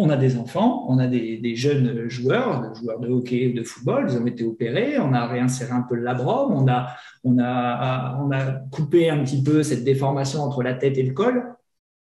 [0.00, 4.06] On a des enfants, on a des, jeunes joueurs, joueurs de hockey ou de football,
[4.08, 8.16] ils ont été opérés, on a réinséré un peu le labrum, on a, on, a,
[8.22, 11.52] on a coupé un petit peu cette déformation entre la tête et le col,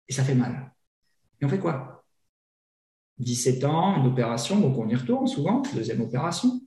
[0.08, 0.65] et ça fait mal.
[1.40, 2.04] Et on fait quoi?
[3.18, 6.60] 17 ans, une opération, donc on y retourne souvent, deuxième opération,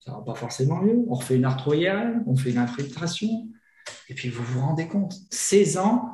[0.00, 3.48] ça va pas forcément mieux, on refait une arthroïale, on fait une infiltration,
[4.08, 6.10] et puis vous vous rendez compte, 16 ans,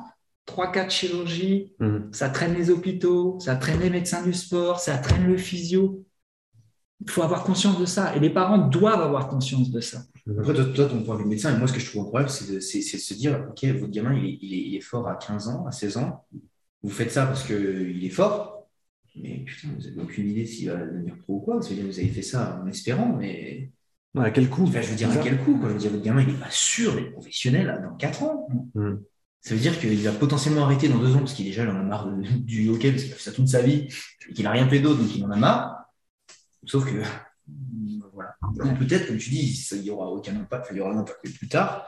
[0.47, 2.09] 3-4 chirurgies, mhm.
[2.11, 6.05] ça traîne les hôpitaux, ça traîne les médecins du sport, ça traîne le physio.
[6.99, 10.03] Il faut avoir conscience de ça et les parents doivent avoir conscience de ça.
[10.25, 10.39] Mhm.
[10.39, 12.53] Après, toi, ton point de vue médecin, et moi, ce que je trouve incroyable, c'est
[12.53, 16.25] de, se dire Ok, votre gamin, il est, fort à 15 ans, à 16 ans.
[16.83, 18.67] Vous faites ça parce qu'il est fort,
[19.15, 21.59] mais putain, vous n'avez aucune idée s'il va devenir pro ou quoi.
[21.59, 23.71] Vous avez fait ça en espérant, mais.
[24.17, 26.33] à quel coût Je veux dire, à quel coût Je veux dire, votre gamin, il
[26.33, 28.47] n'est pas sûr d'être professionnel dans 4 ans.
[28.75, 29.01] Mhm.
[29.41, 31.83] Ça veut dire qu'il va potentiellement arrêter dans deux ans parce qu'il déjà en a
[31.83, 33.87] marre du hockey parce qu'il a fait ça toute sa vie
[34.29, 35.85] et qu'il n'a rien fait d'autre donc il en a marre.
[36.65, 37.01] Sauf que
[38.13, 38.35] voilà.
[38.79, 41.47] Peut-être, comme tu dis, il n'y aura aucun impact, il y aura un impact plus
[41.47, 41.85] tard.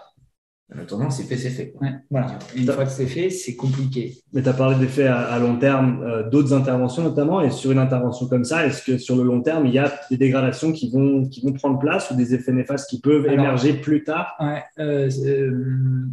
[0.74, 1.74] En attendant, c'est fait, c'est fait.
[2.10, 2.40] voilà.
[2.56, 4.18] Une fois que c'est fait, c'est compliqué.
[4.34, 7.72] Mais tu as parlé d'effets à, à, long terme, euh, d'autres interventions notamment, et sur
[7.72, 10.72] une intervention comme ça, est-ce que sur le long terme, il y a des dégradations
[10.72, 14.34] qui vont, qui vont prendre place ou des effets néfastes qui peuvent émerger plus tard?
[14.40, 16.08] ouais, euh, euh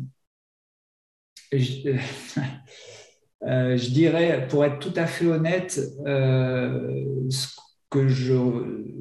[1.52, 1.88] je,
[3.46, 7.48] euh, je, dirais, pour être tout à fait honnête, euh, ce
[7.92, 8.34] que je,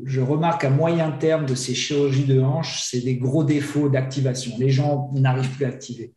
[0.05, 4.51] je, remarque à moyen terme de ces chirurgies de hanche, c'est des gros défauts d'activation.
[4.59, 6.13] Les gens n'arrivent plus à activer.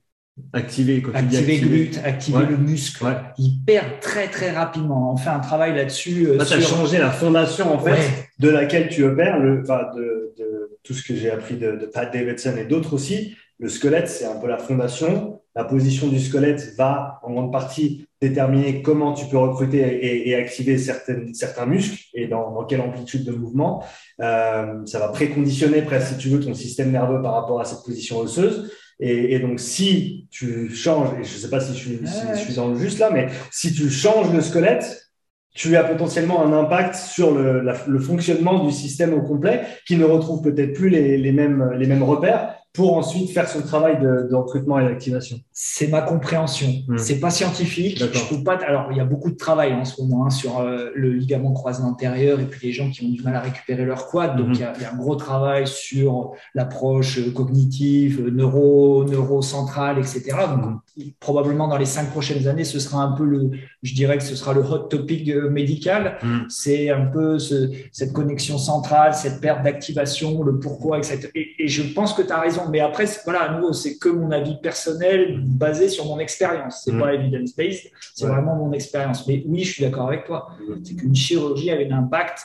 [0.52, 3.06] Activer, activer, glute, activer le muscle.
[3.38, 5.12] Ils perdent très très rapidement.
[5.12, 6.26] On fait un travail là-dessus.
[6.26, 10.34] Euh, tu as changé la fondation en fait de laquelle tu opères, le, enfin, de,
[10.36, 13.36] de, tout ce que j'ai appris de, de Pat Davidson et d'autres aussi.
[13.60, 18.06] Le squelette, c'est un peu la fondation la position du squelette va en grande partie
[18.20, 23.32] déterminer comment tu peux recruter et, activer certaines, certains muscles et dans, quelle amplitude de
[23.32, 23.84] mouvement.
[24.20, 27.84] Euh, ça va préconditionner presque, si tu veux, ton système nerveux par rapport à cette
[27.84, 28.72] position osseuse.
[29.00, 32.00] Et, donc, si tu changes, et je ne sais pas si je, suis,
[32.32, 35.10] je suis dans le juste là, mais si tu changes le squelette,
[35.52, 40.04] tu as potentiellement un impact sur le, le, fonctionnement du système au complet qui ne
[40.04, 44.26] retrouve peut-être plus les, les, mêmes, les mêmes repères pour ensuite faire son travail de,
[44.28, 46.68] de recrutement et d'activation C'est ma compréhension.
[46.88, 46.98] Hmm.
[46.98, 48.00] C'est pas scientifique.
[48.00, 48.58] Je trouve pas.
[48.66, 51.52] Alors, il y a beaucoup de travail en ce moment hein, sur euh, le ligament
[51.52, 54.36] croisé antérieur et puis les gens qui ont du mal à récupérer leur quad.
[54.36, 54.54] Donc, hmm.
[54.54, 60.22] il, y a, il, y a, un gros travail sur l'approche cognitive, neuro, neurocentrale, etc.
[60.48, 61.10] Donc, hmm.
[61.20, 63.52] probablement dans les cinq prochaines années, ce sera un peu le.
[63.84, 66.18] Je dirais que ce sera le hot topic euh, médical.
[66.48, 71.30] C'est un peu ce, cette connexion centrale, cette perte d'activation, le pourquoi, etc.
[71.36, 74.08] Et, et je pense que tu as raison mais après, voilà, à nouveau, c'est que
[74.08, 76.82] mon avis personnel basé sur mon expérience.
[76.84, 77.00] C'est n'est mm.
[77.00, 79.26] pas evidence-based, c'est vraiment mon expérience.
[79.26, 80.48] Mais oui, je suis d'accord avec toi.
[80.82, 82.44] C'est qu'une chirurgie a un impact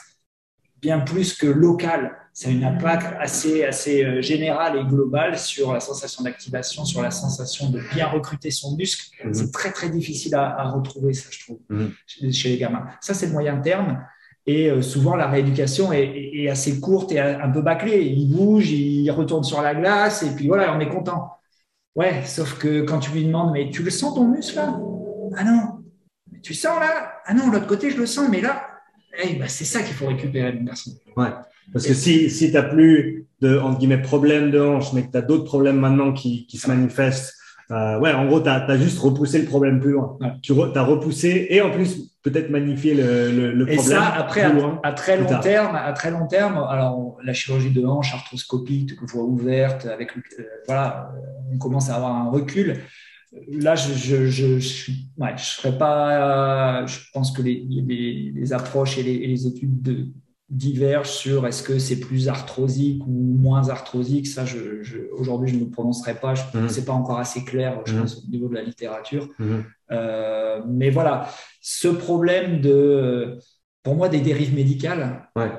[0.80, 2.16] bien plus que local.
[2.32, 7.02] Ça a un impact assez, assez euh, général et global sur la sensation d'activation, sur
[7.02, 9.10] la sensation de bien recruter son muscle.
[9.24, 9.34] Mm.
[9.34, 11.88] C'est très, très difficile à, retrouver, ça, je trouve, mm.
[12.32, 12.86] chez les gamins.
[13.00, 14.02] Ça, c'est le moyen terme.
[14.46, 18.02] Et euh, souvent, la rééducation est, assez courte et un peu bâclée.
[18.02, 21.30] Il bouge, il retourne sur la glace, et puis voilà, on est content.
[21.94, 24.80] Ouais, sauf que quand tu lui demandes, mais tu le sens ton muscle là?
[25.36, 25.84] Ah non.
[26.32, 27.12] Mais tu sens là?
[27.26, 28.62] Ah non, l'autre côté, je le sens, mais là,
[29.22, 30.92] eh, ben, c'est ça qu'il faut récupérer, mon garçon.
[31.16, 31.30] Ouais.
[31.72, 35.12] Parce que si, si tu n'as plus de entre guillemets, problème de hanche, mais que
[35.12, 37.39] tu as d'autres problèmes maintenant qui, qui se manifestent, euh,
[37.70, 40.18] ouais, en gros, tu as, juste repoussé le problème plus loin.
[40.42, 43.78] Tu as repoussé et en plus, peut-être magnifié le, le, le, problème.
[43.78, 44.42] Et ça, après,
[44.82, 49.24] à, très long terme, à très long terme, alors la chirurgie de hanche arthroscopique, voie
[49.24, 51.12] ouverte, avec, euh, voilà,
[51.52, 52.78] on commence à avoir un recul.
[53.48, 56.84] Là, je je, je, je, ouais, je serais pas.
[56.86, 60.08] Je pense que les, les, les approches et les, et les études de,
[60.50, 64.26] divergent sur est-ce que c'est plus arthrosique ou moins arthrosique.
[64.26, 66.34] Ça, je, je, aujourd'hui, je ne me prononcerai pas.
[66.34, 66.68] Je mmh.
[66.68, 68.00] c'est pas encore assez clair, je mmh.
[68.00, 69.28] pense, au niveau de la littérature.
[69.38, 69.44] Mmh.
[69.92, 71.28] Euh, mais voilà,
[71.60, 73.38] ce problème de,
[73.82, 75.52] pour moi, des dérives médicales, ouais.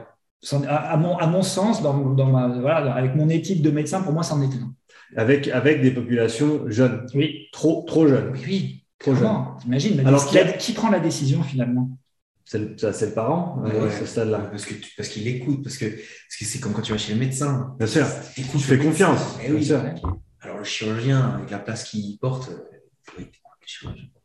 [0.67, 4.11] à, mon, à mon sens, dans, dans ma, voilà, avec mon éthique de médecin, pour
[4.11, 4.73] moi, ça en était un.
[5.15, 7.05] Avec, avec des populations jeunes.
[7.13, 7.47] Oui.
[7.51, 8.31] Trop, trop jeunes.
[8.33, 8.85] Oui, oui.
[8.99, 9.37] Trop jeunes.
[9.61, 11.89] T'imagines, Alors, qui, qui prend la décision finalement?
[12.51, 14.39] C'est le, le, parent à ce stade-là.
[14.51, 15.85] Parce qu'il parce qu'il écoute, parce que
[16.27, 17.73] c'est comme quand tu vas chez le médecin.
[17.77, 18.05] Bien sûr,
[18.35, 19.37] tu fais confiance.
[19.41, 19.71] Eh oui,
[20.41, 23.23] Alors le chirurgien, avec la place qu'il porte, euh,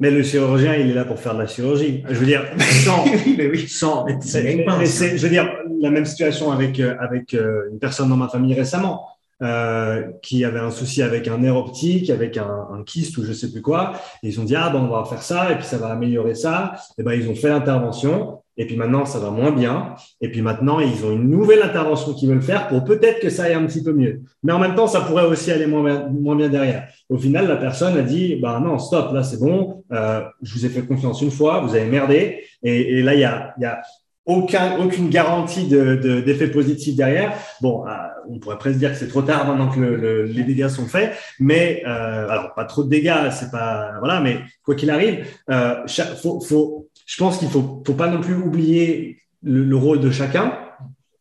[0.00, 2.02] mais le chirurgien, il est là pour faire de la chirurgie.
[2.08, 2.42] Je veux dire,
[2.84, 3.04] sans,
[3.36, 3.68] mais oui.
[3.68, 5.48] sans, je veux dire,
[5.80, 9.06] la même situation avec euh, avec euh, une personne dans ma famille récemment.
[9.42, 13.34] Euh, qui avait un souci avec un nerf optique, avec un, un kyste ou je
[13.34, 13.92] sais plus quoi.
[14.22, 16.34] Et ils ont dit ah ben on va faire ça et puis ça va améliorer
[16.34, 16.72] ça.
[16.96, 19.94] Et ben ils ont fait l'intervention et puis maintenant ça va moins bien.
[20.22, 23.44] Et puis maintenant ils ont une nouvelle intervention qu'ils veulent faire pour peut-être que ça
[23.44, 24.22] aille un petit peu mieux.
[24.42, 26.88] Mais en même temps ça pourrait aussi aller moins bien, moins bien derrière.
[27.10, 29.84] Au final la personne a dit bah non stop là c'est bon.
[29.92, 32.42] Euh, je vous ai fait confiance une fois, vous avez merdé.
[32.62, 33.82] Et, là il y a, y a
[34.26, 37.32] aucun, aucune garantie d'effet de, positif derrière.
[37.60, 37.90] Bon, euh,
[38.28, 41.16] on pourrait presque dire que c'est trop tard maintenant que le, les dégâts sont faits,
[41.38, 45.86] mais euh, alors pas trop de dégâts, c'est pas voilà, mais quoi qu'il arrive, euh,
[46.20, 50.10] faut, faut, je pense qu'il faut, faut pas non plus oublier le, le, rôle de
[50.10, 50.58] chacun.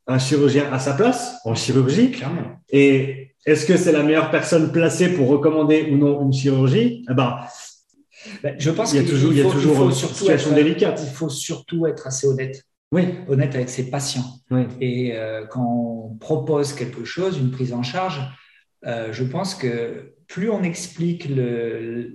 [0.08, 2.12] Un chirurgien à sa place en chirurgie.
[2.12, 2.60] Clairement.
[2.70, 7.04] Et est-ce que c'est la meilleure personne placée pour recommander ou non une chirurgie?
[7.10, 7.38] Eh ben,
[8.44, 11.02] ben, je pense qu'il y a toujours, il, y a toujours une situation délicate.
[11.04, 13.16] Il faut surtout être assez honnête oui.
[13.28, 14.26] honnête avec ses patients.
[14.80, 18.22] Et euh, quand on propose quelque chose, une prise en charge,
[18.86, 22.12] euh, je pense que plus on explique le,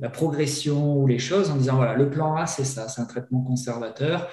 [0.00, 3.06] la progression ou les choses en disant voilà, le plan A, c'est ça, c'est un
[3.06, 4.28] traitement conservateur.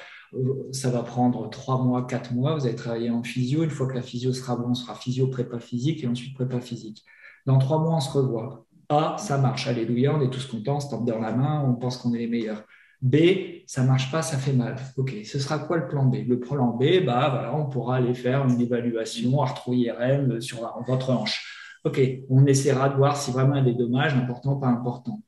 [0.71, 2.55] Ça va prendre trois mois, quatre mois.
[2.55, 3.63] Vous allez travailler en physio.
[3.63, 6.61] Une fois que la physio sera bon, on sera physio prépa physique et ensuite prépa
[6.61, 7.03] physique.
[7.45, 8.65] Dans trois mois, on se revoit.
[8.89, 9.67] A, ça marche.
[9.67, 12.19] Alléluia, on est tous contents, on se tape dans la main, on pense qu'on est
[12.19, 12.63] les meilleurs.
[13.01, 14.75] B, ça marche pas, ça fait mal.
[14.97, 16.17] OK, ce sera quoi le plan B?
[16.27, 21.57] Le plan B, bah, voilà, on pourra aller faire une évaluation arthro-IRM sur votre hanche.
[21.83, 21.99] OK,
[22.29, 25.21] on essaiera de voir si vraiment il y a des dommages importants, pas importants.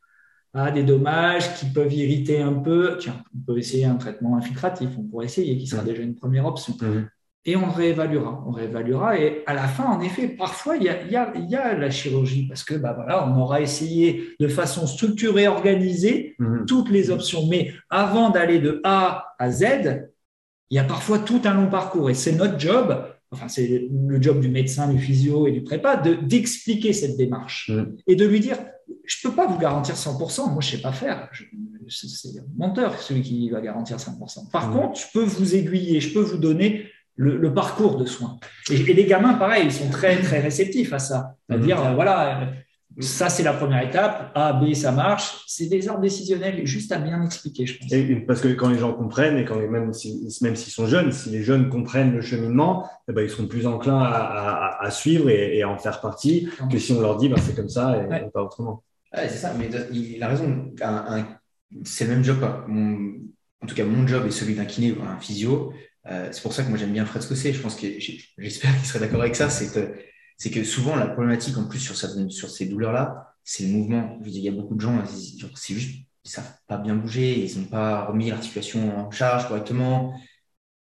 [0.54, 2.98] Ah, des dommages qui peuvent irriter un peu.
[3.00, 5.86] Tiens, on peut essayer un traitement infiltratif, on pourrait essayer, qui sera mmh.
[5.86, 6.76] déjà une première option.
[6.80, 7.08] Mmh
[7.46, 8.44] et on réévaluera.
[8.48, 11.34] On réévaluera et à la fin, en effet, parfois, il y a, il y a,
[11.36, 15.48] il y a la chirurgie parce que bah, voilà, on aura essayé de façon structurée,
[15.48, 16.66] organisée mhm.
[16.66, 17.48] toutes les options.
[17.48, 19.66] Mais avant d'aller de A à Z,
[20.70, 24.22] il y a parfois tout un long parcours et c'est notre job, enfin c'est le
[24.22, 27.98] job du médecin, du physio et du prépa, de, d'expliquer cette démarche mhm.
[28.08, 28.58] et de lui dire,
[29.04, 31.30] je peux pas vous garantir 100%, moi je sais pas faire.
[31.90, 34.50] c'est menteur celui qui va garantir 100%.
[34.50, 34.80] Par mhm.
[34.80, 38.38] contre, je peux vous aiguiller, je peux vous donner le, parcours de soins.
[38.70, 41.36] Et, les gamins, pareil, ils sont très, très réceptifs à ça.
[41.48, 41.92] C'est-à-dire, mhm.
[41.92, 42.46] euh, voilà, euh,
[43.00, 44.32] ça, c'est la première étape.
[44.36, 45.44] A, B, ça marche.
[45.48, 47.92] C'est des ordres décisionnels juste à bien expliquer, je pense.
[48.28, 51.30] parce que quand les gens comprennent, et quand même s'ils même s'ils sont jeunes, si
[51.30, 55.62] les jeunes comprennent le cheminement, eh ben, ils seront plus enclins à, à, suivre et,
[55.64, 58.44] à en faire partie que si on leur dit, ben, c'est comme ça et pas
[58.44, 58.84] autrement.
[59.12, 60.72] c'est ça, mais il a raison.
[61.84, 62.44] c'est le même job.
[62.44, 65.74] en tout cas, mon job est celui d'un kiné ou un physio.
[66.08, 67.54] Euh, c'est pour ça que moi j'aime bien Fred Scossé.
[67.54, 67.88] Je pense que
[68.38, 69.50] j'espère qu'il serait d'accord avec ça.
[69.50, 69.96] C'est que
[70.50, 74.20] que souvent la problématique en plus sur, ces douleurs-là, c'est le mouvement.
[74.26, 75.02] il y a beaucoup de gens,
[75.56, 80.14] c'est juste ils savent pas bien bouger, ils n'ont pas remis l'articulation en charge correctement.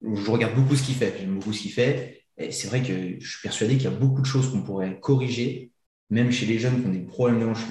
[0.02, 2.26] Je regarde beaucoup ce qu'il fait, j'aime beaucoup ce qu'il fait.
[2.38, 4.99] Et c'est vrai que je suis persuadé qu'il y a beaucoup de choses qu'on pourrait
[4.99, 5.72] corriger,
[6.10, 7.65] même chez les jeunes qui ont des problèmes de hanche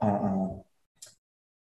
[0.00, 0.66] en, en,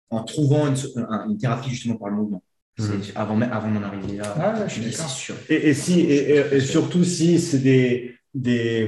[0.09, 2.43] en trouvant une, thérapie justement par le mouvement.
[2.79, 3.01] Mhm.
[3.15, 5.35] Avant, avant d'en arriver là, ah, je suis sûr.
[5.49, 8.87] Et, et, si, et, surtout si c'est des, des,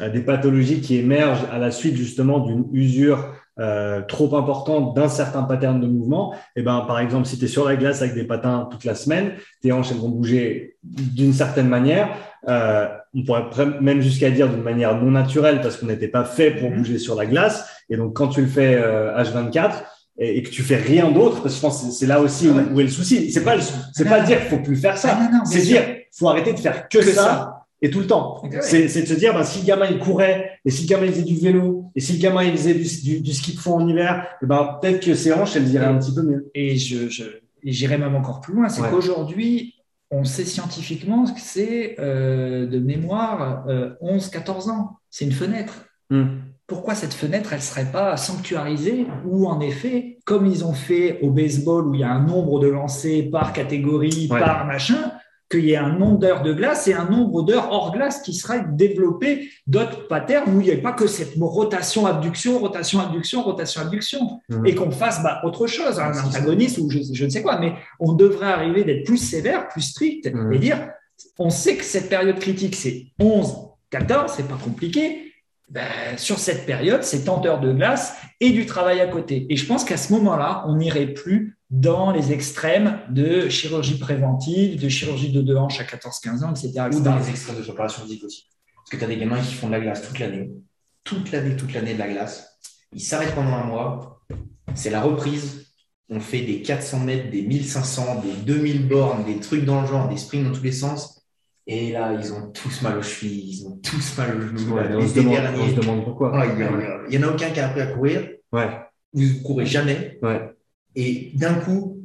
[0.00, 5.08] euh, des, pathologies qui émergent à la suite justement d'une usure euh, trop importante d'un
[5.08, 8.14] certain pattern de mouvement, et ben, par exemple, si tu es sur la glace avec
[8.14, 9.32] des patins toute la semaine,
[9.62, 12.08] tes hanches elles vont bouger d'une certaine manière.
[12.48, 16.50] Euh, on pourrait même jusqu'à dire d'une manière non naturelle parce qu'on n'était pas fait
[16.50, 16.78] pour mhm.
[16.78, 17.68] bouger sur la glace.
[17.88, 19.70] Et donc, quand tu le fais H24 euh,
[20.18, 22.80] et, que tu fais rien d'autre, parce que je pense que c'est là aussi où,
[22.80, 23.30] est le souci.
[23.32, 23.56] C'est pas,
[23.92, 25.18] c'est pas dire qu'il faut plus faire ça.
[25.20, 25.82] Ah, c'est dire,
[26.12, 28.42] faut arrêter de faire que, ça et tout le temps.
[28.62, 31.12] C'est de se dire, ben, si le gamin il courait, et si le gamin il
[31.12, 33.86] faisait du vélo, et si le gamin il faisait du, du, ski de fond en
[33.86, 36.50] hiver, eh ben, peut-être que ses hanches, elles iraient un petit peu mieux.
[36.54, 37.10] Et je,
[37.62, 39.74] j'irais même encore plus loin, c'est qu'aujourd'hui,
[40.10, 43.66] on sait scientifiquement que c'est euh, de mémoire
[44.00, 44.96] 11-14 euh, ans.
[45.10, 45.86] C'est une fenêtre.
[46.08, 46.38] Hmm.
[46.66, 51.18] Pourquoi cette fenêtre, elle ne serait pas sanctuarisée ou en effet, comme ils ont fait
[51.20, 55.12] au baseball où il y a un nombre de lancers par catégorie, par machin,
[55.50, 58.32] qu'il y ait un nombre d'heures de glace et un nombre d'heures hors glace qui
[58.32, 63.42] seraient développé d'autres patterns où il n'y ait pas que cette rotation abduction rotation abduction
[63.42, 64.66] rotation abduction mmh.
[64.66, 68.14] et qu'on fasse bah, autre chose un antagoniste ou je, ne sais quoi mais on
[68.14, 70.52] devrait arriver d'être plus sévère plus strict mmh.
[70.52, 70.88] et dire
[71.38, 73.54] on sait que cette période critique c'est 11
[73.90, 75.33] 14 c'est pas compliqué
[75.68, 79.46] ben, sur cette période, c'est tant d'heures de glace et du travail à côté.
[79.48, 84.80] Et je pense qu'à ce moment-là, on n'irait plus dans les extrêmes de chirurgie préventive,
[84.80, 88.24] de chirurgie de deux hanches à 14-15 ans, etc., Ou dans les extrêmes de physique
[88.24, 88.48] aussi.
[88.76, 90.50] Parce que tu as des gamins qui font de la glace toute l'année,
[91.02, 92.58] toute l'année, toute l'année de la glace.
[92.92, 94.20] Ils s'arrêtent pendant un mois.
[94.74, 95.72] C'est la reprise.
[96.10, 100.08] On fait des 400 mètres, des 1500, des 2000 bornes, des trucs dans le genre,
[100.08, 101.13] des sprints dans tous les sens.
[101.66, 104.76] Et là, ils ont tous mal aux chevilles, ils ont tous mal aux genoux.
[104.76, 106.44] on, se demande, on, se demande, pourquoi.
[106.46, 108.28] il n'y en a aucun qui a appris à courir.
[108.52, 108.68] Ouais.
[109.14, 110.18] Vous ne courez jamais.
[110.22, 110.50] Ouais.
[110.94, 112.04] Et d'un coup,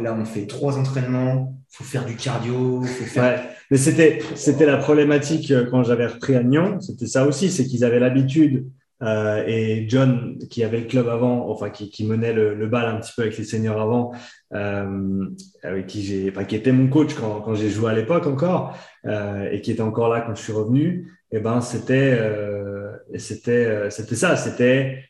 [0.00, 3.44] là, on fait trois entraînements, il faut faire du cardio, faut faire.
[3.70, 7.64] Mais c'était, c'était la problématique euh, quand j'avais repris à Nyon, c'était ça aussi, c'est
[7.64, 8.66] qu'ils avaient l'habitude,
[9.02, 12.86] euh, et John, qui avait le club avant, enfin, qui, qui menait le, le, bal
[12.86, 14.12] un petit peu avec les seniors avant,
[14.54, 15.26] euh,
[15.62, 18.76] avec qui j'ai, enfin, qui était mon coach quand, quand j'ai joué à l'époque encore,
[19.06, 22.92] euh, et qui était encore là quand je suis revenu, et eh ben, c'était, euh,
[23.16, 25.04] c'était, c'était ça, c'était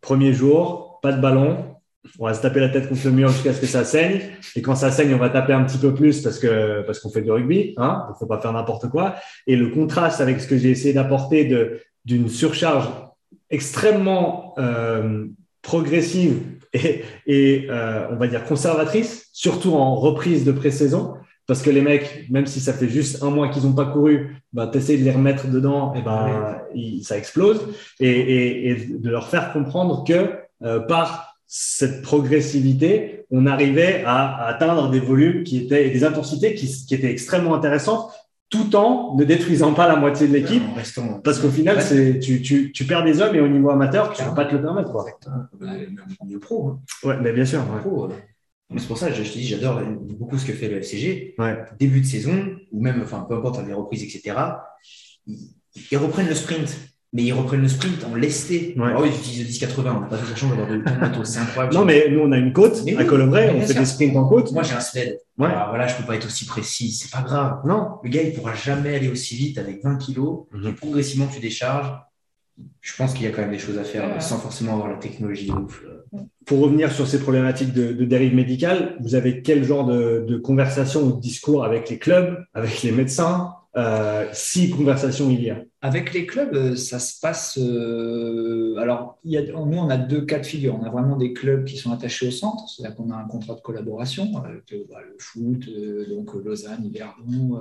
[0.00, 1.70] premier jour, pas de ballon,
[2.18, 4.20] on va se taper la tête contre le mur jusqu'à ce que ça saigne.
[4.56, 7.10] Et quand ça saigne, on va taper un petit peu plus parce que parce qu'on
[7.10, 8.06] fait du rugby, hein.
[8.10, 9.16] Il faut pas faire n'importe quoi.
[9.46, 12.88] Et le contraste avec ce que j'ai essayé d'apporter de d'une surcharge
[13.50, 15.26] extrêmement euh,
[15.70, 16.34] progressive
[16.72, 21.14] et, et euh, on va dire conservatrice, surtout en reprise de pré-saison.
[21.46, 24.36] Parce que les mecs, même si ça fait juste un mois qu'ils n'ont pas couru,
[24.52, 26.60] bah, tu essaies de les remettre dedans, et ben,
[27.02, 27.60] ça explose.
[27.98, 28.74] Et, et, et,
[29.04, 30.30] de leur faire comprendre que
[30.62, 36.54] euh, par cette progressivité, on arrivait à, atteindre des volumes qui étaient et des intensités
[36.54, 38.10] qui, étaient extrêmement intéressantes,
[38.50, 40.62] tout en ne détruisant pas la moitié de l'équipe.
[41.24, 44.22] Parce qu'au final, c'est tu, tu, tu, perds des hommes et au niveau amateur, tu
[44.22, 44.90] ne peux pas te le permettre.
[44.90, 45.06] Quoi.
[46.40, 46.68] pro.
[46.68, 46.80] Hein.
[47.04, 47.64] Ouais, mais bien sûr.
[48.76, 49.80] C'est pour ça que je, te dis, j'adore
[50.18, 51.36] beaucoup ce que fait le FCG.
[51.78, 54.36] Début de saison, ou même, enfin, peu importe, les reprises, etc.
[55.26, 56.76] ils reprennent le sprint
[57.12, 58.74] mais ils reprennent le sprint en lesté.
[58.78, 58.92] Ouais.
[58.96, 61.40] Oh, ils utilisent le 10-80, on n'a pas toute la chance d'avoir de bateau, c'est
[61.40, 61.74] incroyable.
[61.74, 64.52] Non, mais nous, on a une côte à Colombray, on fait des sprints en côte.
[64.52, 65.18] Moi, j'ai un sled.
[65.38, 65.48] Ouais.
[65.48, 67.60] Alors, voilà, je peux pas être aussi précis, c'est pas grave.
[67.66, 70.46] Non, le gars, il pourra jamais aller aussi vite avec 20 kilos.
[70.52, 70.74] Mhm.
[70.74, 71.92] progressivement, tu décharges.
[72.82, 74.96] Je pense qu'il y a quand même des choses à faire sans forcément avoir la
[74.96, 75.82] technologie de ouf.
[76.44, 80.36] Pour revenir sur ces problématiques de, de dérive médicale, vous avez quel genre de, de
[80.36, 85.50] conversation ou de discours avec les clubs, avec les médecins, euh, si conversation il y
[85.50, 87.56] a Avec les clubs, euh, ça se passe.
[87.56, 90.76] Euh, alors, y a, nous, on a deux cas de figure.
[90.80, 93.54] On a vraiment des clubs qui sont attachés au centre, c'est-à-dire qu'on a un contrat
[93.54, 95.68] de collaboration avec bah, le foot,
[96.08, 97.60] donc Lausanne, Yverdon,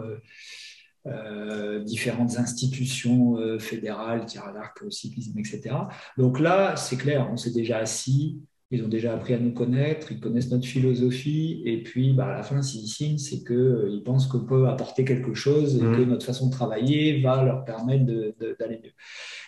[1.85, 5.75] différentes institutions fédérales, tir à l'arc, cyclisme, etc.
[6.17, 8.39] Donc là, c'est clair, on s'est déjà assis
[8.71, 12.37] ils ont déjà appris à nous connaître, ils connaissent notre philosophie, et puis bah, à
[12.37, 15.85] la fin, s'ils signent, c'est qu'ils euh, pensent qu'on peut apporter quelque chose et que
[15.85, 16.09] mmh.
[16.09, 18.91] notre façon de travailler va leur permettre d'aller mieux.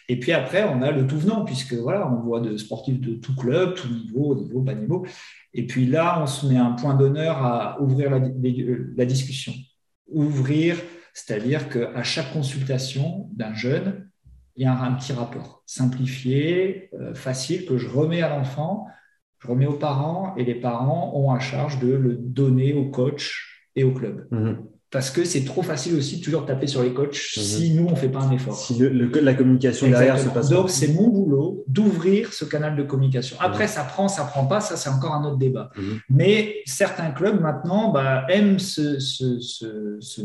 [0.10, 3.14] Et puis après, on a le tout venant, puisque voilà, on voit de sportifs de
[3.14, 5.06] tout club, tout niveau, niveau, bas niveau.
[5.53, 9.53] Et puis là, on se met un point d'honneur à ouvrir la, la discussion.
[10.07, 10.77] Ouvrir,
[11.14, 14.10] c'est-à-dire qu'à chaque consultation d'un jeune,
[14.56, 18.88] il y a un, petit rapport simplifié, euh, facile, que je remets à l'enfant
[19.41, 23.65] je remets aux parents et les parents ont à charge de le donner au coach
[23.76, 24.27] et au club.
[24.31, 24.57] Mhm.
[24.91, 27.43] Parce que c'est trop facile aussi de toujours taper sur les coachs mhm.
[27.43, 28.53] si nous, on ne fait pas un effort.
[28.53, 33.38] Si la communication derrière se passe Donc, c'est mon boulot d'ouvrir ce canal de communication.
[33.39, 33.69] Après, mhm.
[33.69, 35.72] ça prend, ça prend pas, ça, c'est encore un autre débat.
[36.09, 40.22] Mais certains clubs, maintenant, bah, aiment ce, ce, ce,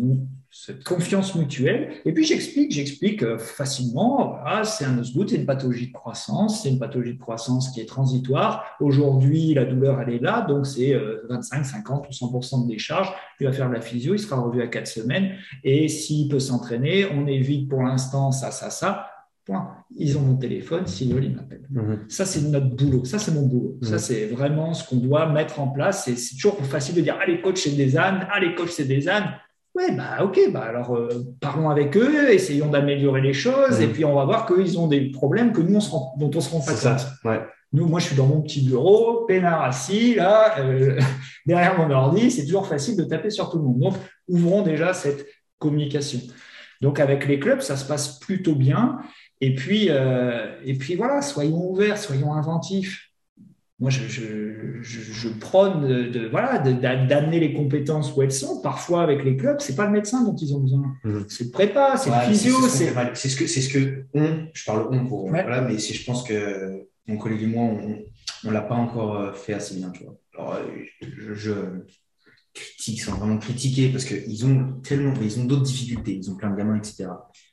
[0.59, 1.91] cette confiance mutuelle.
[2.07, 6.63] Et puis j'explique, j'explique euh, facilement, voilà, c'est un osgood, c'est une pathologie de croissance,
[6.63, 8.65] c'est une pathologie de croissance qui est transitoire.
[8.81, 10.95] Aujourd'hui, la douleur, elle est là, donc c'est
[11.29, 13.13] 25, 50 ou 100% de décharge.
[13.39, 15.35] Il va faire de la physio, il sera revu à quatre semaines.
[15.63, 19.11] Et s'il peut s'entraîner, on évite pour l'instant ça, ça, ça.
[19.45, 19.71] Point.
[19.95, 21.69] Ils ont mon téléphone, s'ils veulent, ils m'appellent.
[21.71, 22.07] Mhm.
[22.09, 23.05] Ça, c'est notre boulot.
[23.05, 23.79] Ça, c'est mon boulot.
[23.83, 23.99] Ça, mhm.
[23.99, 26.05] c'est vraiment ce qu'on doit mettre en place.
[26.05, 28.27] C'est toujours facile de dire, les coachs, c'est des ânes.
[28.41, 29.35] Les coachs, c'est des ânes.
[29.77, 31.09] Ouais, bah ok, bah alors euh,
[31.39, 33.93] parlons avec eux, essayons d'améliorer les choses, et mhm.
[33.93, 36.61] puis on va voir qu'ils ont des problèmes que nous on dont on se rend
[36.61, 37.07] pas compte.
[37.25, 37.43] Ouais.
[37.73, 40.99] Nous, moi, je suis dans mon petit bureau, peinard assis, là, euh,
[41.47, 43.81] derrière mon ordi, c'est toujours facile de taper sur tout le monde.
[43.81, 43.95] Donc,
[44.29, 45.27] ouvrons déjà cette
[45.59, 46.21] communication.
[46.81, 48.99] Donc, avec les clubs, ça se passe plutôt bien.
[49.43, 53.06] Et puis, euh, et puis voilà, soyons ouverts, soyons inventifs
[53.79, 58.63] moi, je, je, je, prône de, voilà, d'amener les compétences où elles sont.
[58.63, 60.95] Parfois, avec les clubs, c'est pas le médecin dont ils ont besoin.
[61.05, 61.27] Mhm.
[61.29, 62.57] C'est le prépa, c'est le physio.
[62.69, 62.95] C'est
[63.29, 66.87] ce, que, c'est ce que on, je parle on pour, voilà, mais je pense que
[67.07, 67.99] mon collègue et moi, on,
[68.45, 70.17] on l'a pas encore euh, fait assez bien, tu vois.
[70.39, 71.53] Alors, euh, je,
[72.55, 76.51] critique, sans vraiment critiquer parce qu'ils ont tellement, ils ont d'autres difficultés, ils ont plein
[76.51, 77.09] de gamins, etc.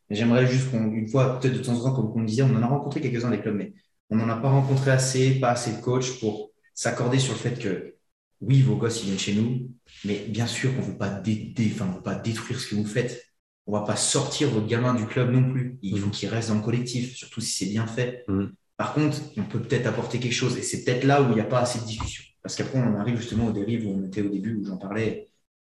[0.10, 2.62] Mais j'aimerais juste qu'une fois, peut-être de temps en temps, comme on disait, on en
[2.62, 3.74] a rencontré quelques-uns des clubs, mais
[4.10, 7.60] on n'en a pas rencontré assez, pas assez de coachs pour s'accorder sur le fait
[7.60, 7.96] que
[8.42, 9.72] oui, vos gosses, ils viennent chez nous,
[10.04, 11.22] mais bien sûr qu'on ne veut pas,
[12.04, 13.24] pas détruire ce que vous faites.
[13.66, 15.80] On ne va pas sortir votre gamin du club non plus.
[15.82, 16.12] Il faut mm.
[16.12, 18.26] qu'il reste dans le collectif, surtout si c'est bien fait.
[18.28, 18.48] Mm.
[18.76, 20.58] Par contre, on peut peut-être apporter quelque chose.
[20.58, 22.24] Et c'est peut-être là où il n'y a pas assez de discussion.
[22.42, 25.30] Parce qu'après, on arrive justement aux dérives où on était au début, où j'en parlais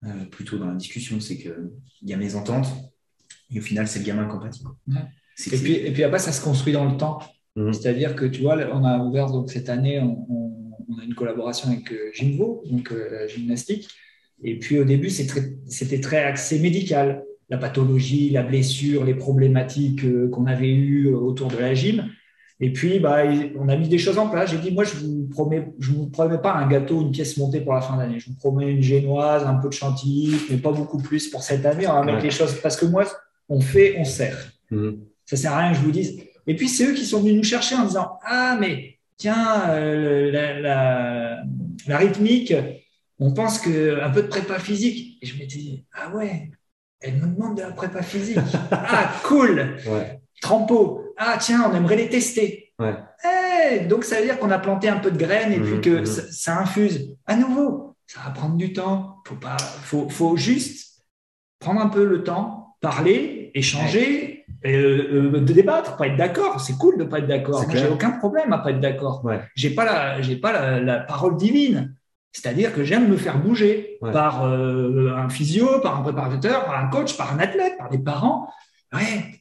[0.06, 1.20] euh, plutôt dans la discussion.
[1.20, 1.72] C'est qu'il
[2.04, 2.68] y a mes ententes,
[3.50, 4.70] et au final, c'est le gamin incompatible.
[5.52, 7.20] Et, puis, et puis après, ça se construit dans le temps.
[7.60, 7.74] Mhm.
[7.74, 11.92] C'est-à-dire que, tu vois, on a ouvert donc, cette année, on, a une collaboration avec
[11.92, 13.88] euh, Gymvo, donc euh, la gymnastique.
[14.44, 20.30] Et puis au début, c'était très axé médical, la pathologie, la blessure, les problématiques euh,
[20.30, 22.06] qu'on avait eues autour de la gym.
[22.62, 23.24] Et puis, bah,
[23.58, 24.52] on a mis des choses en place.
[24.52, 27.62] J'ai dit, moi, je vous promets, je vous promets pas un gâteau, une pièce montée
[27.62, 28.20] pour la fin d'année.
[28.20, 31.66] Je vous promets une génoise, un peu de chantilly, mais pas beaucoup plus pour cette
[31.66, 31.88] année.
[31.88, 33.06] On va mettre les choses parce que moi,
[33.48, 34.52] on fait, on sert.
[34.72, 35.00] Mhm.
[35.26, 36.18] Ça sert à rien que je vous dise,
[36.50, 40.32] et puis, c'est eux qui sont venus nous chercher en disant Ah, mais tiens, euh,
[41.88, 42.56] la, rythmique,
[43.20, 45.20] on pense qu'un peu de prépa physique.
[45.22, 46.50] Et je m'étais dit Ah ouais,
[47.02, 48.40] elle me demande de la prépa physique.
[48.72, 50.20] ah, cool ouais.
[50.42, 51.14] Trampo.
[51.18, 52.74] Ah, tiens, on aimerait les tester.
[52.80, 52.96] Ouais.
[53.24, 55.82] Eh, donc, ça veut dire qu'on a planté un peu de graines et puis mmh,
[55.82, 56.06] que mmh.
[56.06, 57.16] ça, infuse.
[57.28, 59.18] À nouveau, ça va prendre du temps.
[59.24, 61.04] Il faut, pas, faut, faut juste
[61.60, 66.60] prendre un peu le temps, parler, échanger euh, de débattre, pas être d'accord.
[66.60, 67.66] C'est cool de pas être d'accord.
[67.72, 69.24] J'ai aucun problème à pas être d'accord.
[69.24, 69.42] Ouais.
[69.56, 71.96] J'ai pas la, j'ai pas la, parole divine.
[72.32, 76.88] C'est-à-dire que j'aime me faire bouger par euh, un physio, par un préparateur, par un
[76.90, 78.48] coach, par un athlète, par des parents.
[78.94, 79.39] Ouais.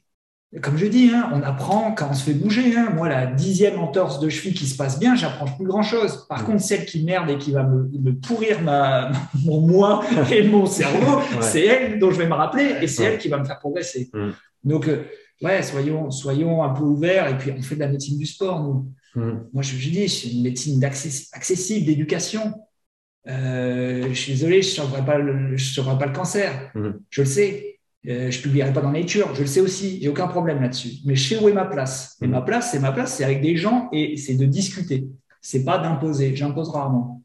[0.63, 2.75] Comme je dis, hein, on apprend quand on se fait bouger.
[2.75, 2.91] Hein.
[2.95, 6.27] Moi, la dixième entorse de cheville qui se passe bien, j'apprends plus grand-chose.
[6.27, 9.13] Par contre, celle qui merde et qui va me, me pourrir ma,
[9.45, 10.03] mon moi
[10.33, 13.39] et mon cerveau, c'est elle dont je vais me rappeler et c'est elle qui va
[13.39, 14.09] me faire progresser.
[14.15, 14.31] Mm.
[14.65, 15.05] Donc, euh,
[15.43, 17.29] ouais, soyons, soyons un peu ouverts.
[17.29, 18.93] Et puis, on fait de la médecine du sport, nous.
[19.15, 19.41] Hmm.
[19.53, 22.55] Moi, je, je dis, c'est une médecine accessible, d'éducation.
[23.27, 26.71] Euh, je suis désolé, je ne sauverai pas, le, pas le cancer.
[26.75, 26.93] Hmm.
[27.11, 27.78] Je le sais.
[28.07, 29.35] Euh, je ne publierai pas dans Nature.
[29.35, 29.99] Je le sais aussi.
[30.01, 31.01] J'ai aucun problème là-dessus.
[31.05, 32.17] Mais je sais où est ma place?
[32.23, 35.09] Et ma place, c'est ma place, c'est avec des gens et c'est de discuter.
[35.41, 36.35] C'est pas d'imposer.
[36.37, 37.23] J'impose rarement.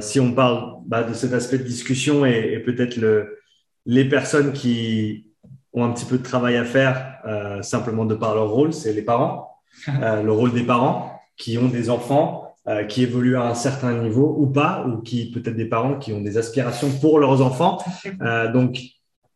[0.00, 3.38] si on parle bah, de cet aspect de discussion et, et peut-être le,
[3.86, 5.30] les personnes qui,
[5.72, 8.92] ont un petit peu de travail à faire euh, simplement de par leur rôle, c'est
[8.92, 13.46] les parents, euh, le rôle des parents qui ont des enfants euh, qui évoluent à
[13.46, 17.18] un certain niveau ou pas, ou qui peut-être des parents qui ont des aspirations pour
[17.18, 17.78] leurs enfants.
[18.22, 18.78] Euh, donc,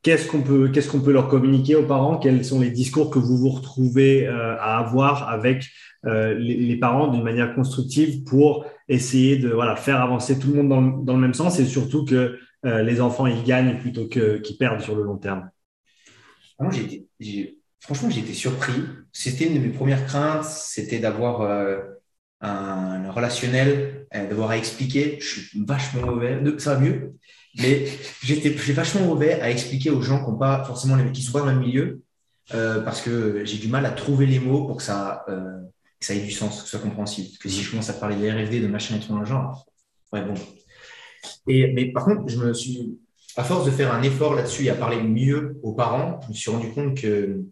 [0.05, 2.18] qu'est-ce qu'on peut, qu'est-ce qu'on peut leur communiquer aux parents?
[2.18, 5.66] Quels sont les discours que vous vous retrouvez euh, à avoir avec
[6.05, 11.05] les, les, parents d'une manière constructive pour essayer de voilà, faire avancer tout le monde
[11.06, 14.82] dans le, même sens et surtout que les enfants ils gagnent plutôt que qu'ils perdent
[14.82, 15.48] sur le long terme?
[17.85, 18.72] Franchement, j'ai été surpris.
[19.12, 21.81] C'était une de mes premières craintes, c'était d'avoir euh,
[22.40, 25.18] un relationnel, euh, d'avoir à expliquer.
[25.20, 26.40] Je suis vachement mauvais.
[26.56, 27.12] Ça va mieux,
[27.56, 27.86] mais
[28.22, 31.40] j'étais vachement mauvais à expliquer aux gens qui ne pas forcément les, qui sont pas
[31.40, 32.02] dans le milieu,
[32.55, 36.14] euh, parce que j'ai du mal à trouver les mots pour que ça, que ça
[36.14, 37.28] ait du sens, que ce soit compréhensible.
[37.28, 39.26] Parce que si je commence à parler de RFD, de machin et tout dans le
[39.26, 39.66] genre,
[40.12, 40.35] ouais bon.
[41.47, 42.98] Et mais par contre, je me suis
[43.36, 46.35] à force de faire un effort là-dessus et à parler mieux aux parents, je me
[46.35, 47.44] suis rendu compte que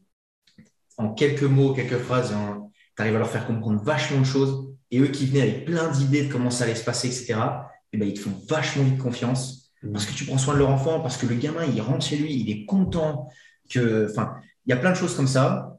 [0.96, 4.68] en quelques mots, quelques phrases, hein, tu arrives à leur faire comprendre vachement de choses.
[4.90, 7.34] Et eux qui venaient avec plein d'idées de comment ça allait se passer, etc.,
[7.94, 9.61] et eh ben, ils te font vachement vite confiance.
[9.90, 12.16] Parce que tu prends soin de leur enfant, parce que le gamin, il rentre chez
[12.16, 13.28] lui, il est content.
[13.68, 14.34] Que, enfin,
[14.66, 15.78] il y a plein de choses comme ça.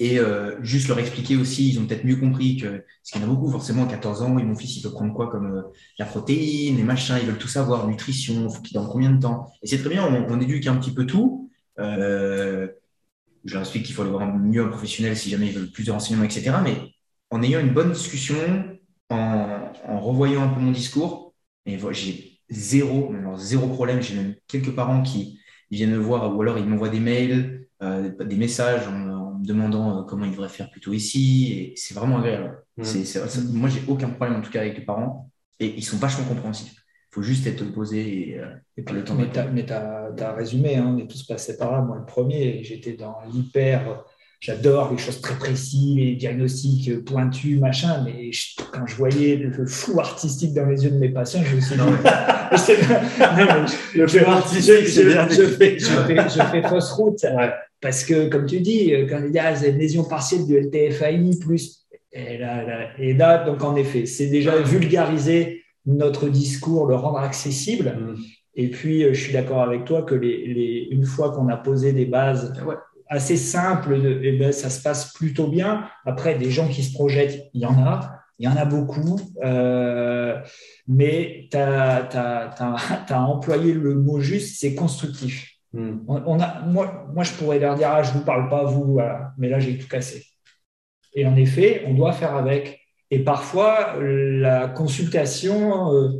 [0.00, 3.24] Et euh, juste leur expliquer aussi, ils ont peut-être mieux compris que, parce qu'il y
[3.24, 5.56] en a beaucoup, forcément, à 14 ans, et mon fils, il peut prendre quoi comme
[5.56, 5.62] euh,
[5.98, 9.52] la protéine, les machins, ils veulent tout savoir, nutrition, faut qu'il dans combien de temps.
[9.62, 11.50] Et c'est très bien, on, éduque un petit peu tout.
[11.80, 12.68] Euh,
[13.44, 15.84] je leur explique qu'il faut aller voir mieux un professionnel si jamais ils veulent plus
[15.84, 16.52] de renseignements, etc.
[16.62, 16.76] Mais
[17.30, 18.36] en ayant une bonne discussion,
[19.10, 21.34] en, en revoyant un peu mon discours,
[21.66, 24.02] et j'ai zéro, zéro problème.
[24.02, 28.36] J'ai même quelques parents qui viennent me voir ou alors ils m'envoient des mails, des
[28.36, 31.52] messages en, me demandant euh, comment ils devraient faire plutôt ici.
[31.52, 32.62] Et c'est vraiment agréable.
[32.76, 32.84] Mmh.
[32.84, 35.30] C'est, moi, j'ai aucun problème en tout cas avec les parents.
[35.60, 36.74] Et ils sont vachement compréhensifs.
[37.10, 39.14] Il faut juste être posé et, euh, et pas le temps.
[39.14, 39.30] Mais
[39.64, 41.80] tu as, résumé, hein, on est tous passés par là.
[41.80, 44.04] Moi, le premier, j'étais dans l'hyper.
[44.40, 48.30] J'adore les choses très précises, les diagnostics pointus, machin, mais
[48.72, 51.74] quand je voyais le flou artistique dans les yeux de mes patients, je me suis
[51.74, 51.80] dit,
[53.98, 57.26] le flou artistique, je, fais, fausse route.
[57.80, 61.30] Parce que, comme tu dis, euh, quand il y a une lésion partielle du LTFAI,
[61.40, 61.86] plus.
[62.12, 67.96] Et là, donc en effet, c'est déjà vulgariser notre discours, le rendre accessible.
[67.98, 68.14] Mm.
[68.54, 71.92] Et puis, euh, je suis d'accord avec toi que les, une fois qu'on a posé
[71.92, 72.52] des bases
[73.08, 75.88] assez simples, et eh ben, ça se passe plutôt bien.
[76.04, 78.14] Après, des gens qui se projettent, il y en a.
[78.40, 80.40] Il y en a beaucoup, euh,
[80.86, 82.08] mais tu as,
[83.10, 85.54] as, employé le mot juste, c'est constructif.
[85.72, 85.98] Hmm.
[86.06, 89.00] On, a, moi, moi, je pourrais leur dire, ah, je ne vous parle pas, vous,
[89.38, 90.24] mais là, j'ai tout cassé.
[91.14, 92.80] Et en effet, on doit faire avec.
[93.10, 96.10] Et parfois, la consultation, euh,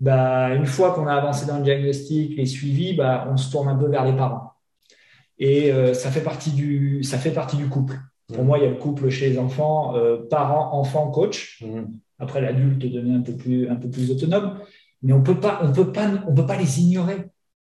[0.00, 3.68] bah, une fois qu'on a avancé dans le diagnostic, les suivis, bah, on se tourne
[3.68, 4.55] un peu vers les parents.
[5.38, 7.98] Et euh, ça, fait partie du, ça fait partie du couple.
[8.28, 8.46] Pour hmm.
[8.46, 11.62] moi, il y a le couple chez les enfants, euh, parents, enfants, coach.
[11.62, 11.84] Hmm.
[12.18, 14.58] Après, l'adulte devient un peu plus, un peu plus autonome.
[15.02, 17.18] Mais on peut pas, on peut pas, on peut pas les ignorer.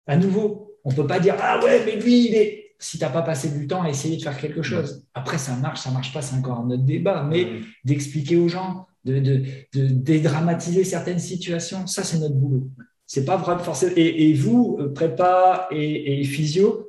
[0.06, 2.64] À nouveau, on ne peut pas dire Ah ouais, mais lui, il est.
[2.80, 5.04] Si tu n'as pas passé du temps à essayer de faire quelque chose.
[5.12, 7.24] Après, ça marche, ça ne marche pas, c'est encore un autre débat.
[7.24, 7.48] Mais
[7.84, 12.68] d'expliquer aux gens, de, dédramatiser certaines situations, ça, c'est notre boulot.
[13.04, 13.92] C'est pas vrai forcément.
[13.96, 16.87] Et, vous, euh, prépa et, physio,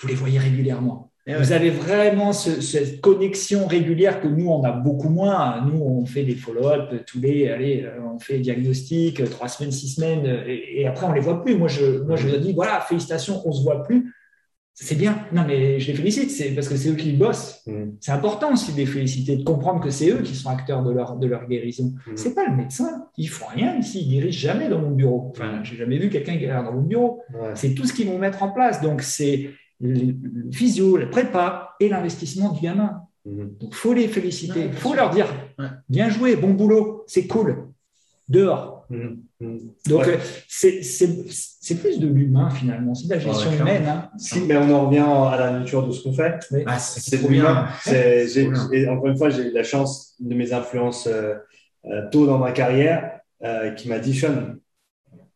[0.00, 1.10] vous les voyez régulièrement.
[1.26, 5.64] Eh vous avez vraiment cette connexion régulière que nous, on a beaucoup moins.
[5.66, 9.70] Nous, on fait des follow-up tous les, allez, euh, on fait diagnostic, euh, trois semaines,
[9.70, 11.56] six semaines, et, après, on ne les voit plus.
[11.56, 14.14] Moi, je, moi, je dis, voilà, félicitations, on ne se voit plus.
[14.72, 15.26] C'est bien.
[15.30, 17.60] Non, mais je les félicite, c'est parce que c'est eux qui bossent.
[17.66, 17.90] Mm.
[18.00, 20.90] C'est important aussi de les féliciter, de comprendre que c'est eux qui sont acteurs de
[20.90, 21.92] leur, de leur guérison.
[22.06, 22.16] Ce mm.
[22.16, 23.04] C'est pas le médecin.
[23.18, 24.00] Ils font rien ici.
[24.00, 25.32] Ils dirigent jamais dans mon bureau.
[25.32, 27.22] Enfin, j'ai jamais vu quelqu'un guérir dans mon bureau.
[27.54, 28.80] C'est tout ce qu'ils vont mettre en place.
[28.80, 29.50] Donc, c'est
[29.80, 33.02] le, physio, la prépa et l'investissement du gamin.
[33.24, 34.66] Donc, il faut les féliciter.
[34.66, 35.26] Il faut leur dire
[35.88, 37.68] bien joué, bon boulot, c'est cool.
[38.28, 38.86] Dehors.
[38.90, 39.22] Mhm.
[39.40, 39.60] Mhm.
[39.88, 40.16] Donc, euh,
[40.48, 43.86] c'est plus de l'humain finalement, c'est de la gestion humaine.
[43.86, 44.10] Hein.
[44.46, 46.38] mais on en revient à la nature de ce qu'on fait.
[46.66, 47.68] Ah, c'est de l'humain.
[48.90, 51.34] Encore une fois, j'ai eu la chance de mes influences euh,
[51.86, 53.18] euh, tôt dans ma carrière
[53.76, 54.56] qui m'a dit Sean,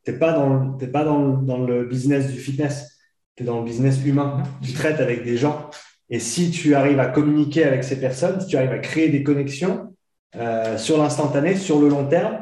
[0.04, 2.93] tu n'es pas, dans, pas dans, dans le business du fitness
[3.36, 5.70] tu es dans le business humain, tu traites avec des gens.
[6.10, 9.22] Et si tu arrives à communiquer avec ces personnes, si tu arrives à créer des
[9.22, 9.94] connexions
[10.36, 12.38] euh, sur l'instantané, sur le long terme,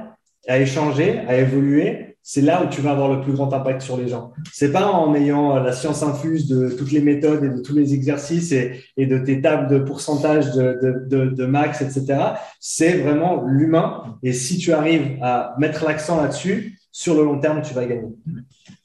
[0.48, 3.96] à échanger, à évoluer, c'est là où tu vas avoir le plus grand impact sur
[3.96, 4.32] les gens.
[4.52, 7.94] C'est pas en ayant la science infuse de toutes les méthodes et de tous les
[7.94, 12.20] exercices et, de tes tables de pourcentage de, de, de max, etc.
[12.60, 14.18] C'est vraiment l'humain.
[14.22, 18.12] Et si tu arrives à mettre l'accent là-dessus, sur le long terme, tu vas gagner.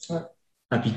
[0.10, 0.20] Ouais.
[0.70, 0.92] Ah, puis,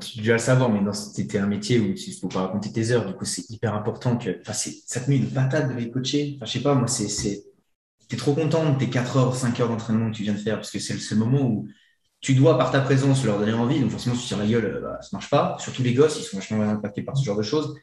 [0.00, 2.90] tu dois le savoir, mais c'était un métier où il ne faut pas raconter tes
[2.90, 3.04] heures.
[3.06, 6.34] Du coup, c'est hyper important que ça te met une patate de les coacher.
[6.36, 7.44] Enfin, je sais pas, moi, c'est.
[8.08, 10.38] Tu es trop content de tes 4 heures, 5 heures d'entraînement que tu viens de
[10.38, 11.68] faire parce que c'est le moment où
[12.20, 13.78] tu dois, par ta présence, leur donner envie.
[13.80, 15.56] Donc, forcément, si tu tires la gueule, bah, ça ne marche pas.
[15.58, 17.78] Surtout les gosses, ils sont vachement impactés par ce genre de choses.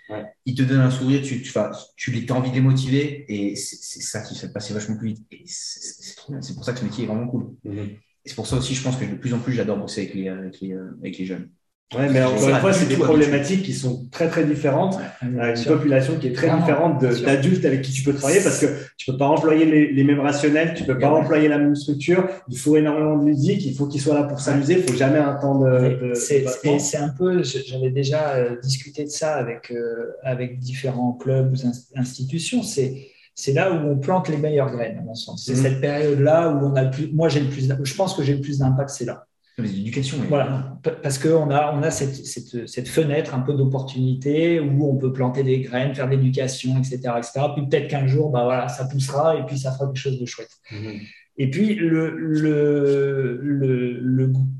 [0.45, 1.53] Ils te donnent un sourire, tu, tu,
[1.97, 5.09] tu les, as envie de les motiver et c'est ça qui fait passer vachement plus
[5.09, 5.27] vite.
[5.29, 6.41] Et c'est trop bien.
[6.41, 7.55] C'est pour ça que ce métier est vraiment cool.
[7.63, 10.13] Mm-hmm c'est pour ça aussi, je pense que de plus en plus, j'adore bosser avec
[10.13, 11.49] les, avec les, euh, avec les jeunes.
[11.93, 14.95] Ouais, mais encore une fois, c'est des problématiques qui sont très très différentes.
[15.21, 18.67] Ouais, une population qui est très différente d'adultes avec qui tu peux travailler parce que
[18.95, 22.29] tu peux pas employer les, les mêmes rationnels, tu peux pas employer la même structure.
[22.47, 24.75] Il faut énormément de musique, il faut qu'il soit là pour s'amuser.
[24.77, 26.13] Il faut jamais un temps de.
[26.13, 31.99] c'est un peu, j'avais déjà euh, discuté de ça avec euh, avec différents clubs ou
[31.99, 32.63] institutions.
[32.63, 33.10] C'est
[33.41, 35.45] c'est là où on plante les meilleures graines, à mon sens.
[35.45, 35.61] C'est mhm.
[35.63, 37.11] cette période-là où on a le plus.
[37.11, 37.67] Moi, j'ai le plus.
[37.83, 39.25] Je pense que j'ai le plus d'impact, c'est là.
[39.57, 40.17] L'éducation.
[40.29, 44.95] Voilà, parce qu'on a, on a cette, cette, cette fenêtre un peu d'opportunité où on
[44.95, 47.45] peut planter des graines, faire de l'éducation, etc., etc.
[47.55, 50.25] Puis peut-être qu'un jour, bah voilà, ça poussera et puis ça fera quelque chose de
[50.25, 50.51] chouette.
[50.71, 50.99] Mhm.
[51.37, 53.99] Et puis, le, le, le,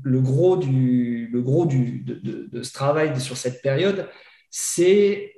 [0.02, 4.08] le, gros, du, le gros du, de, de, ce travail sur cette période,
[4.50, 5.32] c'est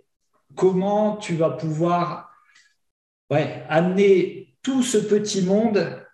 [0.54, 2.33] comment tu vas pouvoir
[3.30, 6.04] ouais, amener tout ce petit monde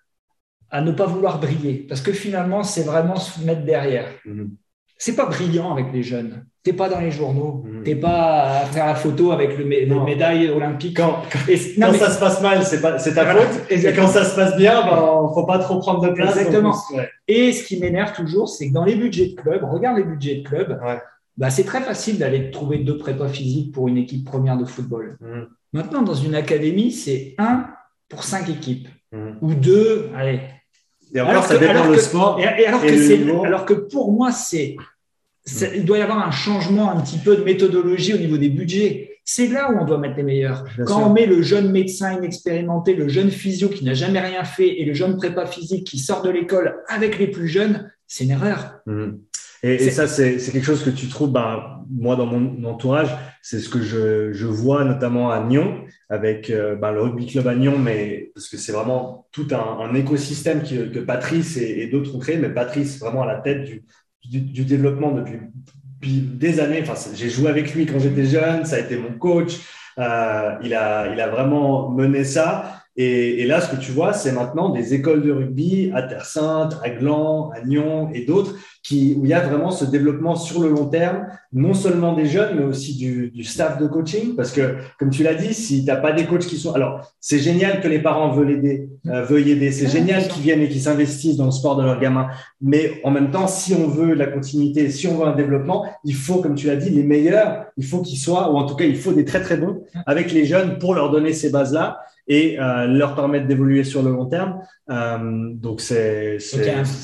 [0.71, 1.87] à ne pas vouloir briller.
[1.89, 4.09] Parce que finalement, c'est vraiment se mettre derrière.
[4.25, 4.57] Mhm.
[4.97, 6.45] C'est pas brillant avec les jeunes.
[6.63, 7.63] T'es pas dans les journaux.
[7.65, 7.85] Tu mhm.
[7.85, 10.99] T'es pas à faire la photo avec le les médailles olympiques.
[10.99, 12.81] Quand, quand, ça se passe mal, c'est
[13.15, 13.71] ta faute.
[13.71, 16.37] Et quand ça se passe bien, ben, faut pas trop prendre de place.
[16.37, 16.77] Exactement.
[17.27, 20.37] Et ce qui m'énerve toujours, c'est que dans les budgets de club, regarde les budgets
[20.37, 20.79] de club,
[21.37, 25.17] bah, c'est très facile d'aller trouver deux prépas physiques pour une équipe première de football.
[25.21, 25.49] Mhm.
[25.73, 27.67] Maintenant, dans une académie, c'est un
[28.09, 28.89] pour cinq équipes.
[29.41, 30.41] Ou deux, allez,
[31.15, 32.39] et alors ça dépend le sport.
[32.41, 34.77] Et, alors, que alors que pour moi, c'est,
[35.75, 39.19] il doit y avoir un changement un petit peu de méthodologie au niveau des budgets.
[39.25, 40.65] C'est là où on doit mettre les meilleurs.
[40.87, 44.81] Quand on met le jeune médecin inexpérimenté, le jeune physio qui n'a jamais rien fait
[44.81, 48.31] et le jeune prépa physique qui sort de l'école avec les plus jeunes, c'est une
[48.31, 48.81] erreur.
[48.87, 49.11] Mmh.
[49.63, 53.09] Et, ça, c'est quelque chose que tu trouves, bah, moi, dans mon entourage,
[53.43, 57.47] c'est ce que je, je, vois notamment à Nyon, avec euh, bah, le rugby club
[57.47, 62.15] à Nyon, mais parce que c'est vraiment tout un, un écosystème que Patrice et, d'autres
[62.15, 63.83] ont créé, mais Patrice vraiment à la tête du,
[64.25, 65.39] du, du développement depuis,
[66.01, 66.81] depuis, des années.
[66.83, 69.59] Enfin, j'ai joué avec lui quand j'étais jeune, ça a été mon coach.
[69.99, 72.83] Euh, il, a, il a vraiment mené ça.
[72.97, 76.25] Et, et, là, ce que tu vois, c'est maintenant des écoles de rugby à Terre
[76.25, 80.37] Sainte, à Gland, à Nyon et d'autres qui, où il y a vraiment ce développement
[80.37, 84.35] sur le long terme, non seulement des jeunes, mais aussi du, du staff de coaching.
[84.37, 86.73] Parce que, comme tu l'as dit, si tu n'as pas des coachs qui sont...
[86.73, 89.71] Alors, c'est génial que les parents veulent aider, euh, veuillent aider.
[89.71, 92.29] C'est génial qu'ils viennent et qu'ils s'investissent dans le sport de leurs gamins.
[92.63, 96.15] Mais en même temps, si on veut la continuité, si on veut un développement, il
[96.15, 98.85] faut, comme tu l'as dit, les meilleurs, il faut qu'ils soient, ou en tout cas,
[98.85, 102.01] il faut des très, très bons avec les jeunes pour leur donner ces bases-là
[102.31, 104.63] et euh, leur permettre d'évoluer sur le long terme.
[104.89, 106.39] Euh, donc, c'est.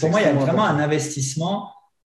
[0.00, 1.70] Pour moi, il y a vraiment un investissement.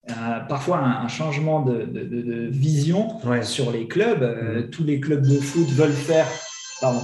[0.10, 3.08] Euh, parfois un, changement de, de, de, vision
[3.42, 4.22] sur les clubs.
[4.22, 4.70] Euh, mm.
[4.70, 6.28] tous les clubs de foot veulent faire
[6.82, 7.00] pardon,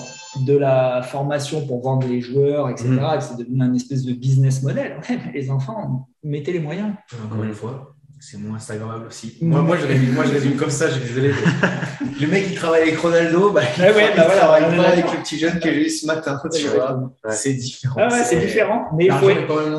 [0.45, 2.89] de la formation pour vendre les joueurs, etc.
[2.89, 3.21] Mm.
[3.21, 4.99] c'est devenu un espèce de business model.
[5.33, 6.91] les enfants, mettez les moyens.
[7.23, 9.37] Encore une fois, c'est moins Instagrammable aussi.
[9.41, 11.31] Moi, moi, je résume, moi, je résume comme ça, je suis désolé.
[12.21, 15.19] le mec qui travaille avec Ronaldo, bah, il, ouais, bah, voilà, travaille pas avec le
[15.19, 16.39] petit jeune que j'ai eu ce matin.
[16.53, 17.95] Tu vois, c'est différent.
[17.97, 18.85] Ah ouais, c'est différent.
[18.97, 19.27] Mais il faut.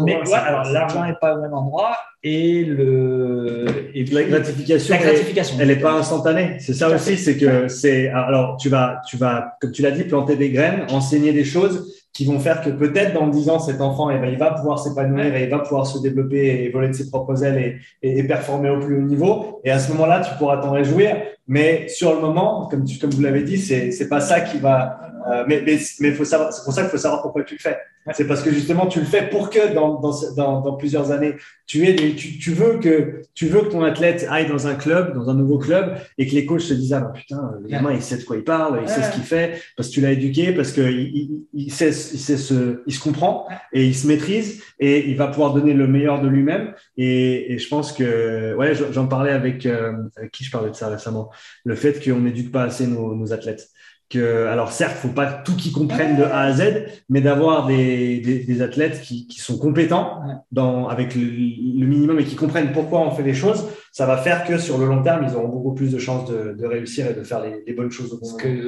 [0.04, 3.64] Mais, ouais, alors, l'argent n'est pas au même endroit et le
[3.94, 8.08] et la gratification, la gratification elle n'est pas instantanée c'est ça aussi c'est que c'est
[8.08, 11.99] alors tu vas tu vas comme tu l'as dit planter des graines enseigner des choses
[12.12, 14.78] qui vont faire que peut-être dans 10 ans, cet enfant, eh ben, il va pouvoir
[14.78, 18.24] s'épanouir et il va pouvoir se développer et voler de ses propres ailes et, et,
[18.24, 19.60] performer au plus haut niveau.
[19.64, 21.16] Et à ce moment-là, tu pourras t'en réjouir.
[21.46, 24.58] Mais sur le moment, comme, tu, comme vous l'avez dit, c'est c'est pas ça qui
[24.58, 25.00] va.
[25.28, 26.52] Euh, mais mais mais faut savoir.
[26.52, 27.78] C'est pour ça qu'il faut savoir pourquoi tu le fais.
[28.14, 31.34] C'est parce que justement tu le fais pour que dans dans dans, dans plusieurs années,
[31.66, 35.14] tu es tu, tu veux que tu veux que ton athlète aille dans un club,
[35.14, 37.92] dans un nouveau club, et que les coachs se disent ah bah, putain, le gamin
[37.92, 40.12] il sait de quoi il parle, il sait ce qu'il fait parce que tu l'as
[40.12, 44.06] éduqué, parce que il, il, sait il sait se il se comprend et il se
[44.06, 46.72] maîtrise et il va pouvoir donner le meilleur de lui-même.
[46.96, 50.74] Et, et je pense que ouais, j'en parlais avec, euh, avec qui je parlais de
[50.74, 51.30] ça récemment?
[51.64, 53.68] Le fait qu'on n'éduque pas assez nos, athlètes.
[54.10, 58.60] Que, alors certes, faut pas tout qu'ils comprennent de A à Z, mais d'avoir des,
[58.60, 60.20] athlètes qui, sont compétents
[60.50, 64.44] dans, avec le, minimum et qui comprennent pourquoi on fait les choses, ça va faire
[64.44, 67.22] que sur le long terme, ils auront beaucoup plus de chances de, réussir et de
[67.22, 68.20] faire les, bonnes choses.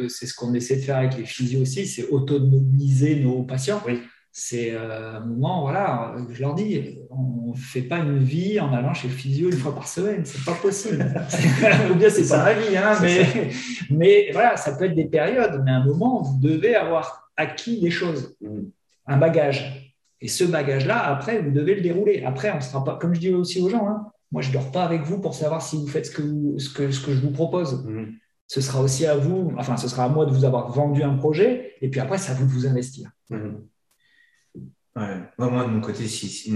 [0.08, 3.82] C'est ce qu'on essaie de faire avec les physios aussi, c'est autonomiser nos patients.
[3.84, 4.00] Oui
[4.34, 8.72] c'est euh, un moment, voilà, je leur dis, on ne fait pas une vie en
[8.72, 11.04] allant chez le physio une fois par semaine, c'est pas possible.
[11.90, 13.50] Ou bien c'est pas ma vie, hein, mais,
[13.90, 17.78] mais voilà, ça peut être des périodes, mais à un moment, vous devez avoir acquis
[17.78, 18.60] des choses, mm.
[19.06, 19.94] un bagage.
[20.22, 22.22] Et ce bagage-là, après, vous devez le dérouler.
[22.24, 24.70] Après, on sera pas, comme je dis aussi aux gens, hein, moi je ne dors
[24.70, 27.20] pas avec vous pour savoir si vous faites ce que, ce que, ce que je
[27.20, 27.84] vous propose.
[27.84, 28.12] Mm.
[28.46, 31.16] Ce sera aussi à vous, enfin, ce sera à moi de vous avoir vendu un
[31.16, 33.10] projet, et puis après, c'est à vous de vous investir.
[33.28, 33.56] Mm.
[34.96, 35.20] Ouais.
[35.38, 36.52] Moi, de mon côté, si,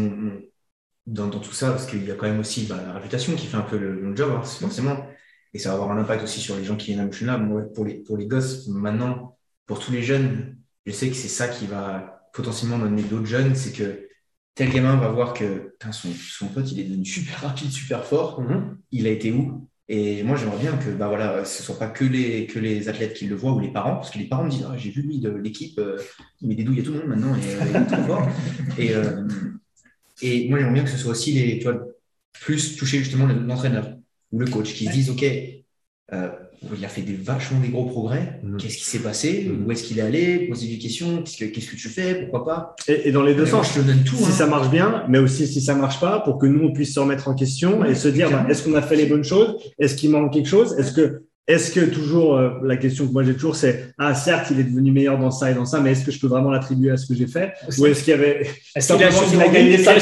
[1.07, 3.57] dans, tout ça, parce qu'il y a quand même aussi bah, la réputation qui fait
[3.57, 5.07] un peu le, job, hein, forcément.
[5.55, 7.39] Et ça va avoir un impact aussi sur les gens qui viennent à Mouchina.
[7.39, 11.29] Moi, pour les, pour les gosses, maintenant, pour tous les jeunes, je sais que c'est
[11.29, 13.55] ça qui va potentiellement donner d'autres jeunes.
[13.55, 14.09] C'est que
[14.55, 18.43] tel gamin va voir que son, son pote, il est devenu super rapide, super fort.
[18.43, 18.77] Mm-hmm.
[18.93, 19.69] Il a été où?
[19.89, 22.89] Et moi, j'aimerais bien que bah voilà, ce ne soit pas que les, que les
[22.89, 24.91] athlètes qui le voient ou les parents, parce que les parents me disent ah, J'ai
[24.91, 25.99] vu lui de l'équipe, euh,
[26.41, 28.29] il met des douilles à tout le monde maintenant et euh, il est trop fort.
[28.79, 29.27] Et, euh,
[30.23, 31.87] et moi, j'aimerais bien que ce soit aussi les, tu vois,
[32.33, 33.97] plus toucher justement l'entraîneur
[34.33, 35.25] ou le coach qui se disent Ok,
[36.77, 38.41] il a fait des, vachement des gros progrès.
[38.43, 38.57] Mhm.
[38.59, 39.49] Qu'est-ce qui s'est passé?
[39.49, 39.67] Mhm.
[39.67, 40.49] Où est-ce qu'il est allé?
[40.49, 41.23] Poser des questions.
[41.23, 42.15] Qu'est-ce que, qu'est-ce que tu fais?
[42.15, 42.77] Pourquoi pas?
[42.89, 44.17] Et, et dans les deux moi, sens, je te donne tout.
[44.17, 44.31] si hein.
[44.31, 47.01] ça marche bien, mais aussi si ça marche pas, pour que nous on puisse se
[47.01, 49.57] remettre en question Ouais, et se dire, bah, est-ce qu'on a fait les bonnes choses?
[49.79, 50.75] Est-ce qu'il manque quelque chose?
[50.79, 54.49] Est-ce que, est-ce que toujours euh, la question que moi j'ai toujours, c'est ah certes
[54.51, 56.51] il est devenu meilleur dans ça et dans ça, mais est-ce que je peux vraiment
[56.51, 57.53] l'attribuer à ce que j'ai fait?
[57.79, 59.95] Ou est-ce qu'il y avait Est-ce qu'il a qu'il a gagné ça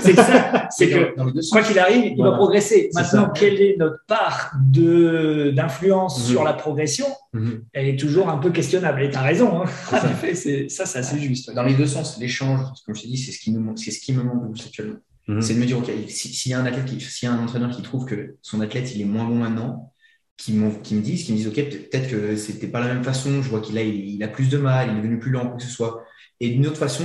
[0.00, 0.68] C'est ça.
[0.70, 2.30] C'est C'est que dans, dans quoi qu'il arrive, il Voilà.
[2.32, 2.88] va progresser.
[2.94, 3.32] Maintenant, ça.
[3.34, 6.24] quelle est notre part de d'influence Mhm.
[6.32, 7.06] sur la progression?
[7.34, 7.62] Mhm.
[7.72, 9.02] Elle est toujours un peu questionnable.
[9.02, 9.62] Et tu as raison.
[9.62, 9.66] Hein.
[9.90, 10.02] Ça.
[10.06, 11.52] En effet, c'est- ça, c'est assez juste.
[11.54, 13.90] Dans les deux sens, l'échange, comme je t'ai dit, c'est ce qui nous manque, c'est
[13.90, 14.96] ce qui me manque actuellement.
[15.28, 15.40] Mhm.
[15.42, 17.42] C'est de me dire, ok, si- s'il y a un athlète, s'il y a un
[17.42, 19.92] entraîneur qui trouve que son athlète il est moins bon maintenant,
[20.36, 20.70] qui, me
[21.00, 23.60] disent, qui me disent, ok, peut- peut-être que c'était pas la même façon, je vois
[23.60, 25.70] qu'il a, il a plus de mal, il est devenu plus lent, quoi que ce
[25.70, 26.04] soit.
[26.40, 27.04] Et d'une autre façon,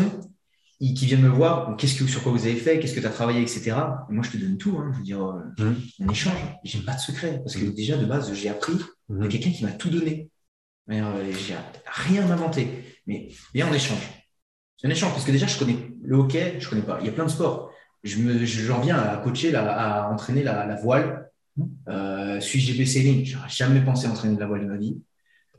[0.80, 3.06] ils, qui viennent me voir, qu'est-ce que, sur quoi vous avez fait, qu'est-ce que tu
[3.06, 4.08] as travaillé, etc.
[4.10, 5.76] Et moi, je te donne tout, hein, je veux dire, euh, Mhm.
[6.00, 7.74] on échange, j'ai pas de secret, parce que Mhm.
[7.76, 8.74] déjà, de base, j'ai appris
[9.10, 9.24] Mhm.
[9.24, 10.30] de quelqu'un qui m'a tout donné.
[10.88, 12.68] Mais, euh, j'ai rien inventé,
[13.06, 14.02] mais bien on échange.
[14.78, 16.98] C'est un échange, parce que déjà, je connais le hockey, je connais pas.
[17.02, 17.67] Il y a plein de sports.
[18.08, 19.72] Je me, je- j'en viens à coacher, la-
[20.06, 21.30] à entraîner la, la voile.
[21.90, 24.98] Euh, suis GB sailing, j'aurais jamais pensé entraîner de la voile de ma vie.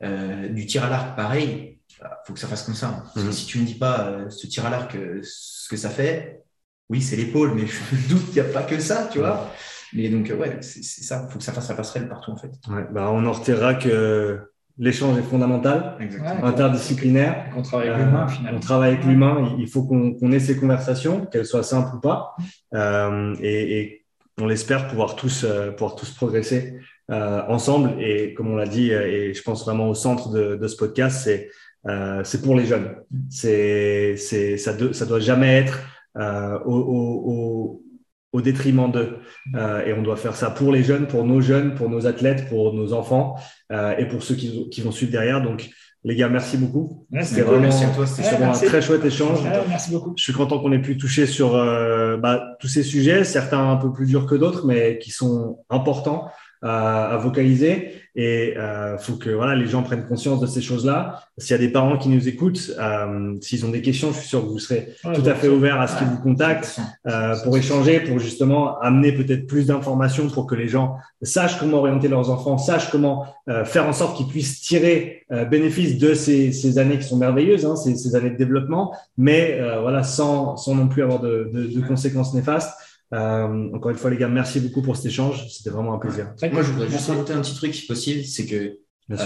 [0.03, 1.79] Euh, du tir à l'arc, pareil.
[2.01, 2.87] Il faut que ça fasse comme ça.
[2.87, 3.01] hein.
[3.13, 3.33] Parce que Mhm.
[3.33, 6.41] si tu me dis pas euh, ce tir à l'arc, ce que ça fait,
[6.89, 9.51] oui, c'est l'épaule, mais je me doute qu'il n'y a pas que ça, tu vois.
[9.93, 11.25] Mais donc, ouais, c'est c'est ça.
[11.27, 12.51] Il faut que ça fasse la passerelle partout, en fait.
[12.69, 14.39] Ouais, bah, on en retirera que
[14.79, 16.45] l'échange est fondamental, Exactement.
[16.45, 17.45] Interdisciplinaire.
[17.55, 18.59] On travaille Euh, avec l'humain, on finalement.
[18.59, 19.55] travaille avec l'humain.
[19.59, 22.35] Il faut qu'on ait ces conversations, qu'elles soient simples ou pas.
[22.73, 24.05] Euh, et, et
[24.41, 26.79] on l'espère pouvoir tous, euh, pouvoir tous progresser
[27.11, 28.01] euh, ensemble.
[28.01, 30.77] Et comme on l'a dit, euh, et je pense vraiment au centre de, de ce
[30.77, 31.49] podcast, c'est
[31.87, 32.89] euh, c'est pour les jeunes.
[33.29, 35.79] C'est c'est ça, de- ça doit jamais être
[36.17, 37.83] euh, au, au, au,
[38.31, 39.17] au détriment d'eux.
[39.55, 42.47] Euh, et on doit faire ça pour les jeunes, pour nos jeunes, pour nos athlètes,
[42.49, 43.35] pour nos enfants
[43.71, 45.41] euh, et pour ceux qui, qui vont suivre derrière.
[45.41, 45.69] Donc,
[46.05, 47.05] les gars, merci beaucoup.
[47.21, 49.41] C'était vraiment, Merci à toi, c'était Ouais, vraiment un très chouette échange.
[49.41, 50.13] Ouais, merci beaucoup.
[50.15, 53.75] Je suis content qu'on ait pu toucher sur euh, bah, tous ces sujets, certains un
[53.75, 56.29] peu plus durs que d'autres, mais qui sont importants
[56.63, 57.93] euh, à vocaliser.
[58.21, 61.23] Et euh, faut que voilà, les gens prennent conscience de ces choses-là.
[61.37, 64.27] S'il y a des parents qui nous écoutent, euh, s'ils ont des questions, je suis
[64.27, 67.33] sûr que vous serez Ouais, tout à fait ouverts à ce qu'ils vous contactent euh,
[67.45, 72.09] pour échanger, pour justement amener peut-être plus d'informations pour que les gens sachent comment orienter
[72.09, 76.51] leurs enfants, sachent comment euh, faire en sorte qu'ils puissent tirer euh, bénéfice de ces,
[76.51, 80.57] ces années qui sont merveilleuses, hein, ces, ces années de développement, mais euh, voilà, sans,
[80.57, 82.73] sans non plus avoir de, de, de conséquences néfastes.
[83.13, 85.47] Euh, encore une fois, les gars, merci beaucoup pour cet échange.
[85.49, 86.33] C'était vraiment un plaisir.
[86.53, 88.77] Moi, je voudrais juste rajouter un petit truc, si possible, c'est que.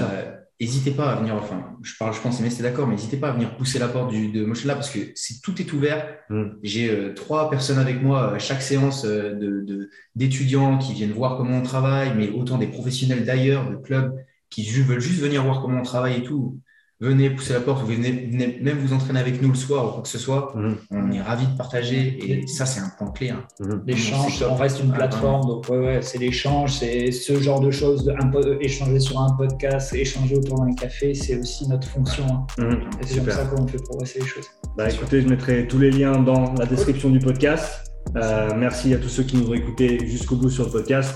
[0.01, 0.31] Euh,
[0.61, 3.29] N'hésitez pas à venir, enfin, je parle, je pense, mais c'est d'accord, mais n'hésitez pas
[3.29, 6.07] à venir pousser la porte du, de Moshella parce que c'est tout est ouvert.
[6.29, 6.43] Mm.
[6.61, 11.11] J'ai euh, trois personnes avec moi à chaque séance euh, de, de- d'étudiants qui viennent
[11.11, 14.13] voir comment on travaille, mais autant des professionnels d'ailleurs, de clubs
[14.49, 16.59] qui veulent juste venir voir comment on travaille et tout.
[17.03, 19.91] Venez pousser la porte, vous venez, venez même vous entraîner avec nous le soir ou
[19.91, 20.53] quoi que ce soit.
[20.55, 20.75] Mhm.
[20.91, 23.29] On est ravis de partager et ça, c'est un point clé.
[23.31, 23.43] hein.
[23.59, 23.83] Mhm.
[23.85, 27.71] L'échange, on reste une Ah, plateforme, donc ouais, ouais, c'est l'échange, c'est ce genre de
[27.71, 31.87] choses, de un po- échanger sur un podcast, échanger autour d'un café, c'est aussi notre
[31.89, 32.25] fonction.
[32.31, 32.45] hein.
[32.57, 32.71] Mhm.
[33.01, 34.45] Et c'est comme ça qu'on fait progresser les choses.
[34.77, 37.91] Bah, écoutez, je mettrai tous les liens dans la description du podcast.
[38.15, 41.15] Euh, merci à tous ceux qui nous ont écoutés jusqu'au bout sur le podcast.